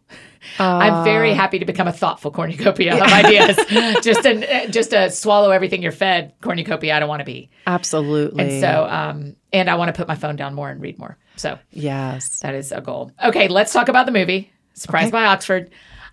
I'm 0.60 1.02
very 1.04 1.32
happy 1.32 1.58
to 1.58 1.64
become 1.64 1.88
a 1.88 1.92
thoughtful 1.92 2.30
cornucopia 2.30 2.94
of 2.94 3.00
ideas. 3.02 3.56
just 4.04 4.22
to 4.22 4.68
just 4.70 4.90
to 4.90 5.10
swallow 5.10 5.50
everything 5.50 5.82
you're 5.82 5.90
fed 5.92 6.34
cornucopia. 6.40 6.94
I 6.94 7.00
don't 7.00 7.08
want 7.08 7.20
to 7.20 7.24
be. 7.26 7.50
absolutely 7.66 8.44
And 8.44 8.60
so, 8.60 8.84
um, 8.88 9.36
and 9.52 9.68
I 9.68 9.74
want 9.76 9.88
to 9.88 9.98
put 9.98 10.06
my 10.06 10.14
phone 10.16 10.36
down 10.36 10.54
more 10.54 10.70
and 10.70 10.80
read 10.80 10.98
more. 10.98 11.16
So 11.36 11.58
yes 11.70 12.40
that 12.40 12.54
is 12.54 12.72
a 12.72 12.80
goal. 12.80 13.12
Okay, 13.24 13.48
let's 13.48 13.72
talk 13.72 13.88
about 13.88 14.06
the 14.06 14.12
movie, 14.12 14.50
Surprised 14.74 15.10
by 15.10 15.24
Oxford. 15.24 15.70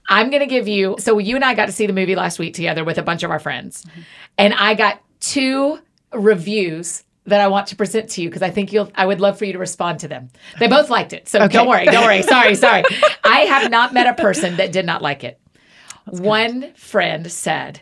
I'm 0.10 0.30
going 0.30 0.42
to 0.42 0.48
give 0.48 0.68
you, 0.68 0.96
so 1.00 1.18
you 1.18 1.36
and 1.36 1.46
I 1.46 1.54
got 1.54 1.68
to 1.68 1.72
see 1.72 1.88
the 1.88 1.94
movie 1.94 2.16
last 2.16 2.40
week 2.40 2.54
together 2.54 2.84
with 2.84 2.98
a 2.98 3.04
bunch 3.04 3.24
of 3.24 3.32
our 3.32 3.40
friends. 3.40 3.84
Mm-hmm. 3.84 4.02
And 4.38 4.54
I 4.54 4.74
got 4.74 5.02
two 5.20 5.80
reviews 6.14 7.04
that 7.26 7.40
I 7.40 7.48
want 7.48 7.68
to 7.68 7.76
present 7.76 8.10
to 8.12 8.22
you 8.22 8.30
because 8.30 8.42
I 8.42 8.50
think 8.50 8.74
you'll, 8.74 8.92
I 8.96 9.06
would 9.06 9.22
love 9.22 9.38
for 9.38 9.46
you 9.46 9.54
to 9.54 9.60
respond 9.60 10.00
to 10.00 10.08
them. 10.08 10.30
They 10.60 10.68
both 10.68 10.90
liked 10.90 11.14
it. 11.14 11.30
So 11.30 11.48
don't 11.48 11.68
worry, 11.68 11.86
don't 11.86 12.04
worry. 12.04 12.22
Sorry, 12.22 12.56
sorry. 12.68 12.84
I 13.24 13.42
have 13.42 13.72
not 13.72 13.94
met 13.94 14.08
a 14.08 14.22
person 14.22 14.58
that 14.58 14.72
did 14.72 14.86
not 14.86 15.02
like 15.02 15.24
it. 15.24 15.40
One 16.06 16.74
friend 16.74 17.32
said, 17.32 17.80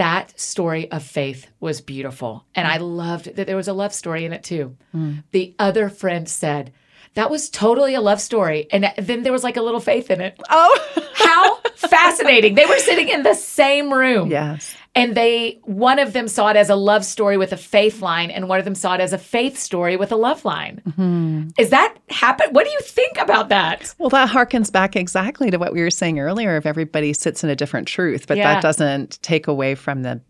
that 0.00 0.40
story 0.40 0.90
of 0.90 1.02
faith 1.02 1.46
was 1.60 1.82
beautiful. 1.82 2.46
And 2.54 2.66
I 2.66 2.78
loved 2.78 3.36
that 3.36 3.46
there 3.46 3.54
was 3.56 3.68
a 3.68 3.74
love 3.74 3.92
story 3.92 4.24
in 4.24 4.32
it 4.32 4.42
too. 4.42 4.78
Hmm. 4.92 5.16
The 5.32 5.54
other 5.58 5.90
friend 5.90 6.26
said, 6.26 6.72
that 7.14 7.30
was 7.30 7.50
totally 7.50 7.94
a 7.94 8.00
love 8.00 8.18
story. 8.18 8.66
And 8.72 8.90
then 8.96 9.24
there 9.24 9.32
was 9.32 9.44
like 9.44 9.58
a 9.58 9.62
little 9.62 9.78
faith 9.78 10.10
in 10.10 10.22
it. 10.22 10.40
oh 10.48 11.10
How 11.16 11.56
fascinating. 11.76 12.54
They 12.54 12.64
were 12.64 12.78
sitting 12.78 13.10
in 13.10 13.24
the 13.24 13.34
same 13.34 13.92
room. 13.92 14.30
yes 14.30 14.74
And 14.94 15.14
they, 15.16 15.60
one 15.62 16.00
of 16.00 16.12
them 16.14 16.26
saw 16.26 16.48
it 16.48 16.56
as 16.56 16.68
a 16.68 16.74
love 16.74 17.04
story 17.04 17.36
with 17.36 17.52
a 17.52 17.56
faith 17.56 18.02
line, 18.02 18.28
and 18.28 18.48
one 18.48 18.58
of 18.58 18.64
them 18.64 18.74
saw 18.74 18.94
it 18.94 19.00
as 19.00 19.12
a 19.12 19.18
faith 19.18 19.56
story 19.56 19.96
with 19.96 20.10
a 20.10 20.16
love 20.16 20.44
line. 20.44 21.52
Is 21.58 21.70
that 21.70 21.96
happen? 22.08 22.48
What 22.50 22.64
do 22.64 22.70
you 22.72 22.80
think 22.80 23.16
about 23.16 23.50
that? 23.50 23.94
Well, 23.98 24.08
that 24.10 24.28
harkens 24.28 24.70
back 24.72 24.96
exactly 24.96 25.48
to 25.52 25.58
what 25.58 25.72
we 25.72 25.80
were 25.80 25.90
saying 25.90 26.18
earlier 26.18 26.56
of 26.56 26.66
everybody 26.66 27.12
sits 27.12 27.44
in 27.44 27.50
a 27.50 27.54
different 27.56 27.86
truth, 27.86 28.26
but 28.26 28.36
Yeah. 28.36 28.54
that 28.54 28.62
doesn't 28.62 29.22
take 29.22 29.46
away 29.46 29.76
from 29.76 30.02
the 30.02 30.20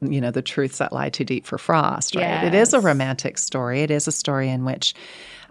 you 0.00 0.20
know 0.20 0.30
the 0.32 0.42
truths 0.42 0.78
that 0.78 0.92
lie 0.92 1.10
too 1.10 1.22
deep 1.24 1.46
for 1.46 1.56
frost 1.56 2.16
right 2.16 2.42
it 2.44 2.54
is 2.54 2.72
a 2.72 2.80
romantic 2.80 3.38
story 3.38 3.82
it 3.82 3.90
is 3.90 4.08
a 4.08 4.10
story 4.12 4.48
in 4.48 4.64
which 4.64 4.94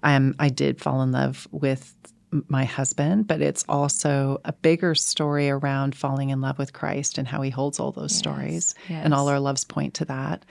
um, 0.04 0.36
i 0.40 0.50
did 0.50 0.82
fall 0.82 1.02
in 1.02 1.14
love 1.14 1.48
with 1.52 1.96
my 2.48 2.66
husband, 2.66 3.28
but 3.28 3.42
it's 3.42 3.66
also 3.68 4.40
a 4.46 4.54
bigger 4.54 4.96
story 4.96 5.50
around 5.50 5.96
falling 5.96 6.30
in 6.30 6.42
love 6.42 6.58
with 6.58 6.74
Christ 6.74 7.18
and 7.18 7.28
how 7.28 7.42
he 7.42 7.50
holds 7.50 7.80
all 7.80 7.92
those 7.92 8.14
stories. 8.14 8.76
And 9.04 9.14
all 9.14 9.28
our 9.30 9.40
loves 9.40 9.64
point 9.64 9.94
to 9.96 10.06
that. 10.06 10.46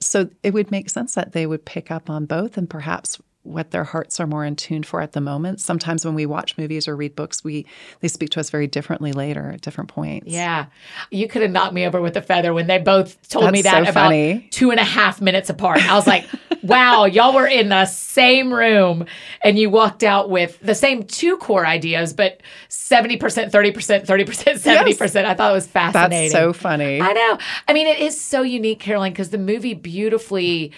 So 0.00 0.28
it 0.42 0.52
would 0.52 0.70
make 0.70 0.90
sense 0.90 1.14
that 1.14 1.32
they 1.32 1.46
would 1.46 1.64
pick 1.64 1.90
up 1.90 2.10
on 2.10 2.26
both 2.26 2.56
and 2.56 2.68
perhaps 2.68 3.20
what 3.44 3.72
their 3.72 3.82
hearts 3.82 4.20
are 4.20 4.26
more 4.26 4.44
in 4.44 4.54
tune 4.54 4.84
for 4.84 5.00
at 5.00 5.12
the 5.12 5.20
moment. 5.20 5.60
Sometimes 5.60 6.04
when 6.04 6.14
we 6.14 6.26
watch 6.26 6.56
movies 6.56 6.86
or 6.86 6.94
read 6.94 7.16
books, 7.16 7.42
we 7.42 7.66
they 8.00 8.08
speak 8.08 8.30
to 8.30 8.40
us 8.40 8.50
very 8.50 8.68
differently 8.68 9.12
later 9.12 9.50
at 9.50 9.60
different 9.60 9.90
points. 9.90 10.28
Yeah. 10.28 10.66
You 11.10 11.26
could 11.26 11.42
have 11.42 11.50
knocked 11.50 11.74
me 11.74 11.84
over 11.84 12.00
with 12.00 12.16
a 12.16 12.22
feather 12.22 12.54
when 12.54 12.68
they 12.68 12.78
both 12.78 13.28
told 13.28 13.50
me 13.50 13.62
that 13.62 13.84
so 13.84 13.90
about 13.90 13.94
funny. 13.94 14.46
two 14.50 14.70
and 14.70 14.78
a 14.78 14.84
half 14.84 15.20
minutes 15.20 15.50
apart. 15.50 15.84
I 15.88 15.94
was 15.96 16.06
like, 16.06 16.24
wow, 16.62 17.04
y'all 17.04 17.34
were 17.34 17.46
in 17.46 17.68
the 17.68 17.86
same 17.86 18.52
room 18.52 19.06
and 19.42 19.58
you 19.58 19.70
walked 19.70 20.04
out 20.04 20.30
with 20.30 20.60
the 20.60 20.74
same 20.74 21.02
two 21.02 21.36
core 21.38 21.66
ideas, 21.66 22.12
but 22.12 22.40
70%, 22.68 23.18
30%, 23.18 23.50
30%, 23.50 24.06
70%. 24.06 25.24
I 25.24 25.34
thought 25.34 25.50
it 25.50 25.54
was 25.54 25.66
fascinating. 25.66 26.30
That's 26.30 26.32
so 26.32 26.52
funny. 26.52 27.00
I 27.00 27.12
know. 27.12 27.38
I 27.66 27.72
mean, 27.72 27.88
it 27.88 27.98
is 27.98 28.20
so 28.20 28.42
unique, 28.42 28.78
Caroline, 28.78 29.12
because 29.12 29.30
the 29.30 29.38
movie 29.38 29.74
beautifully 29.74 30.70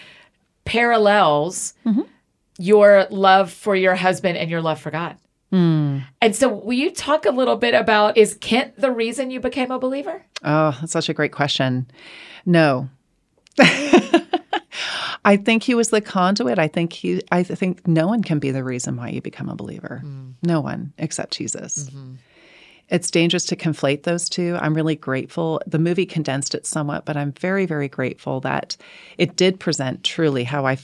parallels 0.65 1.75
Mm-hmm. 1.85 2.01
Your 2.59 3.07
love 3.11 3.53
for 3.53 3.75
your 3.75 3.95
husband 3.95 4.39
and 4.39 4.51
your 4.51 4.63
love 4.63 4.81
for 4.81 4.91
God. 4.91 5.17
Hmm. 5.51 5.99
And 6.21 6.35
so, 6.35 6.49
will 6.49 6.73
you 6.73 6.91
talk 6.91 7.27
a 7.27 7.31
little 7.31 7.57
bit 7.57 7.75
about 7.75 8.17
is 8.17 8.35
Kent 8.35 8.77
the 8.77 8.91
reason 8.91 9.31
you 9.31 9.41
became 9.41 9.71
a 9.71 9.79
believer? 9.79 10.25
Oh, 10.43 10.77
that's 10.81 10.93
such 10.93 11.09
a 11.09 11.15
great 11.15 11.33
question. 11.33 11.87
No. 12.45 12.89
I 15.25 15.37
think 15.37 15.63
he 15.63 15.75
was 15.75 15.89
the 15.89 16.01
conduit. 16.01 16.59
I 16.59 16.69
think 16.69 16.93
he 16.93 17.23
I 17.33 17.43
think 17.43 17.87
no 17.87 18.07
one 18.07 18.23
can 18.23 18.39
be 18.39 18.51
the 18.51 18.65
reason 18.65 18.97
why 18.97 19.09
you 19.09 19.23
become 19.23 19.49
a 19.49 19.55
believer. 19.55 20.03
No 20.43 20.61
one 20.61 20.93
except 20.99 21.33
Jesus. 21.33 21.89
It's 22.91 23.11
dangerous 23.11 23.47
to 23.47 23.57
conflate 23.57 24.03
those 24.03 24.29
two. 24.29 24.59
I'm 24.61 24.75
really 24.75 24.97
grateful. 24.97 25.63
The 25.67 25.79
movie 25.79 26.05
condensed 26.05 26.55
it 26.55 26.67
somewhat, 26.67 27.07
but 27.07 27.17
I'm 27.17 27.33
very 27.33 27.65
very 27.65 27.89
grateful 27.89 28.41
that 28.41 28.77
it 29.17 29.37
did 29.37 29.61
present 29.61 30.05
truly 30.05 30.45
how 30.45 30.67
I 30.67 30.77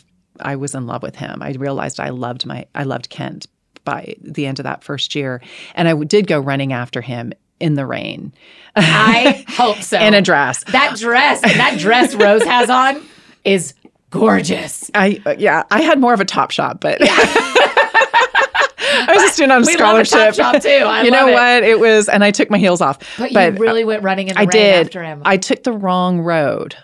I 0.45 0.57
was 0.57 0.75
in 0.75 0.87
love 0.87 1.03
with 1.03 1.17
him. 1.17 1.43
I 1.43 1.53
realized 1.53 2.01
I 2.01 2.11
loved 2.11 2.47
my 2.47 2.67
I 2.75 2.85
loved 2.85 3.11
Kent 3.11 3.47
by 3.85 4.15
the 4.21 4.47
end 4.47 4.59
of 4.59 4.65
that 4.65 4.85
first 4.85 5.15
year, 5.15 5.41
and 5.75 5.89
I 5.89 5.95
did 6.05 6.27
go 6.27 6.39
running 6.41 6.73
after 6.73 7.01
him 7.01 7.33
in 7.61 7.75
the 7.75 7.87
rain 7.87 8.33
I 8.77 9.45
hope 9.49 9.83
so. 9.83 9.99
in 9.99 10.15
a 10.15 10.23
dress. 10.23 10.65
That 10.65 10.97
dress, 10.99 11.41
that 11.43 11.79
dress 11.79 12.15
Rose 12.15 12.43
has 12.45 12.71
on 12.71 13.03
is 13.45 13.75
gorgeous. 14.11 14.91
I 14.95 15.21
yeah, 15.39 15.65
I 15.71 15.83
had 15.83 16.01
more 16.01 16.15
of 16.15 16.21
a 16.21 16.25
Topshop, 16.25 16.81
but 16.81 16.99
I 18.93 19.15
was 19.15 19.23
a 19.31 19.33
student 19.33 19.53
on 19.53 19.63
a 19.63 19.65
love 19.65 19.73
scholarship. 20.07 20.35
Topshop, 20.35 20.63
too. 20.63 20.69
I 20.69 21.03
you 21.03 21.11
know 21.11 21.27
love 21.27 21.29
it. 21.29 21.33
what? 21.33 21.63
It 21.63 21.81
was, 21.81 22.09
and 22.09 22.25
I 22.25 22.31
took 22.31 22.51
my 22.51 22.59
heels 22.59 22.81
off. 22.81 22.99
But, 23.19 23.33
you 23.33 23.59
really 23.59 23.85
went 23.85 24.03
running 24.03 24.29
in 24.29 24.35
the 24.35 24.41
I 24.41 24.45
rain 24.45 24.51
did. 24.51 24.87
after 24.87 25.03
him. 25.03 25.23
I 25.25 25.37
took 25.37 25.63
the 25.63 25.73
wrong 25.73 26.21
road. 26.21 26.77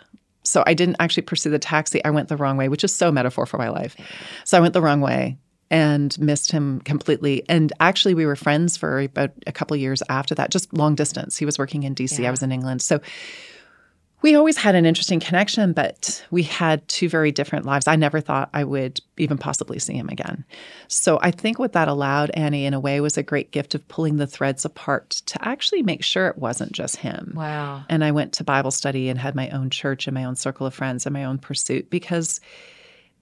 So 0.49 0.63
I 0.67 0.75
didn't 0.75 0.97
actually 1.01 1.25
pursue 1.25 1.51
the 1.51 1.59
taxi. 1.59 2.05
I 2.05 2.11
went 2.11 2.29
the 2.29 2.37
wrong 2.37 2.57
way, 2.57 2.69
which 2.69 2.85
is 2.85 2.95
so 2.95 3.11
metaphor 3.11 3.47
for 3.47 3.59
my 3.59 3.69
life. 3.69 3.97
So 4.45 4.57
I 4.57 4.61
went 4.61 4.75
the 4.75 4.83
wrong 4.83 5.01
way 5.01 5.39
and 5.71 6.19
missed 6.19 6.53
him 6.53 6.81
completely. 6.81 7.43
And 7.49 7.73
actually, 7.81 8.15
we 8.15 8.27
were 8.27 8.37
friends 8.37 8.77
for 8.77 9.01
about 9.01 9.33
a 9.47 9.53
couple 9.53 9.75
of 9.75 9.81
years 9.81 10.03
after 10.09 10.35
that, 10.37 10.51
just 10.51 10.73
long 10.73 10.95
distance. 10.95 11.37
He 11.37 11.45
was 11.45 11.59
working 11.59 11.83
in 11.83 11.95
DC, 11.95 12.25
I 12.25 12.31
was 12.31 12.43
in 12.43 12.53
England. 12.53 12.83
So 12.83 13.01
we 14.23 14.35
always 14.35 14.57
had 14.57 14.75
an 14.75 14.87
interesting 14.87 15.21
connection, 15.21 15.73
but 15.73 16.25
we 16.31 16.43
had 16.43 16.87
two 16.89 17.09
very 17.09 17.31
different 17.31 17.67
lives. 17.67 17.87
I 17.87 17.97
never 17.97 18.21
thought 18.21 18.51
I 18.55 18.65
would 18.65 19.01
even 19.19 19.39
possibly 19.39 19.79
see 19.79 19.95
him 19.95 20.09
again. 20.09 20.45
So 20.89 21.19
I 21.23 21.31
think 21.31 21.59
what 21.59 21.75
that 21.75 21.89
allowed 21.89 22.31
Annie, 22.31 22.65
in 22.65 22.75
a 22.75 22.81
way, 22.81 23.01
was 23.01 23.17
a 23.17 23.23
great 23.23 23.51
gift 23.51 23.75
of 23.75 23.87
pulling 23.89 24.17
the 24.17 24.27
threads 24.27 24.65
apart 24.65 25.11
to 25.27 25.47
actually 25.47 25.83
make 25.83 26.03
sure 26.03 26.29
it 26.29 26.39
wasn't 26.39 26.73
just 26.73 26.97
him. 26.97 27.35
wow. 27.37 27.85
And 27.89 28.03
I 28.03 28.11
went 28.11 28.33
to 28.35 28.45
Bible 28.45 28.71
study 28.71 29.09
and 29.09 29.19
had 29.19 29.35
my 29.35 29.51
own 29.51 29.71
church 29.71 30.07
and 30.07 30.15
my 30.15 30.25
own 30.25 30.37
circle 30.37 30.67
of 30.67 30.75
friends 30.75 31.07
and 31.07 31.13
my 31.13 31.25
own 31.25 31.39
pursuit 31.39 31.91
because 31.91 32.41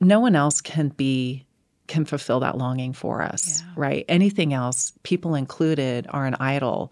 no 0.00 0.20
one 0.20 0.36
else 0.36 0.60
can 0.60 0.88
be 0.88 1.44
can 1.86 2.04
fulfill 2.04 2.40
that 2.40 2.56
longing 2.56 2.94
for 2.94 3.20
us, 3.20 3.62
right? 3.76 4.06
Anything 4.08 4.54
else, 4.54 4.92
people 5.02 5.34
included, 5.34 6.06
are 6.08 6.24
an 6.24 6.34
idol. 6.40 6.90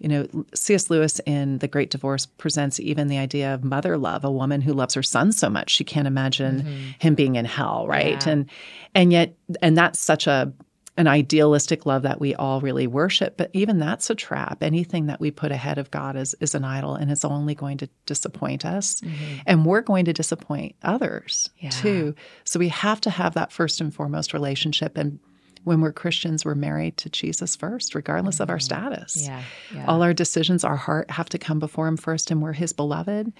You 0.00 0.08
know, 0.08 0.44
C.S. 0.54 0.90
Lewis 0.90 1.20
in 1.26 1.58
The 1.58 1.68
Great 1.68 1.90
Divorce 1.90 2.26
presents 2.26 2.80
even 2.80 3.08
the 3.08 3.18
idea 3.18 3.54
of 3.54 3.62
mother 3.62 3.96
love, 3.96 4.24
a 4.24 4.30
woman 4.30 4.62
who 4.62 4.72
loves 4.72 4.94
her 4.94 5.02
son 5.02 5.30
so 5.30 5.48
much 5.50 5.70
she 5.70 5.84
can't 5.84 6.08
imagine 6.08 6.62
mm-hmm. 6.62 6.90
him 6.98 7.14
being 7.14 7.36
in 7.36 7.44
hell, 7.44 7.86
right? 7.86 8.24
Yeah. 8.26 8.32
And 8.32 8.50
and 8.94 9.12
yet 9.12 9.36
and 9.62 9.76
that's 9.76 9.98
such 9.98 10.26
a 10.26 10.52
an 10.96 11.06
idealistic 11.06 11.86
love 11.86 12.02
that 12.02 12.20
we 12.20 12.34
all 12.34 12.60
really 12.60 12.86
worship, 12.86 13.36
but 13.36 13.48
even 13.54 13.78
that's 13.78 14.10
a 14.10 14.14
trap. 14.14 14.62
Anything 14.62 15.06
that 15.06 15.20
we 15.20 15.30
put 15.30 15.52
ahead 15.52 15.78
of 15.78 15.90
God 15.90 16.16
is 16.16 16.34
is 16.40 16.54
an 16.54 16.64
idol 16.64 16.94
and 16.94 17.10
it's 17.10 17.24
only 17.24 17.54
going 17.54 17.78
to 17.78 17.88
disappoint 18.06 18.66
us. 18.66 19.00
Mm-hmm. 19.00 19.36
And 19.46 19.64
we're 19.64 19.80
going 19.80 20.04
to 20.06 20.12
disappoint 20.12 20.76
others 20.82 21.48
Yeah. 21.58 21.70
too. 21.70 22.14
So 22.44 22.58
we 22.58 22.68
have 22.68 23.00
to 23.02 23.10
have 23.10 23.34
that 23.34 23.52
first 23.52 23.80
and 23.80 23.94
foremost 23.94 24.34
relationship 24.34 24.98
and 24.98 25.18
when 25.64 25.80
we're 25.80 25.92
Christians, 25.92 26.44
we're 26.44 26.54
married 26.54 26.96
to 26.98 27.10
Jesus 27.10 27.56
first, 27.56 27.94
regardless 27.94 28.40
of 28.40 28.50
our 28.50 28.56
mm-hmm. 28.56 28.64
status. 28.64 29.26
Yeah. 29.26 29.42
Yeah. 29.74 29.86
All 29.86 30.02
our 30.02 30.14
decisions, 30.14 30.64
our 30.64 30.76
heart 30.76 31.10
have 31.10 31.28
to 31.30 31.38
come 31.38 31.58
before 31.58 31.86
Him 31.86 31.96
first, 31.96 32.30
and 32.30 32.42
we're 32.42 32.52
His 32.52 32.72
beloved. 32.72 33.32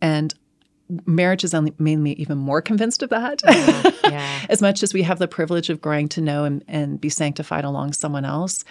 And 0.00 0.34
marriage 1.06 1.42
has 1.42 1.54
only 1.54 1.72
made 1.78 1.96
me 1.96 2.12
even 2.12 2.38
more 2.38 2.60
convinced 2.60 3.02
of 3.02 3.10
that. 3.10 3.42
yeah. 4.04 4.44
as 4.48 4.60
much 4.60 4.82
as 4.82 4.92
we 4.92 5.02
have 5.02 5.18
the 5.18 5.28
privilege 5.28 5.70
of 5.70 5.80
growing 5.80 6.08
to 6.08 6.20
know 6.20 6.44
and, 6.44 6.64
and 6.68 7.00
be 7.00 7.08
sanctified 7.08 7.64
along 7.64 7.92
someone 7.92 8.24
else, 8.24 8.64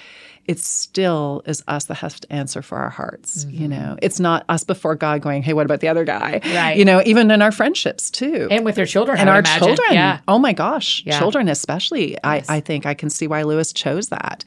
it 0.46 0.60
still 0.60 1.42
is 1.46 1.64
us 1.68 1.86
that 1.86 1.96
has 1.96 2.20
to 2.20 2.32
answer 2.32 2.62
for 2.62 2.78
our 2.78 2.90
hearts. 2.90 3.46
You 3.46 3.68
mm-hmm. 3.68 3.70
know, 3.70 3.98
it's 4.02 4.20
not 4.20 4.44
us 4.50 4.64
before 4.64 4.96
God 4.96 5.22
going, 5.22 5.42
"Hey, 5.42 5.54
what 5.54 5.66
about 5.66 5.80
the 5.80 5.88
other 5.88 6.04
guy?" 6.04 6.42
Right. 6.44 6.78
You 6.78 6.86
know, 6.86 7.02
even 7.06 7.32
in 7.32 7.42
our 7.42 7.52
friendships 7.52 8.12
too 8.12 8.48
And 8.52 8.66
with 8.66 8.78
your 8.78 8.86
children, 8.86 9.18
and 9.18 9.30
our 9.30 9.40
imagine. 9.40 9.68
children. 9.68 9.94
Yeah. 9.94 10.20
Oh 10.28 10.40
my 10.40 10.54
gosh, 10.54 11.02
Yeah. 11.06 11.18
children 11.18 11.48
especially. 11.48 12.18
I, 12.24 12.44
I 12.50 12.60
think 12.60 12.86
I 12.86 12.94
can 12.94 13.10
see 13.10 13.26
why 13.28 13.44
Lewis 13.44 13.72
chose 13.72 14.10
that. 14.10 14.44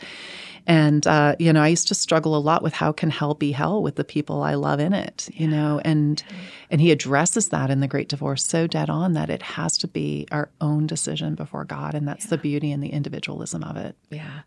And 0.66 1.06
uh, 1.06 1.36
you 1.38 1.52
know, 1.52 1.62
I 1.62 1.68
used 1.68 1.88
to 1.88 1.94
struggle 1.94 2.36
a 2.36 2.38
lot 2.38 2.62
with 2.62 2.72
how 2.72 2.92
can 2.92 3.10
hell 3.10 3.34
be 3.34 3.52
hell 3.52 3.82
with 3.82 3.96
the 3.96 4.04
people 4.04 4.42
I 4.42 4.54
love 4.54 4.80
in 4.80 4.92
it. 4.92 5.28
You 5.32 5.48
know, 5.48 5.80
and 5.84 6.22
and 6.70 6.80
he 6.80 6.90
addresses 6.90 7.48
that 7.50 7.70
in 7.70 7.80
the 7.80 7.88
Great 7.88 8.08
Divorce 8.08 8.44
so 8.44 8.66
dead 8.66 8.90
on 8.90 9.12
that 9.12 9.30
it 9.30 9.42
has 9.42 9.78
to 9.78 9.88
be 9.88 10.26
our 10.32 10.50
own 10.60 10.86
decision 10.86 11.34
before 11.34 11.64
God, 11.64 11.94
and 11.94 12.06
that's 12.06 12.26
the 12.26 12.38
beauty 12.38 12.72
and 12.72 12.82
the 12.82 12.90
individualism 12.90 13.62
of 13.62 13.76
it. 13.76 13.96
Yeah. 14.10 14.40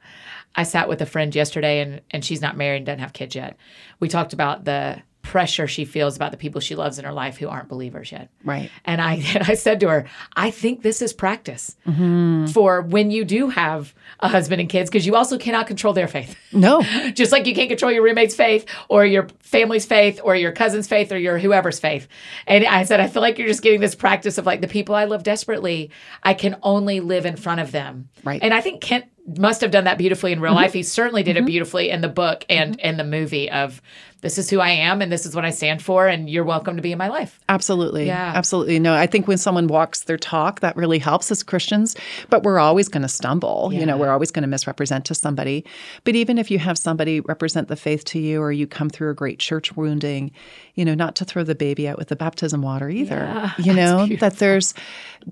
I 0.56 0.64
sat 0.64 0.90
with 0.90 1.02
a 1.02 1.06
friend 1.06 1.34
yesterday 1.34 1.80
and 1.80 2.02
and 2.12 2.26
she's 2.26 2.42
not 2.42 2.58
married 2.58 2.78
and 2.78 2.86
doesn't 2.88 3.00
have 3.00 3.14
kids 3.14 3.36
yet. 3.36 3.58
We 4.00 4.10
talked 4.10 4.34
about 4.34 4.66
the 4.66 5.02
pressure 5.30 5.68
she 5.68 5.86
feels 5.86 6.16
about 6.16 6.32
the 6.32 6.38
people 6.38 6.60
she 6.60 6.74
loves 6.76 6.98
in 6.98 7.06
her 7.06 7.12
life 7.14 7.38
who 7.38 7.48
aren't 7.48 7.70
believers 7.70 8.12
yet. 8.12 8.30
Right. 8.44 8.72
And 8.84 9.00
I 9.00 9.14
and 9.36 9.44
I 9.48 9.54
said 9.54 9.80
to 9.82 9.90
her, 9.90 10.06
I 10.36 10.50
think 10.50 10.82
this 10.82 11.04
is 11.04 11.14
practice 11.14 11.78
Mm-hmm. 11.88 12.48
for 12.48 12.82
when 12.82 13.12
you 13.12 13.24
do 13.26 13.50
have 13.50 13.94
a 14.22 14.28
husband 14.28 14.60
and 14.60 14.68
kids 14.70 14.90
because 14.90 15.06
you 15.06 15.16
also 15.16 15.38
cannot 15.38 15.68
control 15.68 15.94
their 15.94 16.08
faith. 16.08 16.36
No. 16.52 16.82
Just 17.14 17.32
like 17.32 17.46
you 17.46 17.54
can't 17.54 17.70
control 17.70 17.92
your 17.92 18.04
roommate's 18.04 18.34
faith 18.36 18.66
or 18.90 19.06
your 19.06 19.28
family's 19.42 19.86
faith 19.86 20.20
or 20.24 20.36
your 20.36 20.52
cousin's 20.52 20.88
faith 20.88 21.12
or 21.12 21.18
your 21.20 21.38
whoever's 21.38 21.80
faith. 21.80 22.08
And 22.48 22.66
I 22.66 22.84
said, 22.86 23.00
I 23.00 23.08
feel 23.08 23.22
like 23.22 23.38
you're 23.38 23.48
just 23.48 23.62
getting 23.62 23.82
this 23.82 23.94
practice 23.96 24.38
of 24.40 24.46
like 24.48 24.62
the 24.62 24.68
people 24.68 24.96
I 24.96 25.06
love 25.06 25.22
desperately, 25.24 25.92
I 26.24 26.34
can 26.34 26.58
only 26.64 27.00
live 27.02 27.26
in 27.28 27.36
front 27.36 27.62
of 27.62 27.72
them. 27.72 28.10
Right. 28.24 28.42
And 28.42 28.54
I 28.54 28.62
think 28.62 28.82
Kent 28.82 29.06
must 29.38 29.62
have 29.62 29.72
done 29.72 29.84
that 29.84 29.98
beautifully 29.98 30.32
in 30.32 30.40
real 30.40 30.52
mm-hmm. 30.52 30.64
life. 30.64 30.74
He 30.74 30.84
certainly 30.84 31.24
did 31.24 31.38
it 31.38 31.42
mm-hmm. 31.42 31.48
beautifully 31.48 31.90
in 31.90 32.02
the 32.02 32.10
book 32.10 32.46
and 32.50 32.78
mm-hmm. 32.78 32.88
in 32.88 32.98
the 32.98 33.04
movie 33.04 33.50
of 33.52 33.82
this 34.22 34.38
is 34.38 34.50
who 34.50 34.60
I 34.60 34.72
am 34.72 35.02
and 35.02 35.12
this 35.12 35.26
is 35.26 35.34
what 35.34 35.46
I 35.46 35.50
stand 35.52 35.82
for 35.82 36.08
and 36.08 36.30
you're 36.30 36.44
welcome 36.44 36.76
to 36.76 36.82
be 36.82 36.92
in 36.92 36.98
my 36.98 37.08
life. 37.08 37.40
Absolutely. 37.48 38.08
Yeah. 38.08 38.34
Absolutely. 38.36 38.80
No, 38.80 38.94
I 38.94 39.08
think 39.08 39.28
when 39.28 39.38
someone 39.38 39.68
walks 39.68 40.02
their 40.02 40.18
talk, 40.18 40.60
that 40.60 40.76
really 40.76 41.00
helps 41.00 41.32
as 41.32 41.42
Christians, 41.42 41.96
but 42.30 42.44
we're 42.44 42.60
always 42.60 42.90
going 42.90 43.04
to 43.04 43.08
stumble. 43.08 43.72
You 43.72 43.86
know, 43.86 43.98
we're 43.98 44.12
always 44.12 44.32
going 44.32 44.44
to 44.44 44.48
misrepresent 44.48 45.06
to 45.06 45.16
somebody. 45.16 45.66
But 46.04 46.16
even 46.16 46.38
if 46.38 46.52
you 46.52 46.60
have 46.60 46.78
somebody 46.78 47.22
represent 47.22 47.70
the 47.70 47.76
faith 47.78 48.04
to 48.06 48.20
you 48.20 48.42
or 48.42 48.52
you 48.52 48.68
come 48.68 48.90
through 48.90 49.12
a 49.12 49.14
great 49.14 49.40
church 49.40 49.76
wounding, 49.78 50.32
you 50.76 50.84
know, 50.84 50.96
not 50.96 51.16
to 51.18 51.26
throw 51.26 51.44
the 51.44 51.56
baby 51.56 51.88
out 51.88 51.98
with 51.98 52.10
the 52.10 52.16
baptism 52.16 52.62
water 52.62 52.90
either. 52.90 53.16
Yeah, 53.16 53.52
you 53.58 53.74
know, 53.80 54.06
that 54.18 54.38
there's 54.38 54.74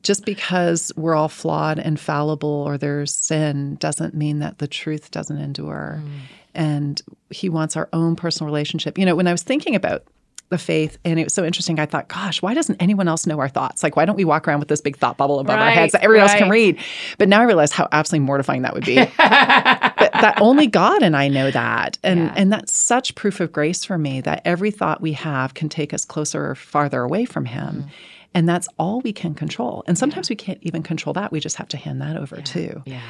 just 0.03 0.25
because 0.25 0.91
we're 0.95 1.15
all 1.15 1.29
flawed 1.29 1.79
and 1.79 1.99
fallible 1.99 2.49
or 2.49 2.77
there's 2.77 3.13
sin 3.13 3.75
doesn't 3.75 4.13
mean 4.13 4.39
that 4.39 4.57
the 4.59 4.67
truth 4.67 5.11
doesn't 5.11 5.37
endure. 5.37 6.01
Mm. 6.03 6.09
And 6.55 7.01
he 7.29 7.49
wants 7.49 7.75
our 7.77 7.87
own 7.93 8.15
personal 8.15 8.47
relationship. 8.47 8.97
You 8.97 9.05
know, 9.05 9.15
when 9.15 9.27
I 9.27 9.31
was 9.31 9.43
thinking 9.43 9.75
about 9.75 10.03
the 10.49 10.57
faith, 10.57 10.97
and 11.03 11.19
it 11.19 11.25
was 11.25 11.33
so 11.33 11.43
interesting, 11.43 11.77
I 11.77 11.85
thought, 11.85 12.07
gosh, 12.07 12.41
why 12.41 12.53
doesn't 12.53 12.81
anyone 12.81 13.09
else 13.09 13.27
know 13.27 13.37
our 13.39 13.49
thoughts? 13.49 13.83
Like, 13.83 13.97
why 13.97 14.05
don't 14.05 14.15
we 14.15 14.23
walk 14.23 14.47
around 14.47 14.59
with 14.59 14.69
this 14.69 14.79
big 14.79 14.97
thought 14.97 15.17
bubble 15.17 15.39
above 15.39 15.59
our 15.59 15.69
heads 15.69 15.91
that 15.91 16.03
everyone 16.03 16.29
else 16.29 16.37
can 16.37 16.49
read? 16.49 16.79
But 17.17 17.27
now 17.27 17.41
I 17.41 17.43
realize 17.43 17.73
how 17.73 17.89
absolutely 17.91 18.25
mortifying 18.25 18.61
that 18.61 18.73
would 18.73 18.85
be. 18.85 18.95
but 18.95 19.13
that 19.17 20.37
only 20.39 20.67
God 20.67 21.03
and 21.03 21.17
I 21.17 21.27
know 21.27 21.51
that. 21.51 21.97
And 22.01 22.19
Yeah. 22.21 22.33
and 22.37 22.51
that's 22.53 22.73
such 22.73 23.13
proof 23.15 23.41
of 23.41 23.51
grace 23.51 23.83
for 23.83 23.97
me 23.97 24.21
that 24.21 24.41
every 24.45 24.71
thought 24.71 25.01
we 25.01 25.11
have 25.13 25.53
can 25.53 25.67
take 25.67 25.93
us 25.93 26.05
closer 26.05 26.51
or 26.51 26.55
farther 26.55 27.01
away 27.01 27.25
from 27.25 27.45
him. 27.45 27.83
Mm. 27.83 27.89
And 28.33 28.47
that's 28.47 28.67
all 28.77 29.01
we 29.01 29.13
can 29.13 29.33
control. 29.33 29.83
And 29.87 29.97
sometimes 29.97 30.29
we 30.29 30.35
can't 30.35 30.59
even 30.61 30.83
control 30.83 31.13
that. 31.13 31.31
We 31.31 31.39
just 31.39 31.55
have 31.55 31.67
to 31.69 31.77
hand 31.77 32.01
that 32.01 32.17
over 32.17 32.41
too. 32.41 32.83
Yeah. 32.85 33.01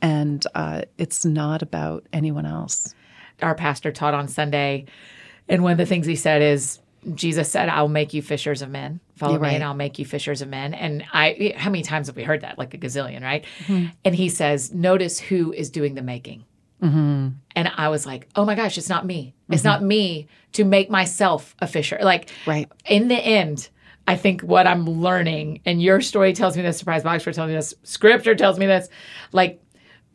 and 0.00 0.44
uh, 0.54 0.82
it's 0.98 1.24
not 1.24 1.62
about 1.62 2.06
anyone 2.12 2.46
else. 2.46 2.94
Our 3.40 3.54
pastor 3.54 3.92
taught 3.92 4.14
on 4.14 4.28
Sunday, 4.28 4.86
and 5.48 5.62
one 5.62 5.72
of 5.72 5.78
the 5.78 5.86
things 5.86 6.06
he 6.06 6.16
said 6.16 6.42
is, 6.42 6.78
Jesus 7.14 7.50
said, 7.50 7.68
"I'll 7.68 7.88
make 7.88 8.14
you 8.14 8.22
fishers 8.22 8.62
of 8.62 8.70
men. 8.70 9.00
Follow 9.16 9.32
You're 9.34 9.42
me, 9.42 9.54
and 9.56 9.64
I'll 9.64 9.74
make 9.74 9.98
you 9.98 10.04
fishers 10.04 10.40
of 10.42 10.48
men." 10.48 10.74
And 10.74 11.04
I, 11.12 11.54
how 11.56 11.70
many 11.70 11.82
times 11.82 12.06
have 12.08 12.16
we 12.16 12.22
heard 12.22 12.42
that? 12.42 12.58
Like 12.58 12.74
a 12.74 12.78
gazillion, 12.78 13.22
right? 13.22 13.44
Mm-hmm. 13.66 13.86
And 14.04 14.14
he 14.14 14.28
says, 14.28 14.72
"Notice 14.72 15.18
who 15.18 15.52
is 15.52 15.70
doing 15.70 15.94
the 15.94 16.02
making." 16.02 16.44
Mm-hmm. 16.82 17.28
And 17.56 17.72
I 17.76 17.88
was 17.88 18.06
like, 18.06 18.28
"Oh 18.36 18.44
my 18.44 18.54
gosh, 18.54 18.78
it's 18.78 18.88
not 18.88 19.04
me. 19.06 19.34
It's 19.50 19.64
not 19.64 19.82
me 19.82 20.28
to 20.52 20.64
make 20.64 20.90
myself 20.90 21.54
a 21.60 21.66
fisher." 21.66 21.98
Like, 22.02 22.30
Right. 22.46 22.68
in 22.86 23.08
the 23.08 23.16
end, 23.18 23.68
I 24.06 24.16
think 24.16 24.40
what 24.42 24.66
I'm 24.66 24.84
learning, 24.84 25.60
and 25.64 25.80
your 25.82 26.00
story 26.00 26.32
tells 26.32 26.56
me 26.56 26.62
this, 26.62 26.78
Surprised 26.78 27.04
by 27.04 27.14
Oxford 27.14 27.34
telling 27.34 27.50
me 27.50 27.56
this, 27.56 27.74
Scripture 27.84 28.34
tells 28.34 28.58
me 28.58 28.66
this, 28.66 28.88
like 29.32 29.62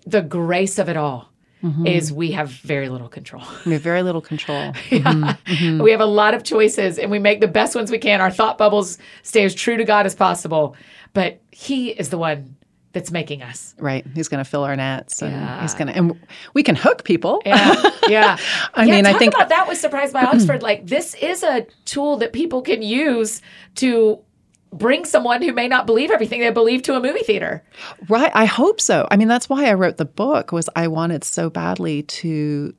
the 0.06 0.22
grace 0.22 0.78
of 0.80 0.90
it 0.90 0.98
all 0.98 1.30
Mm-hmm. 1.64 1.88
is 1.88 2.14
we 2.14 2.34
have 2.34 2.50
very 2.52 2.88
little 2.88 3.10
control. 3.10 3.42
We 3.66 3.74
have 3.74 3.82
very 3.82 4.04
little 4.04 4.22
control. 4.22 4.74
We 4.92 5.90
have 5.90 6.02
a 6.02 6.06
lot 6.06 6.36
of 6.36 6.44
choices 6.44 7.00
and 7.00 7.10
we 7.10 7.18
make 7.18 7.42
the 7.42 7.48
best 7.48 7.76
ones 7.76 7.90
we 7.90 7.98
can. 7.98 8.22
Our 8.22 8.30
thought 8.30 8.60
bubbles 8.60 9.00
stay 9.24 9.44
as 9.44 9.56
true 9.56 9.76
to 9.76 9.84
God 9.84 10.06
as 10.06 10.14
possible, 10.14 10.76
but 11.14 11.42
He 11.50 11.90
is 11.90 12.10
the 12.10 12.18
one 12.20 12.57
that's 12.98 13.12
making 13.12 13.42
us. 13.44 13.76
Right. 13.80 14.06
He's 14.16 14.28
going 14.28 14.44
to 14.44 14.50
fill 14.50 14.64
our 14.64 14.76
nets 14.76 15.22
and 15.22 15.32
Yeah. 15.32 15.62
he's 15.62 15.74
going 15.74 15.88
to, 15.88 15.96
and 15.96 16.20
we 16.54 16.64
can 16.64 16.76
hook 16.76 17.04
people. 17.04 17.42
Yeah, 17.46 17.74
yeah. 18.08 18.38
I 18.74 18.86
Yeah, 18.86 18.92
mean, 18.96 19.06
I 19.06 19.14
think- 19.14 19.34
about 19.34 19.50
that 19.50 19.68
was 19.68 19.80
surprised 19.80 20.14
by 20.14 20.24
Oxford. 20.24 20.64
Like 20.64 20.88
this 20.88 21.14
is 21.16 21.44
a 21.44 21.66
tool 21.86 22.18
that 22.18 22.34
people 22.34 22.62
can 22.62 22.82
use 22.82 23.42
to 23.76 24.20
bring 24.74 25.06
someone 25.06 25.42
who 25.42 25.54
may 25.54 25.68
not 25.68 25.86
believe 25.86 26.12
everything 26.12 26.42
they 26.42 26.50
believe 26.52 26.82
to 26.84 26.96
a 26.96 27.00
movie 27.00 27.24
theater. 27.24 27.64
Right. 28.10 28.32
I 28.34 28.46
hope 28.46 28.82
so. 28.82 29.08
I 29.10 29.16
mean, 29.16 29.28
that's 29.30 29.48
why 29.48 29.66
I 29.70 29.74
wrote 29.76 29.98
the 29.98 30.06
book 30.06 30.52
was 30.52 30.70
I 30.76 30.88
wanted 30.90 31.24
so 31.24 31.50
badly 31.50 32.04
to 32.04 32.74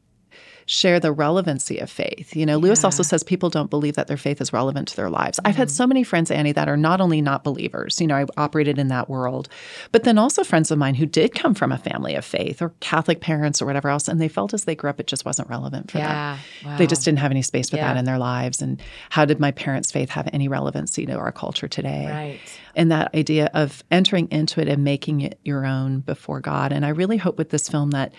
share 0.69 1.01
the 1.01 1.11
relevancy 1.11 1.79
of 1.79 1.91
faith. 1.91 2.37
You 2.37 2.45
know, 2.45 2.59
Lewis 2.59 2.85
also 2.85 3.03
says 3.03 3.23
people 3.23 3.49
don't 3.49 3.71
believe 3.71 3.97
that 3.97 4.07
their 4.07 4.19
faith 4.19 4.39
is 4.39 4.53
relevant 4.53 4.89
to 4.89 4.97
their 4.97 5.09
lives. 5.09 5.41
I've 5.43 5.57
had 5.57 5.69
mm. 5.69 5.73
so 5.73 5.87
many 5.87 6.05
friends, 6.05 6.31
Annie, 6.31 6.53
that 6.53 6.69
are 6.69 6.77
not 6.77 7.01
only 7.01 7.23
not 7.23 7.43
believers, 7.43 8.03
you 8.03 8.07
know, 8.07 8.17
I 8.17 8.27
operated 8.37 8.79
in 8.79 8.89
that 8.89 9.09
world, 9.09 9.49
but 9.93 10.05
then 10.05 10.19
also 10.19 10.45
friends 10.45 10.71
of 10.71 10.77
mine 10.77 10.95
who 10.95 11.07
did 11.07 11.35
come 11.35 11.55
from 11.55 11.73
a 11.73 11.79
family 11.79 12.15
of 12.15 12.25
faith 12.25 12.61
or 12.61 12.75
Catholic 12.81 13.23
parents 13.23 13.63
or 13.63 13.67
whatever 13.67 13.89
else, 13.89 14.09
and 14.09 14.21
they 14.21 14.29
felt 14.29 14.53
as 14.53 14.65
they 14.65 14.75
grew 14.75 14.91
up, 14.91 15.01
it 15.01 15.07
just 15.07 15.25
wasn't 15.25 15.49
relevant 15.49 15.91
for 15.91 15.99
Yeah. 15.99 16.37
them. 16.63 16.77
They 16.77 16.87
just 16.87 17.03
didn't 17.03 17.21
have 17.21 17.31
any 17.31 17.41
space 17.43 17.71
for 17.71 17.77
Yeah. 17.77 17.95
that 17.95 17.99
in 17.99 18.05
their 18.05 18.19
lives. 18.19 18.61
And 18.61 18.79
how 19.09 19.25
did 19.25 19.41
my 19.41 19.53
parents' 19.53 19.91
faith 19.91 20.11
have 20.11 20.29
any 20.35 20.49
relevancy 20.49 21.07
to 21.07 21.15
our 21.15 21.33
culture 21.33 21.67
today? 21.67 22.07
Right. 22.11 22.41
and 22.77 22.93
that 22.93 23.13
idea 23.13 23.51
of 23.55 23.83
entering 23.91 24.29
into 24.31 24.61
it 24.61 24.69
and 24.69 24.85
making 24.85 25.21
it 25.21 25.41
your 25.45 25.67
own 25.67 25.99
before 25.99 26.41
God. 26.41 26.73
And 26.73 26.87
I 26.87 26.91
really 26.91 27.17
hope 27.17 27.37
with 27.37 27.51
this 27.51 27.69
film 27.69 27.91
that 27.91 28.13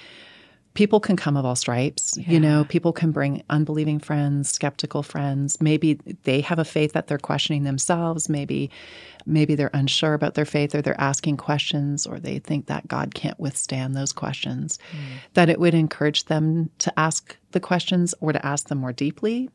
people 0.79 1.01
can 1.01 1.17
come 1.17 1.35
of 1.35 1.43
all 1.43 1.57
stripes. 1.57 2.15
You 2.15 2.39
know, 2.39 2.63
people 2.63 2.93
can 2.93 3.11
bring 3.11 3.43
unbelieving 3.49 3.99
friends, 3.99 4.49
skeptical 4.49 5.03
friends. 5.03 5.59
Maybe 5.59 5.95
they 6.23 6.39
have 6.39 6.57
a 6.57 6.63
faith 6.63 6.93
that 6.93 7.07
they're 7.07 7.17
questioning 7.17 7.65
themselves. 7.65 8.29
Maybe 8.29 8.71
maybe 9.25 9.55
they're 9.55 9.71
unsure 9.73 10.13
about 10.13 10.35
their 10.35 10.45
faith 10.45 10.73
or 10.73 10.81
they're 10.81 10.99
asking 11.01 11.35
questions 11.35 12.07
or 12.07 12.17
they 12.17 12.39
think 12.39 12.67
that 12.67 12.87
God 12.87 13.13
can't 13.13 13.37
withstand 13.37 13.93
those 13.93 14.13
questions. 14.13 14.79
Mm. 14.93 14.99
That 15.33 15.49
it 15.49 15.59
would 15.59 15.73
encourage 15.73 16.23
them 16.25 16.69
to 16.77 16.97
ask 16.97 17.35
the 17.51 17.59
questions 17.59 18.15
or 18.21 18.31
to 18.31 18.45
ask 18.45 18.69
them 18.69 18.77
more 18.77 18.93
deeply, 18.93 19.49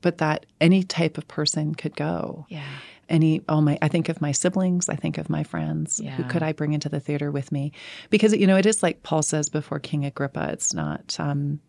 but 0.00 0.16
that 0.16 0.46
any 0.62 0.82
type 0.82 1.18
of 1.18 1.28
person 1.28 1.74
could 1.74 1.94
go 1.94 2.46
Yeah. 2.48 2.64
Any 3.10 3.42
all 3.48 3.60
my 3.60 3.78
I 3.82 3.88
think 3.88 4.08
of 4.08 4.20
my 4.20 4.32
siblings, 4.32 4.88
I 4.88 4.94
think 4.96 5.18
of 5.18 5.28
my 5.28 5.42
friends. 5.42 6.00
Who 6.16 6.24
could 6.24 6.42
I 6.42 6.52
bring 6.52 6.72
into 6.72 6.88
the 6.88 7.00
theater 7.00 7.30
with 7.30 7.52
me? 7.52 7.72
Because 8.08 8.32
you 8.34 8.46
know, 8.46 8.56
it 8.56 8.66
is 8.66 8.82
like 8.82 9.02
Paul 9.02 9.22
says 9.22 9.48
before 9.48 9.78
King 9.78 10.04
Agrippa, 10.06 10.48
it's 10.52 10.72
not 10.72 11.16
um 11.18 11.60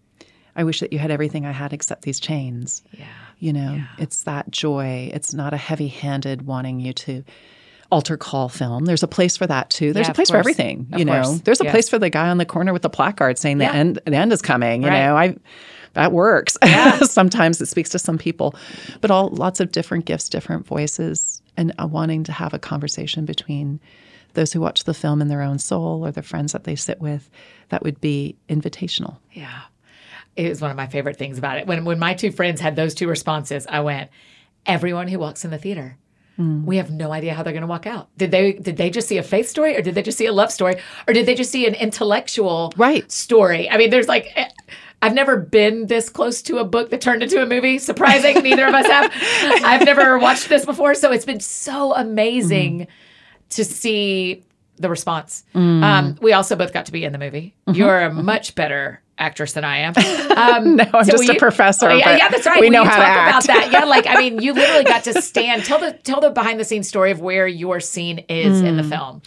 I 0.56 0.64
wish 0.66 0.82
that 0.82 0.92
you 0.92 1.00
had 1.00 1.12
everything 1.12 1.46
I 1.46 1.52
had 1.52 1.72
except 1.74 2.02
these 2.04 2.20
chains. 2.20 2.84
Yeah. 2.92 3.06
You 3.40 3.54
know, 3.54 3.82
it's 3.98 4.24
that 4.24 4.52
joy. 4.52 5.10
It's 5.14 5.34
not 5.34 5.54
a 5.54 5.58
heavy-handed 5.58 6.42
wanting 6.46 6.80
you 6.82 6.92
to 6.94 7.24
altar 7.90 8.18
call 8.18 8.48
film. 8.50 8.86
There's 8.86 9.02
a 9.04 9.08
place 9.08 9.36
for 9.38 9.48
that 9.48 9.70
too. 9.70 9.94
There's 9.94 10.08
Yeah, 10.08 10.12
a 10.12 10.14
place 10.14 10.30
for 10.30 10.38
everything. 10.38 10.88
Of 10.94 11.00
you 11.00 11.06
know, 11.06 11.24
course. 11.24 11.42
there's 11.42 11.62
a 11.62 11.66
Yes. 11.66 11.72
place 11.72 11.90
for 11.90 12.00
the 12.00 12.10
guy 12.10 12.30
on 12.30 12.38
the 12.38 12.46
corner 12.46 12.72
with 12.74 12.82
the 12.84 12.90
placard 12.90 13.38
saying 13.38 13.60
Yeah. 13.60 13.72
the 13.72 13.78
end 13.78 14.00
the 14.06 14.16
end 14.16 14.32
is 14.34 14.42
coming. 14.42 14.84
You 14.84 14.90
Right. 14.90 15.06
know, 15.06 15.18
I 15.18 15.36
that 15.94 16.12
works. 16.12 16.58
Sometimes 17.10 17.60
it 17.62 17.66
speaks 17.68 17.90
to 17.92 18.00
some 18.00 18.18
people, 18.18 18.56
but 19.02 19.12
all 19.12 19.30
lots 19.30 19.60
of 19.60 19.72
different 19.72 20.06
gifts, 20.06 20.30
different 20.30 20.66
voices, 20.66 21.42
and 21.58 21.74
uh, 21.82 21.88
wanting 21.88 22.24
to 22.26 22.32
have 22.32 22.54
a 22.54 22.60
conversation 22.60 23.26
between 23.26 23.80
those 24.34 24.54
who 24.54 24.62
watch 24.62 24.86
the 24.86 24.94
film 24.94 25.22
in 25.22 25.28
their 25.28 25.42
own 25.42 25.60
soul 25.60 26.06
or 26.06 26.12
the 26.12 26.22
friends 26.22 26.54
that 26.54 26.64
they 26.64 26.76
sit 26.76 27.02
with. 27.02 27.30
That 27.70 27.84
would 27.84 28.00
be 28.00 28.38
invitational. 28.48 29.18
Yeah. 29.34 29.62
It 30.38 30.48
was 30.48 30.62
one 30.62 30.72
of 30.72 30.78
my 30.78 30.88
favorite 30.88 31.18
things 31.18 31.38
about 31.38 31.58
it. 31.58 31.68
When 31.68 31.84
when 31.84 32.00
my 32.00 32.14
two 32.14 32.32
friends 32.32 32.62
had 32.62 32.78
those 32.78 32.94
two 32.96 33.08
responses, 33.10 33.68
I 33.68 33.82
went, 33.82 34.10
everyone 34.66 35.10
who 35.10 35.20
walks 35.20 35.44
in 35.44 35.52
the 35.52 35.58
theater. 35.58 35.98
We 36.66 36.78
have 36.78 36.90
no 36.90 37.12
idea 37.12 37.36
how 37.36 37.44
they're 37.44 37.54
going 37.54 37.62
to 37.62 37.68
walk 37.68 37.86
out. 37.86 38.08
Did 38.18 38.32
they 38.32 38.54
did 38.54 38.76
they 38.76 38.90
just 38.90 39.08
see 39.08 39.20
a 39.20 39.24
faith 39.24 39.48
story 39.48 39.78
or 39.78 39.84
did 39.84 39.94
they 39.94 40.02
just 40.02 40.18
see 40.18 40.26
a 40.26 40.34
love 40.34 40.52
story 40.52 40.76
or 41.08 41.14
did 41.14 41.28
they 41.28 41.36
just 41.36 41.52
see 41.52 41.68
an 41.68 41.76
intellectual 41.76 42.74
Right. 42.78 43.12
story? 43.12 43.70
I 43.70 43.78
mean, 43.78 43.92
there's 43.92 44.08
like 44.08 44.26
eh, 44.36 44.50
I've 45.02 45.14
never 45.14 45.38
been 45.38 45.88
this 45.88 46.10
close 46.10 46.42
to 46.44 46.58
a 46.60 46.64
book 46.64 46.90
that 46.92 47.02
turned 47.02 47.24
into 47.24 47.42
a 47.42 47.46
movie. 47.46 47.80
Surprising, 47.80 48.44
neither 48.44 48.68
of 48.68 48.74
us 48.74 48.86
have. 48.86 49.12
I've 49.64 49.84
never 49.86 50.20
watched 50.20 50.48
this 50.50 50.66
before, 50.66 50.94
so 50.96 51.12
it's 51.12 51.26
been 51.26 51.40
so 51.40 51.96
amazing 51.96 52.88
to 53.50 53.66
see 53.66 54.44
the 54.78 54.90
response. 54.90 55.44
Um, 55.56 56.18
we 56.22 56.34
also 56.34 56.56
both 56.56 56.74
got 56.74 56.86
to 56.88 56.92
be 56.92 57.04
in 57.04 57.12
the 57.14 57.20
movie. 57.20 57.56
You're 57.72 58.02
a 58.02 58.14
much 58.14 58.56
better 58.56 59.02
actress 59.18 59.54
than 59.54 59.64
I 59.64 59.78
am. 59.78 59.94
Um, 60.36 60.76
No, 60.78 60.86
I'm 60.94 61.06
so 61.06 61.12
just 61.18 61.30
a 61.30 61.36
professor, 61.36 61.90
Oh, 61.90 61.96
yeah, 61.96 62.06
but 62.06 62.18
yeah, 62.18 62.30
that's 62.30 62.46
right. 62.48 62.60
we 62.60 62.68
Will 62.70 62.74
know 62.74 62.84
how 62.86 62.96
to 62.98 63.02
talk 63.04 63.28
about 63.30 63.44
that? 63.46 63.70
Yeah, 63.72 63.84
like 63.86 64.08
I 64.08 64.16
mean, 64.18 64.42
you 64.42 64.54
literally 64.54 64.84
got 64.84 65.04
to 65.04 65.22
stand. 65.22 65.64
Tell 65.66 65.80
the 65.80 65.94
tell 65.94 66.22
the 66.22 66.32
behind 66.32 66.60
the 66.60 66.64
scenes 66.64 66.88
story 66.88 67.12
of 67.12 67.22
where 67.22 67.48
your 67.48 67.80
scene 67.80 68.20
is 68.30 68.62
in 68.62 68.76
Mm. 68.76 68.82
the 68.84 68.90
film. 68.90 69.22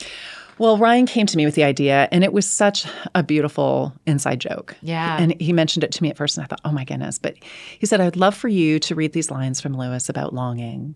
Well, 0.59 0.79
Ryan 0.79 1.07
came 1.07 1.27
to 1.27 1.37
me 1.37 1.45
with 1.45 1.55
the 1.55 1.65
idea, 1.65 2.09
and 2.13 2.23
it 2.23 2.33
was 2.33 2.49
such 2.49 2.87
a 3.15 3.23
beautiful 3.23 3.93
inside 4.07 4.41
joke. 4.41 4.77
Yeah. 4.83 5.17
And 5.19 5.41
he 5.41 5.53
mentioned 5.53 5.85
it 5.85 5.93
to 5.93 6.03
me 6.03 6.11
at 6.11 6.17
first, 6.17 6.37
and 6.37 6.45
I 6.45 6.47
thought, 6.47 6.61
oh 6.65 6.73
my 6.73 6.85
goodness. 6.85 7.19
But 7.19 7.37
he 7.79 7.87
said, 7.87 8.01
I'd 8.01 8.17
love 8.17 8.35
for 8.35 8.49
you 8.49 8.79
to 8.81 8.95
read 8.95 9.13
these 9.13 9.31
lines 9.31 9.61
from 9.61 9.77
Lewis 9.77 10.09
about 10.09 10.33
longing 10.33 10.95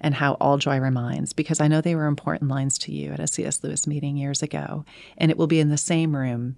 and 0.00 0.14
how 0.14 0.34
all 0.34 0.58
joy 0.58 0.78
reminds, 0.78 1.32
because 1.32 1.60
I 1.60 1.68
know 1.68 1.80
they 1.80 1.94
were 1.94 2.06
important 2.06 2.50
lines 2.50 2.78
to 2.78 2.92
you 2.92 3.12
at 3.12 3.20
a 3.20 3.26
C.S. 3.26 3.62
Lewis 3.62 3.86
meeting 3.86 4.16
years 4.16 4.42
ago. 4.42 4.84
And 5.16 5.30
it 5.30 5.38
will 5.38 5.46
be 5.46 5.60
in 5.60 5.70
the 5.70 5.78
same 5.78 6.14
room, 6.14 6.56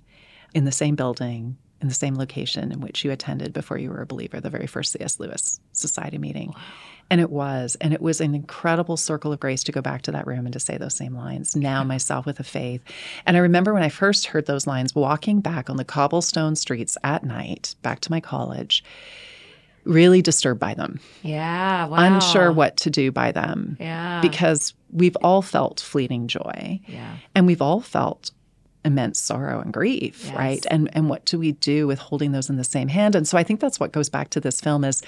in 0.55 0.65
the 0.65 0.73
same 0.73 0.97
building, 0.97 1.57
in 1.81 1.87
the 1.87 1.95
same 1.95 2.17
location 2.17 2.73
in 2.73 2.81
which 2.81 3.05
you 3.05 3.13
attended 3.13 3.53
before 3.53 3.79
you 3.79 3.91
were 3.91 4.01
a 4.01 4.07
believer, 4.07 4.41
the 4.41 4.51
very 4.51 4.67
first 4.67 4.93
C.S. 4.93 5.21
Lewis 5.21 5.61
Society 5.73 6.19
meeting. 6.19 6.53
And 7.11 7.21
it 7.21 7.31
was. 7.31 7.77
And 7.81 7.95
it 7.95 8.03
was 8.03 8.21
an 8.21 8.35
incredible 8.35 8.97
circle 8.99 9.33
of 9.33 9.41
grace 9.41 9.65
to 9.65 9.73
go 9.73 9.81
back 9.81 10.03
to 10.03 10.13
that 10.13 10.27
room 10.27 10.45
and 10.45 10.53
to 10.53 10.61
say 10.61 10.77
those 10.77 10.95
same 10.95 11.15
lines. 11.15 11.57
Now, 11.57 11.83
myself 11.83 12.27
with 12.27 12.39
a 12.39 12.45
faith. 12.45 12.83
And 13.25 13.37
I 13.37 13.41
remember 13.41 13.73
when 13.73 13.83
I 13.83 13.89
first 13.89 14.27
heard 14.27 14.45
those 14.47 14.67
lines 14.67 14.95
walking 14.95 15.41
back 15.41 15.71
on 15.71 15.77
the 15.79 15.85
cobblestone 15.85 16.55
streets 16.57 16.99
at 17.03 17.25
night, 17.25 17.75
back 17.83 18.01
to 18.01 18.11
my 18.11 18.21
college, 18.21 18.85
really 19.85 20.21
disturbed 20.21 20.61
by 20.61 20.75
them, 20.75 21.01
Yeah, 21.23 21.87
wow. 21.87 21.97
unsure 21.97 22.53
what 22.53 22.77
to 22.79 22.91
do 22.91 23.11
by 23.11 23.33
them. 23.33 23.79
Yeah. 23.81 24.21
Because 24.21 24.75
we've 24.93 25.17
all 25.23 25.41
felt 25.41 25.81
fleeting 25.81 26.29
joy. 26.29 26.81
Yeah. 26.87 27.17
And 27.35 27.47
we've 27.47 27.63
all 27.63 27.81
felt 27.81 28.31
immense 28.85 29.19
sorrow 29.19 29.61
and 29.61 29.73
grief, 29.73 30.25
Yes. 30.27 30.35
right? 30.37 30.67
And 30.71 30.89
and 30.95 31.09
what 31.09 31.25
do 31.25 31.39
we 31.39 31.53
do 31.53 31.87
with 31.87 31.99
holding 31.99 32.33
those 32.33 32.51
in 32.51 32.57
the 32.57 32.65
same 32.65 32.89
hand? 32.89 33.15
And 33.15 33.27
so 33.27 33.39
I 33.39 33.43
think 33.43 33.61
that's 33.61 33.81
what 33.81 33.93
goes 33.93 34.09
back 34.11 34.31
to 34.31 34.41
this 34.41 34.61
film 34.61 34.85
is 34.85 35.03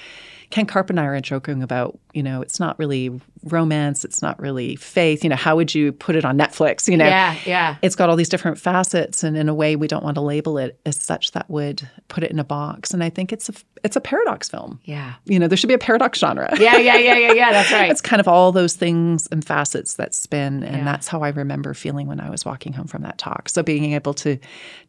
Ken 0.51 0.65
Carp 0.65 0.89
and 0.89 0.99
I 0.99 1.05
are 1.05 1.19
joking 1.21 1.63
about, 1.63 1.97
you 2.13 2.21
know, 2.21 2.41
it's 2.41 2.59
not 2.59 2.77
really 2.77 3.19
romance, 3.45 4.05
it's 4.05 4.21
not 4.21 4.39
really 4.39 4.75
faith. 4.75 5.23
You 5.23 5.29
know, 5.29 5.35
how 5.35 5.55
would 5.55 5.73
you 5.73 5.91
put 5.93 6.15
it 6.15 6.25
on 6.25 6.37
Netflix? 6.37 6.87
You 6.89 6.97
know, 6.97 7.05
Yeah, 7.07 7.35
yeah. 7.45 7.75
it's 7.81 7.95
got 7.95 8.09
all 8.09 8.15
these 8.15 8.29
different 8.29 8.59
facets, 8.59 9.23
and 9.23 9.35
in 9.35 9.49
a 9.49 9.53
way, 9.53 9.75
we 9.75 9.87
don't 9.87 10.03
want 10.03 10.15
to 10.15 10.21
label 10.21 10.57
it 10.57 10.79
as 10.85 10.97
such 11.01 11.31
that 11.31 11.49
would 11.49 11.87
put 12.09 12.23
it 12.23 12.31
in 12.31 12.37
a 12.39 12.43
box. 12.43 12.91
And 12.91 13.03
I 13.03 13.09
think 13.09 13.31
it's 13.33 13.49
a 13.49 13.53
it's 13.83 13.95
a 13.95 14.01
paradox 14.01 14.47
film. 14.47 14.79
Yeah. 14.83 15.13
You 15.25 15.39
know, 15.39 15.47
there 15.47 15.57
should 15.57 15.67
be 15.69 15.73
a 15.73 15.79
paradox 15.79 16.19
genre. 16.19 16.49
Yeah, 16.59 16.77
yeah, 16.77 16.97
yeah, 16.97 17.17
yeah, 17.17 17.31
yeah. 17.33 17.51
That's 17.51 17.71
right. 17.79 17.89
It's 17.89 18.01
kind 18.01 18.19
of 18.19 18.27
all 18.27 18.51
those 18.51 18.75
things 18.75 19.27
and 19.31 19.43
facets 19.43 19.95
that 19.95 20.13
spin, 20.13 20.63
and 20.63 20.77
Yeah. 20.77 20.83
that's 20.83 21.07
how 21.07 21.21
I 21.23 21.29
remember 21.29 21.73
feeling 21.73 22.05
when 22.07 22.19
I 22.19 22.29
was 22.29 22.45
walking 22.45 22.73
home 22.73 22.87
from 22.87 23.01
that 23.03 23.17
talk. 23.17 23.49
So 23.49 23.63
being 23.63 23.93
able 23.93 24.13
to 24.15 24.37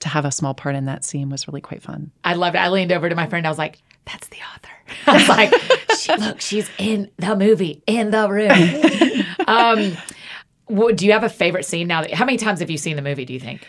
to 0.01 0.09
have 0.09 0.25
a 0.25 0.33
small 0.33 0.55
part 0.55 0.75
in 0.75 0.85
that 0.87 1.05
scene 1.05 1.31
was 1.31 1.47
really 1.49 1.61
quite 1.63 1.83
fun. 1.83 2.11
I 2.25 2.35
loved 2.35 2.57
it. 2.57 2.59
I 2.59 2.69
leaned 2.69 2.93
over 2.93 3.09
to 3.09 3.15
my 3.15 3.27
friend. 3.29 3.47
I 3.47 3.51
was 3.51 3.59
like, 3.59 3.79
"That's 4.07 4.29
the 4.29 4.39
author." 4.55 4.73
I 5.07 5.13
was 5.15 5.29
like, 5.29 5.55
she, 5.99 6.15
"Look, 6.17 6.41
she's 6.41 6.71
in 6.79 7.11
the 7.19 7.37
movie, 7.37 7.83
in 7.87 8.11
the 8.11 8.29
room." 8.29 9.25
um, 9.49 9.97
what, 10.67 10.97
do 10.97 11.07
you 11.07 11.13
have 11.13 11.25
a 11.25 11.29
favorite 11.29 11.65
scene 11.65 11.89
now? 11.89 12.03
That, 12.03 12.15
how 12.15 12.25
many 12.25 12.39
times 12.39 12.61
have 12.61 12.71
you 12.71 12.79
seen 12.79 12.97
the 12.97 13.03
movie? 13.03 13.25
Do 13.25 13.33
you 13.35 13.41
think? 13.41 13.67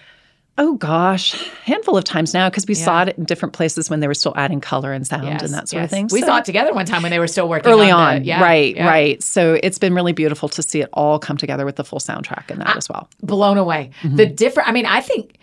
Oh 0.56 0.76
gosh, 0.76 1.34
handful 1.64 1.98
of 1.98 2.04
times 2.04 2.32
now 2.32 2.48
because 2.48 2.68
we 2.68 2.76
saw 2.76 3.02
it 3.02 3.18
in 3.18 3.24
different 3.24 3.54
places 3.54 3.90
when 3.90 4.02
they 4.02 4.08
were 4.08 4.14
still 4.14 4.34
adding 4.36 4.62
color 4.62 4.94
and 4.94 5.06
sound 5.06 5.24
Yes, 5.24 5.42
and 5.42 5.52
that 5.52 5.68
sort 5.68 5.82
yes. 5.82 5.86
of 5.86 5.90
thing. 5.90 6.10
We 6.12 6.20
So- 6.22 6.28
saw 6.28 6.38
it 6.38 6.46
together 6.46 6.74
one 6.76 6.86
time 6.86 7.02
when 7.02 7.10
they 7.10 7.18
were 7.18 7.28
still 7.28 7.50
working 7.50 7.72
early 7.72 7.90
on. 7.90 8.18
on, 8.18 8.20
the- 8.22 8.28
yeah, 8.28 8.40
right, 8.40 8.76
yeah. 8.76 8.88
right. 8.88 9.24
So 9.24 9.58
it's 9.64 9.80
been 9.80 9.96
really 9.96 10.14
beautiful 10.14 10.48
to 10.50 10.62
see 10.62 10.82
it 10.82 10.90
all 10.94 11.18
come 11.18 11.38
together 11.38 11.66
with 11.66 11.78
the 11.78 11.84
full 11.84 11.98
soundtrack 11.98 12.52
and 12.52 12.62
that 12.62 12.78
as 12.78 12.88
well. 12.88 13.10
blown 13.24 13.58
away. 13.58 13.90
Mm-hmm. 14.04 14.18
The 14.18 14.28
different, 14.28 14.70
I 14.70 14.74
mean, 14.74 14.86
I 14.86 15.02
think 15.02 15.38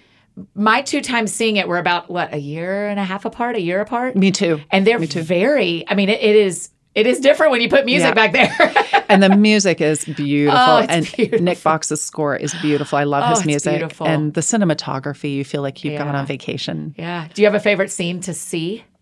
my 0.55 0.83
two 0.83 1.01
times 1.01 1.33
seeing 1.33 1.57
it 1.57 1.69
were 1.69 1.79
about 1.79 2.11
what 2.11 2.33
a 2.33 2.39
year 2.39 2.89
and 2.89 2.99
a 3.01 3.05
half 3.05 3.25
apart, 3.25 3.57
a 3.57 3.61
year 3.61 3.81
apart, 3.81 4.17
Me 4.17 4.31
too. 4.31 4.61
and 4.71 4.87
they're 4.87 4.99
very. 4.99 5.85
I 5.89 5.95
mean, 5.95 6.09
it, 6.09 6.21
it 6.23 6.37
is 6.37 6.71
it 6.95 7.07
is 7.07 7.21
different 7.21 7.53
when 7.53 7.61
you 7.61 7.69
put 7.69 7.85
music 7.87 8.09
Yeah. 8.09 8.15
back 8.15 8.33
there. 8.33 9.05
and 9.09 9.23
the 9.23 9.29
music 9.37 9.81
is 9.81 10.05
beautiful. 10.05 10.59
Oh, 10.59 10.87
and 10.89 11.11
beautiful. 11.13 11.45
Nick 11.45 11.59
Fox's 11.59 12.03
score 12.03 12.35
is 12.37 12.53
beautiful. 12.63 12.99
I 12.99 13.05
love 13.05 13.25
Oh, 13.27 13.31
his 13.37 13.47
music. 13.47 13.79
beautiful. 13.79 14.09
And 14.09 14.35
the 14.35 14.41
cinematography, 14.41 15.33
you 15.35 15.45
feel 15.45 15.63
like 15.63 15.85
you've 15.85 15.99
gone 15.99 16.15
on 16.17 16.27
vacation. 16.27 16.95
yeah. 16.99 17.29
Do 17.33 17.43
you 17.43 17.47
have 17.47 17.55
a 17.55 17.61
favorite 17.61 17.91
scene 17.93 18.21
to 18.23 18.35
see? 18.35 18.85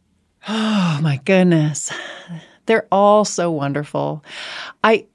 Oh 0.49 1.01
my 1.03 1.21
goodness. 1.25 1.91
They're 2.67 2.87
all 2.93 3.25
so 3.25 3.51
wonderful. 3.51 4.23
I 4.85 5.07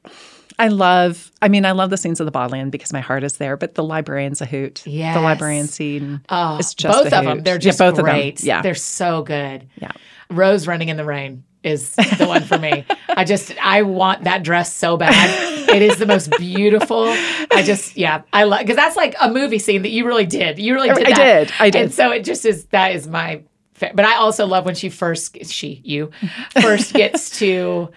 I 0.59 0.67
love 0.69 1.31
I 1.41 1.47
mean, 1.49 1.65
I 1.65 1.71
love 1.71 1.89
the 1.89 1.97
scenes 1.97 2.19
of 2.19 2.25
the 2.25 2.31
Bodleian 2.31 2.69
because 2.69 2.93
my 2.93 2.99
heart 3.01 3.23
is 3.23 3.37
there, 3.37 3.57
but 3.57 3.75
the 3.75 3.83
librarian's 3.83 4.41
a 4.41 4.45
hoot. 4.45 4.85
Yeah. 4.85 5.13
The 5.13 5.21
librarian 5.21 5.67
scene. 5.67 6.21
Oh, 6.29 6.57
It's 6.57 6.73
just 6.73 6.97
both 7.03 7.13
of 7.13 7.25
them. 7.25 7.43
They're 7.43 7.55
Yeah, 7.55 7.59
just 7.59 7.79
both 7.79 7.91
of 7.91 7.95
them. 7.97 8.05
great. 8.05 8.43
Yeah. 8.43 8.61
they're 8.61 8.75
so 8.75 9.23
good. 9.23 9.67
Yeah. 9.81 9.91
Rose 10.29 10.67
running 10.67 10.89
in 10.89 10.97
the 10.97 11.05
rain 11.05 11.43
is 11.63 11.91
the 11.95 12.25
one 12.27 12.43
for 12.43 12.57
me. 12.57 12.85
I 13.09 13.23
just 13.23 13.53
I 13.63 13.83
want 13.83 14.25
that 14.25 14.43
dress 14.43 14.73
so 14.73 14.97
bad. 14.97 15.69
It 15.69 15.81
is 15.81 15.97
the 15.97 16.05
most 16.05 16.29
beautiful. 16.37 17.05
I 17.07 17.63
just 17.65 17.95
yeah, 17.97 18.23
I 18.33 18.43
love 18.43 18.59
because 18.61 18.75
that's 18.75 18.95
like 18.97 19.15
a 19.21 19.31
movie 19.31 19.59
scene 19.59 19.81
that 19.83 19.89
you 19.91 20.05
really 20.05 20.25
did. 20.25 20.59
You 20.59 20.73
really 20.75 20.89
oh, 20.91 20.95
did. 20.95 21.07
I 21.07 21.09
that. 21.11 21.17
did. 21.47 21.53
I 21.59 21.69
did. 21.69 21.81
And 21.83 21.93
so 21.93 22.11
it 22.11 22.23
just 22.25 22.45
is. 22.45 22.65
That 22.65 22.93
is 22.95 23.07
my. 23.07 23.43
fa- 23.75 23.91
But 23.95 24.05
I 24.05 24.15
also 24.15 24.45
love 24.45 24.65
when 24.65 24.75
she 24.75 24.89
first 24.89 25.37
she 25.45 25.81
you 25.85 26.11
first 26.61 26.93
gets 26.93 27.37
to 27.39 27.89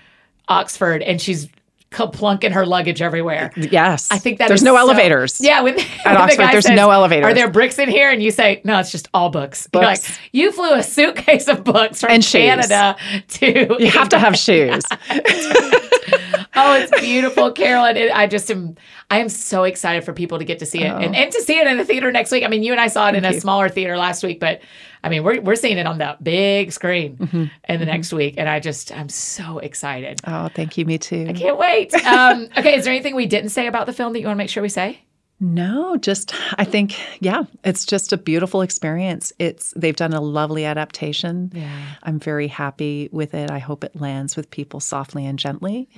Oxford 0.49 1.03
and 1.03 1.21
she's 1.21 1.49
plunking 1.91 2.53
her 2.53 2.67
luggage 2.67 3.01
everywhere. 3.01 3.53
Yes. 3.57 4.09
I 4.11 4.19
think 4.19 4.39
that 4.39 4.49
there's 4.49 4.63
no 4.63 4.75
so- 4.75 4.79
elevators. 4.81 5.41
Yeah, 5.41 5.61
when, 5.63 5.75
when 6.05 6.17
Oxford, 6.17 6.39
guy 6.43 6.53
there's 6.53 6.67
says, 6.67 6.77
no 6.77 6.91
elevators. 6.91 7.25
Are 7.25 7.35
there 7.35 7.51
bricks 7.51 7.79
in 7.79 7.89
here? 7.89 8.11
And 8.11 8.23
you 8.23 8.31
say, 8.31 8.61
no, 8.65 8.79
it's 8.79 8.91
just 8.91 9.09
all 9.15 9.31
books. 9.31 9.69
You're 9.73 9.83
like, 9.85 10.03
you 10.33 10.53
flew 10.53 10.75
a 10.75 10.83
suitcase 10.83 11.49
of 11.49 11.65
books 11.65 12.01
from 12.01 12.11
And 12.11 12.25
shoes. 12.25 12.43
Canada 12.43 12.97
to. 13.29 13.77
You 13.79 13.91
have 13.91 14.09
to 14.11 14.19
have 14.19 14.37
shoes. 14.39 14.85
oh, 16.57 16.75
it's 16.75 17.01
beautiful, 17.01 17.53
Carolyn. 17.53 17.97
It, 17.97 18.11
I 18.13 18.27
just 18.27 18.51
am. 18.51 18.77
I 19.11 19.19
am 19.21 19.29
so 19.29 19.63
excited 19.65 20.05
for 20.05 20.13
people 20.13 20.39
to 20.39 20.45
get 20.45 20.59
to 20.59 20.67
see 20.67 20.83
it 20.83 20.91
and, 20.91 21.15
and 21.15 21.31
to 21.33 21.41
see 21.43 21.59
it 21.59 21.67
in 21.67 21.77
the 21.77 21.85
theater 21.85 22.11
next 22.11 22.33
week. 22.33 22.43
I 22.45 22.49
mean, 22.49 22.63
you 22.65 22.73
and 22.73 22.81
I 22.81 22.89
saw 22.89 23.09
it 23.09 23.15
in 23.15 23.25
a 23.25 23.39
smaller 23.41 23.69
theater 23.69 23.97
last 23.97 24.25
week, 24.25 24.41
but 24.41 24.61
I 25.05 25.09
mean, 25.09 25.23
we're 25.23 25.41
we're 25.41 25.55
seeing 25.55 25.79
it 25.79 25.87
on 25.87 25.99
the 25.99 26.17
big 26.23 26.73
screen 26.73 27.17
Mm-hmm. 27.17 27.45
in 27.69 27.81
the 27.81 27.87
next 27.87 28.13
week, 28.13 28.35
and 28.37 28.49
I 28.49 28.59
just 28.61 28.91
I'm 28.93 29.09
so 29.09 29.59
excited. 29.59 30.21
Oh, 30.27 30.49
thank 30.55 30.77
you. 30.77 30.85
Me 30.85 30.99
too. 30.99 31.27
I 31.29 31.33
can't 31.33 31.57
wait. 31.59 31.95
Um, 32.05 32.49
okay, 32.57 32.77
is 32.77 32.85
there 32.85 32.93
anything 32.93 33.15
we 33.15 33.27
didn't 33.27 33.51
say 33.51 33.67
about 33.69 33.87
the 33.87 33.93
film 33.93 34.13
that 34.15 34.21
you 34.21 34.27
want 34.27 34.37
to 34.37 34.39
make 34.39 34.51
sure 34.51 34.63
we 34.63 34.69
say? 34.69 35.01
No, 35.39 35.97
just 35.99 36.35
I 36.59 36.65
think 36.65 36.99
yeah, 37.21 37.45
it's 37.63 37.85
just 37.85 38.13
a 38.13 38.17
beautiful 38.17 38.63
experience. 38.63 39.33
It's 39.39 39.73
they've 39.77 39.97
done 39.97 40.15
a 40.15 40.21
lovely 40.21 40.65
adaptation. 40.65 41.53
Yeah. 41.55 41.95
I'm 42.03 42.19
very 42.19 42.49
happy 42.49 43.11
with 43.13 43.35
it. 43.35 43.51
I 43.51 43.59
hope 43.59 43.85
it 43.85 44.01
lands 44.01 44.35
with 44.37 44.51
people 44.51 44.81
softly 44.81 45.27
and 45.27 45.39
gently 45.39 45.89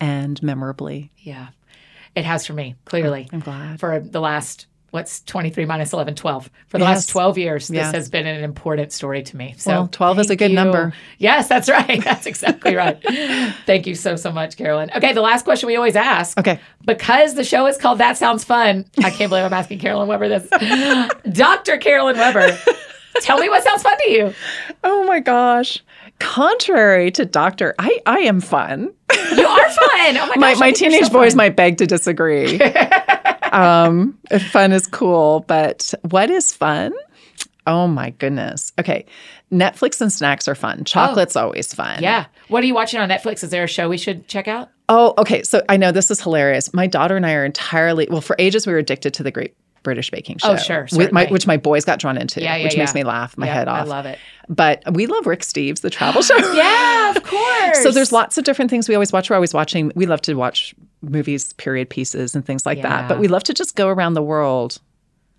and 0.00 0.42
memorably. 0.42 1.12
Yeah, 1.18 1.48
it 2.16 2.24
has 2.24 2.44
for 2.46 2.54
me, 2.54 2.74
clearly. 2.86 3.28
I'm 3.32 3.40
glad. 3.40 3.78
For 3.78 4.00
the 4.00 4.20
last, 4.20 4.66
what's 4.90 5.20
23 5.24 5.66
minus 5.66 5.92
11, 5.92 6.14
12. 6.14 6.50
For 6.68 6.78
the 6.78 6.84
Yes. 6.84 6.94
last 6.96 7.08
12 7.10 7.36
years, 7.38 7.68
this 7.68 7.76
Yeah. 7.76 7.92
has 7.92 8.08
been 8.08 8.26
an 8.26 8.42
important 8.42 8.90
story 8.92 9.22
to 9.22 9.36
me. 9.36 9.54
So 9.58 9.70
Well, 9.70 9.88
12 9.92 10.18
is 10.20 10.30
a 10.30 10.36
good 10.36 10.50
you. 10.50 10.56
number. 10.56 10.94
Yes, 11.18 11.46
that's 11.48 11.68
right. 11.78 12.02
That's 12.02 12.26
exactly 12.26 12.74
right. 12.74 12.96
thank 13.66 13.86
you 13.86 13.94
so, 13.94 14.16
so 14.16 14.32
much, 14.32 14.56
Carolyn. 14.56 14.90
Okay, 14.96 15.12
the 15.12 15.20
last 15.20 15.44
question 15.44 15.66
we 15.66 15.76
always 15.76 15.96
ask. 15.96 16.38
Okay. 16.38 16.58
Because 16.86 17.34
the 17.34 17.44
show 17.44 17.66
is 17.66 17.76
called 17.76 17.98
That 17.98 18.16
Sounds 18.16 18.44
Fun, 18.44 18.86
I 19.04 19.10
can't 19.10 19.28
believe 19.28 19.44
I'm 19.44 19.52
asking 19.52 19.78
Carolyn 19.80 20.08
Weber 20.08 20.28
this. 20.28 20.48
Dr. 21.32 21.76
Carolyn 21.76 22.16
Weber, 22.16 22.56
tell 23.20 23.38
me 23.38 23.48
what 23.50 23.62
sounds 23.64 23.82
fun 23.82 23.98
to 23.98 24.10
you. 24.10 24.34
Oh 24.84 25.04
my 25.04 25.20
gosh. 25.20 25.82
Contrary 26.18 27.10
to 27.12 27.24
Doctor, 27.24 27.74
I, 27.78 28.00
I 28.06 28.18
am 28.20 28.40
fun. 28.40 28.92
You 29.36 29.46
are 29.46 29.70
fun. 29.70 30.16
Oh 30.16 30.26
my 30.26 30.34
gosh. 30.34 30.36
my 30.36 30.54
my 30.56 30.72
teenage 30.72 31.04
so 31.06 31.12
boys 31.12 31.34
might 31.34 31.54
beg 31.56 31.76
to 31.78 31.86
disagree. 31.86 32.58
Um, 33.52 34.18
if 34.30 34.50
fun 34.50 34.72
is 34.72 34.86
cool, 34.86 35.44
but 35.46 35.92
what 36.02 36.30
is 36.30 36.52
fun? 36.52 36.92
Oh 37.66 37.86
my 37.86 38.10
goodness. 38.10 38.72
Okay. 38.78 39.04
Netflix 39.52 40.00
and 40.00 40.12
snacks 40.12 40.48
are 40.48 40.54
fun. 40.54 40.84
Chocolate's 40.84 41.36
always 41.36 41.74
fun. 41.74 42.02
Yeah. 42.02 42.24
What 42.48 42.62
are 42.62 42.66
you 42.66 42.74
watching 42.74 42.98
on 42.98 43.10
Netflix? 43.10 43.44
Is 43.44 43.50
there 43.50 43.64
a 43.64 43.68
show 43.68 43.88
we 43.90 43.98
should 43.98 44.26
check 44.26 44.48
out? 44.48 44.70
Oh, 44.88 45.12
okay. 45.18 45.42
So 45.42 45.62
I 45.68 45.76
know 45.76 45.92
this 45.92 46.10
is 46.10 46.20
hilarious. 46.20 46.72
My 46.72 46.86
daughter 46.86 47.14
and 47.14 47.26
I 47.26 47.34
are 47.34 47.44
entirely 47.44 48.08
well. 48.10 48.22
For 48.22 48.36
ages, 48.38 48.66
we 48.66 48.72
were 48.72 48.78
addicted 48.78 49.12
to 49.14 49.22
the 49.22 49.30
Great 49.30 49.54
British 49.82 50.10
Baking 50.10 50.36
oh, 50.42 50.56
Show. 50.56 50.74
Oh, 50.74 50.86
sure, 50.86 50.88
With 50.98 51.12
my, 51.12 51.26
which 51.26 51.46
my 51.46 51.56
boys 51.56 51.84
got 51.84 51.98
drawn 51.98 52.16
into, 52.18 52.40
Yeah, 52.42 52.56
yeah, 52.56 52.64
which 52.64 52.76
makes 52.76 52.94
me 52.94 53.04
laugh 53.04 53.36
my 53.38 53.46
Yeah, 53.46 53.54
head 53.54 53.68
I 53.68 53.82
love 53.84 54.06
it. 54.06 54.18
But 54.48 54.82
we 54.92 55.06
love 55.06 55.26
Rick 55.26 55.40
Steves, 55.40 55.80
the 55.80 55.90
travel 55.90 56.22
show. 56.22 56.36
Yeah, 56.54 57.10
of 57.10 57.22
course. 57.22 57.78
So 57.82 57.90
there's 57.90 58.12
lots 58.12 58.38
of 58.38 58.44
different 58.44 58.70
things 58.70 58.88
we 58.88 58.94
always 58.94 59.12
watch. 59.12 59.30
We're 59.30 59.36
always 59.36 59.54
watching. 59.54 59.92
We 59.94 60.06
love 60.06 60.20
to 60.22 60.34
watch 60.34 60.74
movies, 61.02 61.52
period 61.54 61.90
pieces, 61.90 62.34
and 62.34 62.44
things 62.44 62.66
like 62.66 62.78
Yeah. 62.78 62.88
that. 62.88 63.08
But 63.08 63.18
we 63.18 63.28
love 63.28 63.44
to 63.44 63.54
just 63.54 63.76
go 63.76 63.88
around 63.88 64.14
the 64.14 64.22
world. 64.22 64.78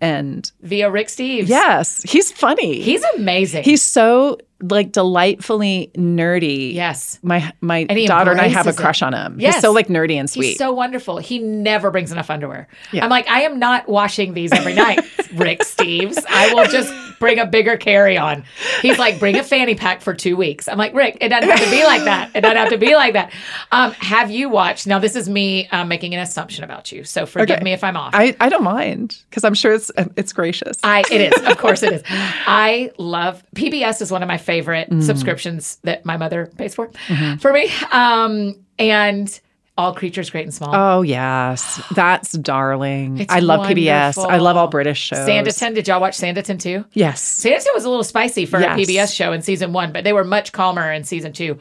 And 0.00 0.50
via 0.62 0.90
Rick 0.90 1.08
Steves. 1.08 1.48
yes, 1.48 2.02
he's 2.04 2.32
funny. 2.32 2.80
He's 2.80 3.04
amazing. 3.16 3.64
he's 3.64 3.82
so 3.82 4.38
like 4.62 4.92
delightfully 4.92 5.90
nerdy. 5.96 6.72
yes. 6.74 7.18
My 7.22 7.52
my 7.60 7.86
he 7.90 8.06
daughter 8.06 8.30
and 8.30 8.40
I 8.40 8.44
have 8.48 8.66
a 8.66 8.70
embraces 8.70 8.78
it. 8.78 8.82
crush 8.82 9.02
on 9.02 9.12
him. 9.14 9.40
Yes. 9.40 9.54
He's 9.56 9.62
so 9.62 9.72
like 9.72 9.88
nerdy 9.88 10.14
and 10.14 10.28
sweet. 10.28 10.48
He's 10.50 10.58
so 10.58 10.72
wonderful. 10.72 11.18
He 11.18 11.38
never 11.38 11.90
brings 11.90 12.12
enough 12.12 12.30
underwear. 12.30 12.68
Yeah. 12.92 13.04
I'm 13.04 13.10
like, 13.10 13.28
I 13.28 13.42
am 13.42 13.58
not 13.58 13.88
washing 13.88 14.34
these 14.34 14.52
every 14.52 14.74
night, 14.74 14.98
Rick 15.34 15.60
Steves. 15.60 16.22
I 16.28 16.52
will 16.54 16.66
just 16.66 16.92
bring 17.18 17.38
a 17.38 17.46
bigger 17.46 17.76
carry 17.76 18.16
on. 18.16 18.44
He's 18.82 18.98
like, 18.98 19.18
bring 19.18 19.36
a 19.36 19.42
fanny 19.44 19.74
pack 19.74 20.00
for 20.00 20.14
two 20.14 20.36
weeks. 20.36 20.68
I'm 20.68 20.78
like, 20.78 20.94
Rick, 20.94 21.18
it 21.20 21.28
doesn't 21.28 21.48
have 21.50 21.60
to 21.62 21.70
be 21.70 21.84
like 21.84 22.04
that. 22.04 22.30
It 22.34 22.40
doesn't 22.42 22.56
have 22.56 22.70
to 22.70 22.78
be 22.78 22.94
like 22.94 23.12
that. 23.14 23.32
Um, 23.72 23.92
have 23.92 24.30
you 24.30 24.48
watched? 24.48 24.86
Now, 24.86 24.98
this 24.98 25.16
is 25.16 25.28
me 25.28 25.68
um, 25.68 25.88
making 25.88 26.14
an 26.14 26.20
assumption 26.20 26.64
about 26.64 26.92
you. 26.92 27.04
So 27.04 27.26
forgive 27.26 27.56
Okay. 27.56 27.64
me 27.64 27.72
if 27.72 27.82
I'm 27.84 27.96
off. 27.96 28.14
I, 28.14 28.34
I 28.40 28.48
don't 28.48 28.62
mind 28.64 29.16
because 29.28 29.44
I'm 29.44 29.54
sure 29.54 29.72
it's 29.72 29.90
it's 30.16 30.32
gracious. 30.32 30.78
I 30.82 31.00
it 31.10 31.32
is, 31.32 31.42
of 31.50 31.58
course 31.58 31.82
it 31.82 31.92
is. 31.92 32.02
I 32.08 32.90
love 32.98 33.42
PBS 33.54 34.00
is 34.02 34.10
one 34.10 34.22
of 34.22 34.28
my 34.28 34.36
favorite 34.38 34.49
Mm. 34.50 35.02
subscriptions 35.02 35.76
that 35.84 36.04
my 36.04 36.16
mother 36.16 36.46
pays 36.58 36.74
for 36.74 36.88
Mm-hmm. 36.88 37.36
for 37.38 37.52
me. 37.52 37.70
Um, 37.92 38.56
and 38.78 39.40
all 39.78 39.94
creatures 39.94 40.28
great 40.28 40.44
and 40.44 40.52
small. 40.52 40.74
oh 40.74 41.00
yes, 41.02 41.80
that's 41.94 42.32
darling. 42.32 43.18
It's 43.20 43.32
I 43.32 43.38
love 43.38 43.66
PBS. 43.66 44.18
I 44.18 44.36
love 44.36 44.56
all. 44.56 44.68
British 44.68 44.98
shows. 45.00 45.20
Sanditon, 45.26 45.74
did 45.74 45.88
y'all 45.88 46.00
watch 46.00 46.18
Sanditon 46.18 46.60
too? 46.60 46.84
Yes. 46.92 47.22
Sanditon 47.42 47.72
was 47.74 47.84
a 47.84 47.88
little 47.88 48.04
spicy 48.04 48.44
for 48.46 48.60
Yes. 48.60 48.76
a 48.76 48.80
PBS 48.82 49.14
show 49.14 49.32
in 49.32 49.40
season 49.42 49.72
one, 49.72 49.92
but 49.92 50.04
they 50.04 50.12
were 50.12 50.24
much 50.24 50.52
calmer 50.52 50.92
in 50.92 51.04
season 51.04 51.32
two. 51.32 51.58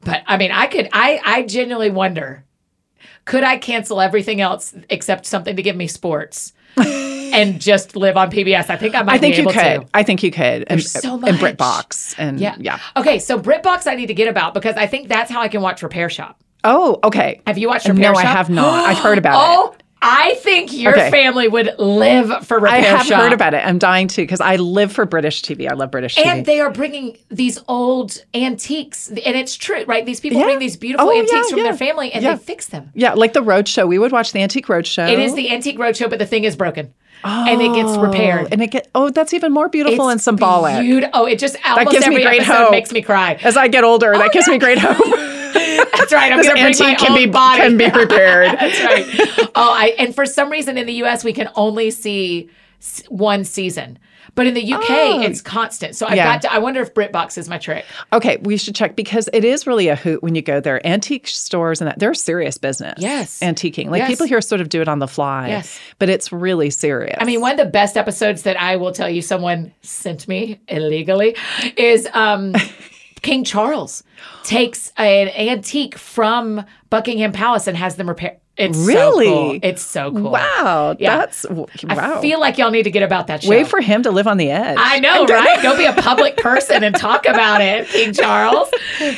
But 0.00 0.22
I 0.26 0.36
mean, 0.36 0.50
I 0.50 0.66
could, 0.66 0.90
I, 0.92 1.20
I 1.24 1.42
genuinely 1.44 1.90
wonder, 1.90 2.44
could 3.24 3.44
I 3.44 3.56
cancel 3.56 4.00
everything 4.02 4.42
else 4.42 4.74
except 4.90 5.24
something 5.24 5.56
to 5.56 5.62
give 5.62 5.76
me 5.76 5.86
sports 5.86 6.52
and 7.32 7.60
just 7.60 7.96
live 7.96 8.16
on 8.16 8.30
PBS? 8.30 8.68
I 8.70 8.76
think 8.76 8.94
I 8.94 9.02
might 9.02 9.14
I 9.14 9.18
think 9.18 9.36
be 9.36 9.42
you 9.42 9.48
could. 9.48 9.54
to. 9.54 9.86
I 9.94 10.02
think 10.02 10.22
you 10.22 10.30
could. 10.30 10.42
And, 10.42 10.66
There's 10.68 10.90
so 10.90 11.14
and 11.14 11.22
much. 11.22 11.56
BritBox 11.56 12.14
and 12.18 12.38
Yeah. 12.40 12.56
yeah. 12.58 12.78
Okay, 12.96 13.18
so 13.18 13.38
BritBox 13.38 13.86
I 13.86 13.94
need 13.94 14.06
to 14.06 14.14
get 14.14 14.28
about 14.28 14.54
because 14.54 14.76
I 14.76 14.86
think 14.86 15.08
that's 15.08 15.30
how 15.30 15.40
I 15.40 15.48
can 15.48 15.62
watch 15.62 15.82
Repair 15.82 16.10
Shop. 16.10 16.40
Oh, 16.64 16.98
okay. 17.04 17.40
Have 17.46 17.58
you 17.58 17.68
watched 17.68 17.86
Repair 17.88 18.12
no, 18.12 18.14
Shop? 18.14 18.24
No, 18.24 18.28
I 18.30 18.32
have 18.32 18.50
not. 18.50 18.88
I've 18.90 18.98
heard 18.98 19.18
about 19.18 19.34
it. 19.34 19.70
Oh, 19.76 19.76
I 20.06 20.34
think 20.42 20.70
your 20.74 20.92
Okay. 20.92 21.10
family 21.10 21.48
would 21.48 21.76
live 21.78 22.46
for 22.46 22.58
Repair 22.58 22.82
Shop. 22.82 22.92
I 22.92 22.96
have 22.98 23.06
Shop. 23.06 23.20
heard 23.22 23.32
about 23.32 23.54
it. 23.54 23.64
I'm 23.66 23.78
dying 23.78 24.06
to 24.08 24.20
because 24.22 24.42
I 24.42 24.56
live 24.56 24.92
for 24.92 25.06
British 25.06 25.40
TV. 25.40 25.66
I 25.66 25.72
love 25.72 25.90
British 25.90 26.16
TV. 26.16 26.26
And 26.26 26.44
they 26.44 26.60
are 26.60 26.70
bringing 26.70 27.16
these 27.30 27.58
old 27.68 28.22
antiques, 28.34 29.08
and 29.08 29.18
it's 29.34 29.56
true, 29.56 29.82
right? 29.86 30.04
These 30.04 30.20
people 30.20 30.40
Yeah. 30.40 30.44
bring 30.44 30.58
these 30.58 30.76
beautiful 30.76 31.08
Oh, 31.08 31.10
yeah, 31.10 31.20
antiques 31.20 31.48
from 31.48 31.58
yeah. 31.60 31.64
their 31.64 31.76
family, 31.76 32.12
and 32.12 32.22
Yeah. 32.22 32.34
they 32.34 32.42
fix 32.42 32.66
them. 32.66 32.90
yeah, 32.94 33.14
like 33.14 33.32
the 33.32 33.40
Roadshow. 33.42 33.88
We 33.88 33.98
would 33.98 34.12
watch 34.12 34.32
the 34.32 34.42
Antique 34.42 34.66
Roadshow. 34.66 35.10
It 35.10 35.18
is 35.20 35.34
the 35.34 35.50
antique 35.50 35.78
roadshow, 35.78 36.10
but 36.10 36.18
the 36.18 36.26
thing 36.26 36.44
is 36.44 36.54
broken, 36.54 36.92
and 37.24 37.60
it 37.60 37.74
gets 37.74 37.96
repaired. 37.96 38.46
Oh, 38.46 38.48
and 38.52 38.62
it 38.62 38.70
get 38.70 38.88
oh, 38.94 39.10
that's 39.10 39.32
even 39.32 39.52
more 39.52 39.68
beautiful 39.68 40.08
and 40.08 40.20
symbolic. 40.20 40.80
beaut- 40.80 41.10
oh, 41.12 41.26
it 41.26 41.38
just 41.38 41.56
almost 41.64 41.90
gives 41.90 42.06
me 42.08 42.22
great 42.22 42.40
episode 42.42 42.64
hope. 42.64 42.70
makes 42.70 42.92
me 42.92 43.02
cry. 43.02 43.34
As 43.42 43.56
I 43.56 43.68
get 43.68 43.84
older, 43.84 44.12
that 44.12 44.28
oh, 44.28 44.32
gives 44.32 44.48
me 44.48 44.58
great 44.58 44.78
hope. 44.80 44.98
That's 44.98 46.12
right. 46.12 46.32
I'm 46.32 46.42
going 46.42 46.56
to 46.56 46.62
bring 46.62 46.90
my 46.90 46.94
can 46.94 47.14
be 47.14 47.26
body. 47.26 47.60
can 47.62 47.76
be 47.76 47.84
repaired. 47.98 48.58
That's 48.58 48.82
right. 48.84 49.50
Oh, 49.54 49.72
I 49.72 49.94
and 49.98 50.14
for 50.14 50.26
some 50.26 50.50
reason 50.50 50.76
in 50.76 50.86
the 50.86 50.94
U.S. 50.94 51.24
we 51.24 51.32
can 51.32 51.48
only 51.54 51.90
see 51.90 52.50
one 53.08 53.44
season, 53.44 53.98
but 54.34 54.46
in 54.46 54.54
the 54.54 54.72
UK 54.72 54.84
Oh. 54.90 55.20
it's 55.22 55.40
constant. 55.40 55.94
So 55.96 56.06
I've 56.06 56.16
Yeah. 56.16 56.24
got 56.32 56.42
to. 56.42 56.52
I 56.52 56.58
wonder 56.58 56.80
if 56.80 56.92
BritBox 56.94 57.38
is 57.38 57.48
my 57.48 57.58
trick. 57.58 57.84
Okay, 58.12 58.38
we 58.42 58.56
should 58.56 58.74
check 58.74 58.96
because 58.96 59.28
it 59.32 59.44
is 59.44 59.66
really 59.66 59.88
a 59.88 59.96
hoot 59.96 60.22
when 60.22 60.34
you 60.34 60.42
go 60.42 60.60
there. 60.60 60.84
Antique 60.86 61.28
stores 61.28 61.80
and 61.80 61.88
that 61.88 61.98
they're 61.98 62.14
serious 62.14 62.58
business. 62.58 62.94
Yes. 62.98 63.40
antiquing. 63.40 63.88
Like 63.90 64.00
Yes. 64.00 64.08
people 64.10 64.26
here 64.26 64.40
sort 64.40 64.60
of 64.60 64.68
do 64.68 64.80
it 64.80 64.88
on 64.88 64.98
the 64.98 65.08
fly. 65.08 65.48
Yes. 65.48 65.78
but 65.98 66.08
it's 66.08 66.32
really 66.32 66.70
serious. 66.70 67.16
I 67.20 67.24
mean, 67.24 67.40
one 67.40 67.52
of 67.52 67.56
the 67.58 67.64
best 67.66 67.96
episodes 67.96 68.42
that 68.42 68.60
I 68.60 68.76
will 68.76 68.92
tell 68.92 69.08
you 69.08 69.22
someone 69.22 69.72
sent 69.82 70.26
me 70.28 70.60
illegally 70.68 71.36
is 71.76 72.08
um, 72.14 72.54
King 73.22 73.44
Charles 73.44 74.02
takes 74.42 74.92
an 74.96 75.28
antique 75.28 75.96
from 75.96 76.64
Buckingham 76.90 77.32
Palace 77.32 77.66
and 77.66 77.76
has 77.76 77.96
them 77.96 78.08
repair 78.08 78.36
It's 78.56 78.78
so 78.78 78.84
Really? 78.86 79.26
cool. 79.26 79.58
It's 79.62 79.82
so 79.82 80.12
cool. 80.12 80.30
Wow, 80.30 80.94
Yeah. 80.98 81.16
that's 81.16 81.44
wow. 81.50 81.66
I 81.88 82.20
feel 82.20 82.38
like 82.38 82.56
y'all 82.56 82.70
need 82.70 82.84
to 82.84 82.90
get 82.92 83.02
about 83.02 83.26
that 83.26 83.42
show. 83.42 83.50
Wait 83.50 83.66
for 83.66 83.80
him 83.80 84.04
to 84.04 84.12
live 84.12 84.28
on 84.28 84.36
the 84.36 84.50
edge. 84.52 84.76
I 84.78 85.00
know, 85.00 85.26
right? 85.26 85.60
Go 85.62 85.76
be 85.76 85.86
a 85.86 85.92
public 85.92 86.36
person 86.36 86.84
and 86.84 86.94
talk 86.94 87.26
about 87.26 87.60
it, 87.60 87.88
King 87.88 88.12
Charles. 88.12 88.68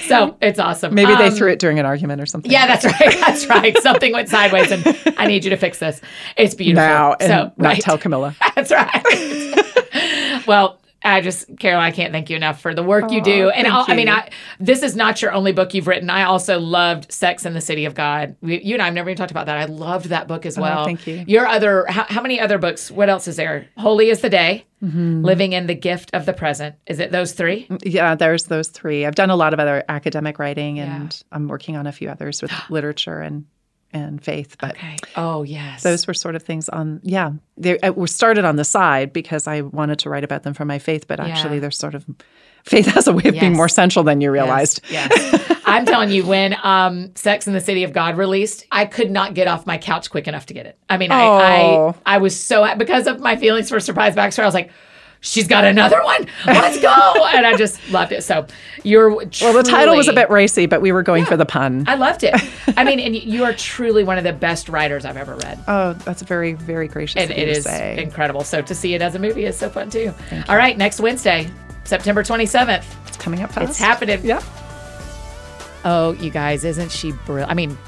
So 0.06 0.36
it's 0.40 0.58
awesome. 0.58 0.94
Maybe 0.94 1.14
they 1.16 1.26
Um, 1.28 1.34
threw 1.34 1.50
it 1.50 1.58
during 1.58 1.78
an 1.78 1.84
argument 1.84 2.22
or 2.22 2.26
something. 2.26 2.50
Yeah, 2.50 2.66
that's 2.66 2.86
right. 2.86 2.94
That's 3.26 3.46
right. 3.48 3.76
Something 3.82 4.12
went 4.12 4.28
sideways, 4.30 4.70
and 4.70 5.14
I 5.18 5.26
need 5.26 5.44
you 5.44 5.50
to 5.50 5.56
fix 5.56 5.78
this. 5.80 6.00
It's 6.38 6.54
beautiful. 6.54 6.86
now 6.86 7.12
and 7.20 7.28
so 7.28 7.52
not 7.58 7.68
right. 7.68 7.80
tell 7.80 7.98
Camilla. 7.98 8.34
That's 8.54 8.70
right. 8.72 10.42
well, 10.46 10.78
I 11.06 11.20
just, 11.20 11.46
Carol, 11.58 11.80
I 11.80 11.90
can't 11.90 12.12
thank 12.12 12.28
you 12.30 12.36
enough 12.36 12.60
for 12.60 12.74
the 12.74 12.82
work 12.82 13.10
you 13.10 13.22
do. 13.22 13.48
And 13.50 13.66
I'll, 13.66 13.84
I 13.86 13.94
mean. 13.94 14.08
I, 14.08 14.30
this 14.60 14.82
is 14.82 14.96
not 14.96 15.22
your 15.22 15.32
only 15.32 15.52
book 15.52 15.74
you've 15.74 15.86
written. 15.86 16.10
I 16.10 16.24
also 16.24 16.58
loved 16.58 17.12
Sex 17.12 17.44
in 17.46 17.54
the 17.54 17.60
City 17.60 17.84
of 17.84 17.94
God. 17.94 18.36
We, 18.40 18.60
you 18.62 18.74
and 18.74 18.82
I 18.82 18.86
have 18.86 18.94
never 18.94 19.10
even 19.10 19.16
talked 19.16 19.30
about 19.30 19.46
that. 19.46 19.56
I 19.58 19.64
loved 19.66 20.06
that 20.06 20.28
book 20.28 20.46
as 20.46 20.58
well. 20.58 20.80
Oh, 20.82 20.84
thank 20.84 21.06
you. 21.06 21.24
Your 21.26 21.46
other, 21.46 21.86
how, 21.88 22.04
how 22.08 22.22
many 22.22 22.40
other 22.40 22.58
books? 22.58 22.90
What 22.90 23.08
else 23.08 23.28
is 23.28 23.36
there? 23.36 23.66
Holy 23.76 24.10
is 24.10 24.20
the 24.20 24.30
Day, 24.30 24.64
Mm-hmm. 24.84 25.22
Living 25.24 25.52
in 25.54 25.66
the 25.66 25.74
Gift 25.74 26.10
of 26.12 26.26
the 26.26 26.34
Present. 26.34 26.76
Is 26.86 27.00
it 27.00 27.10
those 27.10 27.32
three? 27.32 27.66
Yeah, 27.82 28.14
there's 28.14 28.44
those 28.44 28.68
three. 28.68 29.06
I've 29.06 29.14
done 29.14 29.30
a 29.30 29.36
lot 29.36 29.54
of 29.54 29.58
other 29.58 29.82
academic 29.88 30.38
writing, 30.38 30.76
Yeah. 30.76 30.96
and 30.96 31.22
I'm 31.32 31.48
working 31.48 31.76
on 31.76 31.86
a 31.86 31.92
few 31.92 32.10
others 32.10 32.42
with 32.42 32.52
literature 32.70 33.20
and 33.20 33.46
and 34.02 34.22
faith. 34.22 34.56
But 34.60 34.72
Okay. 34.76 34.96
Oh, 35.16 35.42
yes. 35.42 35.82
those 35.82 36.06
were 36.06 36.14
sort 36.14 36.34
of 36.36 36.42
things 36.42 36.68
on. 36.68 37.00
Yeah, 37.02 37.32
they 37.56 37.78
were 37.90 38.06
started 38.06 38.44
on 38.44 38.56
the 38.56 38.64
side 38.64 39.12
because 39.12 39.46
I 39.46 39.62
wanted 39.62 39.98
to 40.00 40.10
write 40.10 40.24
about 40.24 40.42
them 40.42 40.54
from 40.54 40.68
my 40.68 40.78
faith. 40.78 41.06
But 41.06 41.20
actually, 41.20 41.54
Yeah. 41.56 41.60
they're 41.60 41.70
sort 41.70 41.94
of 41.94 42.04
faith 42.64 42.86
has 42.94 43.06
a 43.06 43.12
way 43.12 43.24
of 43.24 43.34
being 43.38 43.54
more 43.54 43.68
central 43.68 44.04
than 44.04 44.20
you 44.20 44.30
realized. 44.30 44.80
Yes. 44.90 45.10
yes. 45.14 45.60
I'm 45.68 45.84
telling 45.84 46.10
you, 46.10 46.24
when 46.24 46.56
um, 46.62 47.14
Sex 47.16 47.46
in 47.46 47.52
the 47.52 47.60
City 47.60 47.82
of 47.84 47.92
God 47.92 48.16
released, 48.16 48.64
I 48.70 48.84
could 48.86 49.10
not 49.10 49.34
get 49.34 49.48
off 49.48 49.66
my 49.66 49.78
couch 49.78 50.10
quick 50.10 50.28
enough 50.28 50.46
to 50.46 50.54
get 50.54 50.66
it. 50.66 50.78
I 50.88 50.96
mean, 50.96 51.10
I, 51.10 51.22
Oh. 51.24 51.94
I 52.06 52.14
I 52.14 52.18
was 52.18 52.38
so 52.38 52.72
because 52.76 53.06
of 53.06 53.20
my 53.20 53.36
feelings 53.36 53.68
for 53.68 53.80
Surprised 53.80 54.14
by 54.16 54.26
Oxford. 54.26 54.42
I 54.42 54.46
was 54.46 54.54
like, 54.54 54.70
she's 55.20 55.48
got 55.48 55.64
another 55.64 56.02
one. 56.02 56.26
Let's 56.46 56.80
go! 56.80 57.26
and 57.34 57.46
I 57.46 57.56
just 57.56 57.80
loved 57.90 58.12
it. 58.12 58.22
So 58.22 58.46
you're 58.82 59.10
Well, 59.10 59.52
the 59.52 59.62
title 59.62 59.96
was 59.96 60.08
a 60.08 60.12
bit 60.12 60.30
racy, 60.30 60.66
but 60.66 60.80
we 60.80 60.92
were 60.92 61.02
going 61.02 61.24
for 61.24 61.36
the 61.36 61.46
pun. 61.46 61.84
I 61.86 61.94
loved 61.94 62.24
it. 62.24 62.34
I 62.76 62.84
mean, 62.84 63.00
and 63.00 63.14
you 63.34 63.44
are 63.44 63.52
truly 63.52 64.04
one 64.04 64.18
of 64.18 64.24
the 64.24 64.32
best 64.32 64.68
writers 64.68 65.04
I've 65.04 65.16
ever 65.16 65.34
read. 65.36 65.58
oh, 65.68 65.92
that's 65.94 66.22
very, 66.22 66.52
very 66.54 66.88
gracious 66.88 67.16
And 67.22 67.30
it 67.30 67.48
is 67.48 67.66
incredible. 67.66 68.42
So 68.44 68.62
to 68.62 68.74
see 68.74 68.94
it 68.94 69.02
as 69.02 69.14
a 69.14 69.18
movie 69.18 69.44
is 69.44 69.56
so 69.56 69.68
fun 69.68 69.90
too. 69.90 70.12
All 70.48 70.56
right, 70.56 70.76
next 70.76 71.00
Wednesday, 71.00 71.50
September 71.84 72.22
27th. 72.22 72.84
it's 73.06 73.16
coming 73.16 73.42
up 73.42 73.52
fast. 73.52 73.70
It's 73.70 73.78
happening. 73.78 74.20
Yeah. 74.24 74.42
Oh, 75.84 76.12
you 76.20 76.30
guys, 76.30 76.64
isn't 76.64 76.90
she 76.90 77.12
brilliant? 77.12 77.50
I 77.50 77.54
mean, 77.54 77.78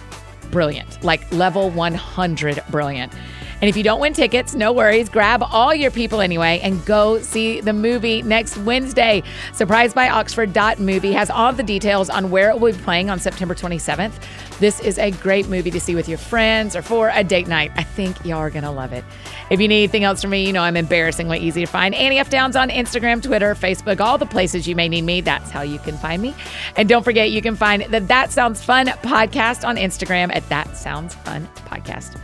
brilliant, 0.50 1.02
like 1.02 1.30
level 1.32 1.70
100 1.70 2.62
brilliant. 2.70 3.12
And 3.60 3.68
if 3.68 3.76
you 3.76 3.82
don't 3.82 4.00
win 4.00 4.12
tickets, 4.12 4.54
no 4.54 4.72
worries. 4.72 5.08
Grab 5.08 5.42
all 5.42 5.74
your 5.74 5.90
people 5.90 6.20
anyway 6.20 6.60
and 6.62 6.84
go 6.86 7.20
see 7.20 7.60
the 7.60 7.72
movie 7.72 8.22
next 8.22 8.56
Wednesday. 8.58 9.22
Surprised 9.52 9.94
by 9.94 10.08
Oxford 10.08 10.54
Movie 10.78 11.12
has 11.12 11.30
all 11.30 11.52
the 11.52 11.62
details 11.62 12.08
on 12.08 12.30
where 12.30 12.50
it 12.50 12.60
will 12.60 12.72
be 12.72 12.78
playing 12.78 13.10
on 13.10 13.18
September 13.18 13.54
27th. 13.54 14.12
This 14.58 14.80
is 14.80 14.98
a 14.98 15.10
great 15.12 15.48
movie 15.48 15.70
to 15.70 15.80
see 15.80 15.94
with 15.94 16.08
your 16.08 16.18
friends 16.18 16.76
or 16.76 16.82
for 16.82 17.10
a 17.12 17.22
date 17.24 17.48
night. 17.48 17.72
I 17.76 17.82
think 17.82 18.24
y'all 18.24 18.38
are 18.38 18.50
going 18.50 18.64
to 18.64 18.70
love 18.70 18.92
it. 18.92 19.04
If 19.50 19.60
you 19.60 19.68
need 19.68 19.78
anything 19.78 20.04
else 20.04 20.20
from 20.20 20.30
me, 20.30 20.46
you 20.46 20.52
know 20.52 20.62
I'm 20.62 20.76
embarrassingly 20.76 21.38
easy 21.38 21.64
to 21.64 21.70
find. 21.70 21.94
Annie 21.94 22.18
F. 22.18 22.30
Downs 22.30 22.56
on 22.56 22.68
Instagram, 22.68 23.22
Twitter, 23.22 23.54
Facebook, 23.54 24.00
all 24.00 24.18
the 24.18 24.26
places 24.26 24.66
you 24.68 24.76
may 24.76 24.88
need 24.88 25.02
me. 25.02 25.20
That's 25.20 25.50
how 25.50 25.62
you 25.62 25.78
can 25.78 25.96
find 25.96 26.20
me. 26.20 26.34
And 26.76 26.88
don't 26.88 27.02
forget, 27.04 27.30
you 27.30 27.40
can 27.40 27.56
find 27.56 27.82
the 27.84 28.00
That 28.00 28.30
Sounds 28.30 28.62
Fun 28.62 28.86
podcast 28.86 29.66
on 29.66 29.76
Instagram 29.76 30.34
at 30.34 30.48
That 30.48 30.76
Sounds 30.76 31.14
Fun 31.14 31.48
Podcast. 31.66 32.16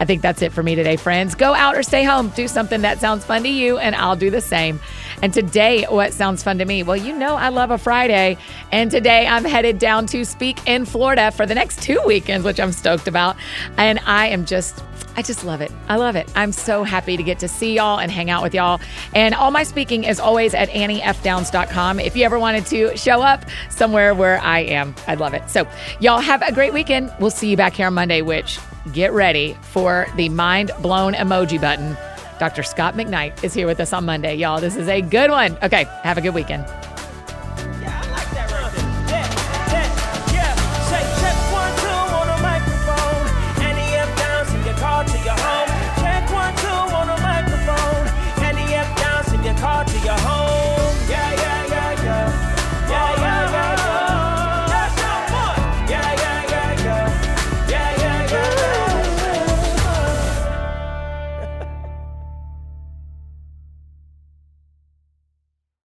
I 0.00 0.06
think 0.06 0.22
that's 0.22 0.40
it 0.40 0.52
for 0.52 0.62
me 0.62 0.74
today, 0.74 0.96
friends. 0.96 1.34
Go 1.34 1.52
out 1.52 1.76
or 1.76 1.82
stay 1.82 2.04
home. 2.04 2.30
Do 2.30 2.48
something 2.48 2.80
that 2.80 3.00
sounds 3.00 3.24
fun 3.24 3.42
to 3.42 3.50
you, 3.50 3.76
and 3.76 3.94
I'll 3.94 4.16
do 4.16 4.30
the 4.30 4.40
same. 4.40 4.80
And 5.22 5.32
today, 5.34 5.84
what 5.84 6.14
sounds 6.14 6.42
fun 6.42 6.56
to 6.58 6.64
me? 6.64 6.82
Well, 6.82 6.96
you 6.96 7.14
know, 7.14 7.36
I 7.36 7.50
love 7.50 7.70
a 7.70 7.76
Friday. 7.76 8.38
And 8.72 8.90
today, 8.90 9.26
I'm 9.26 9.44
headed 9.44 9.78
down 9.78 10.06
to 10.06 10.24
speak 10.24 10.66
in 10.66 10.86
Florida 10.86 11.30
for 11.30 11.44
the 11.44 11.54
next 11.54 11.82
two 11.82 12.00
weekends, 12.06 12.46
which 12.46 12.58
I'm 12.58 12.72
stoked 12.72 13.08
about. 13.08 13.36
And 13.76 14.00
I 14.06 14.28
am 14.28 14.46
just. 14.46 14.82
I 15.16 15.22
just 15.22 15.44
love 15.44 15.60
it. 15.60 15.72
I 15.88 15.96
love 15.96 16.14
it. 16.14 16.30
I'm 16.36 16.52
so 16.52 16.84
happy 16.84 17.16
to 17.16 17.22
get 17.24 17.40
to 17.40 17.48
see 17.48 17.74
y'all 17.74 17.98
and 17.98 18.12
hang 18.12 18.30
out 18.30 18.44
with 18.44 18.54
y'all. 18.54 18.80
And 19.12 19.34
all 19.34 19.50
my 19.50 19.64
speaking 19.64 20.04
is 20.04 20.20
always 20.20 20.54
at 20.54 20.70
anniefdowns.com. 20.70 21.98
If 21.98 22.16
you 22.16 22.24
ever 22.24 22.38
wanted 22.38 22.64
to 22.66 22.96
show 22.96 23.20
up 23.20 23.44
somewhere 23.70 24.14
where 24.14 24.38
I 24.38 24.60
am, 24.60 24.94
I'd 25.08 25.18
love 25.18 25.34
it. 25.34 25.50
So, 25.50 25.66
y'all 25.98 26.20
have 26.20 26.42
a 26.42 26.52
great 26.52 26.72
weekend. 26.72 27.12
We'll 27.18 27.32
see 27.32 27.50
you 27.50 27.56
back 27.56 27.74
here 27.74 27.88
on 27.88 27.94
Monday, 27.94 28.22
which 28.22 28.60
get 28.92 29.12
ready 29.12 29.56
for 29.62 30.06
the 30.16 30.28
mind 30.28 30.70
blown 30.80 31.14
emoji 31.14 31.60
button. 31.60 31.96
Dr. 32.38 32.62
Scot 32.62 32.94
McKnight 32.94 33.44
is 33.44 33.52
here 33.52 33.66
with 33.66 33.80
us 33.80 33.92
on 33.92 34.06
Monday, 34.06 34.34
y'all. 34.34 34.60
This 34.60 34.76
is 34.76 34.88
a 34.88 35.02
good 35.02 35.30
one. 35.30 35.58
Okay, 35.62 35.84
have 36.02 36.16
a 36.16 36.20
good 36.20 36.34
weekend. 36.34 36.64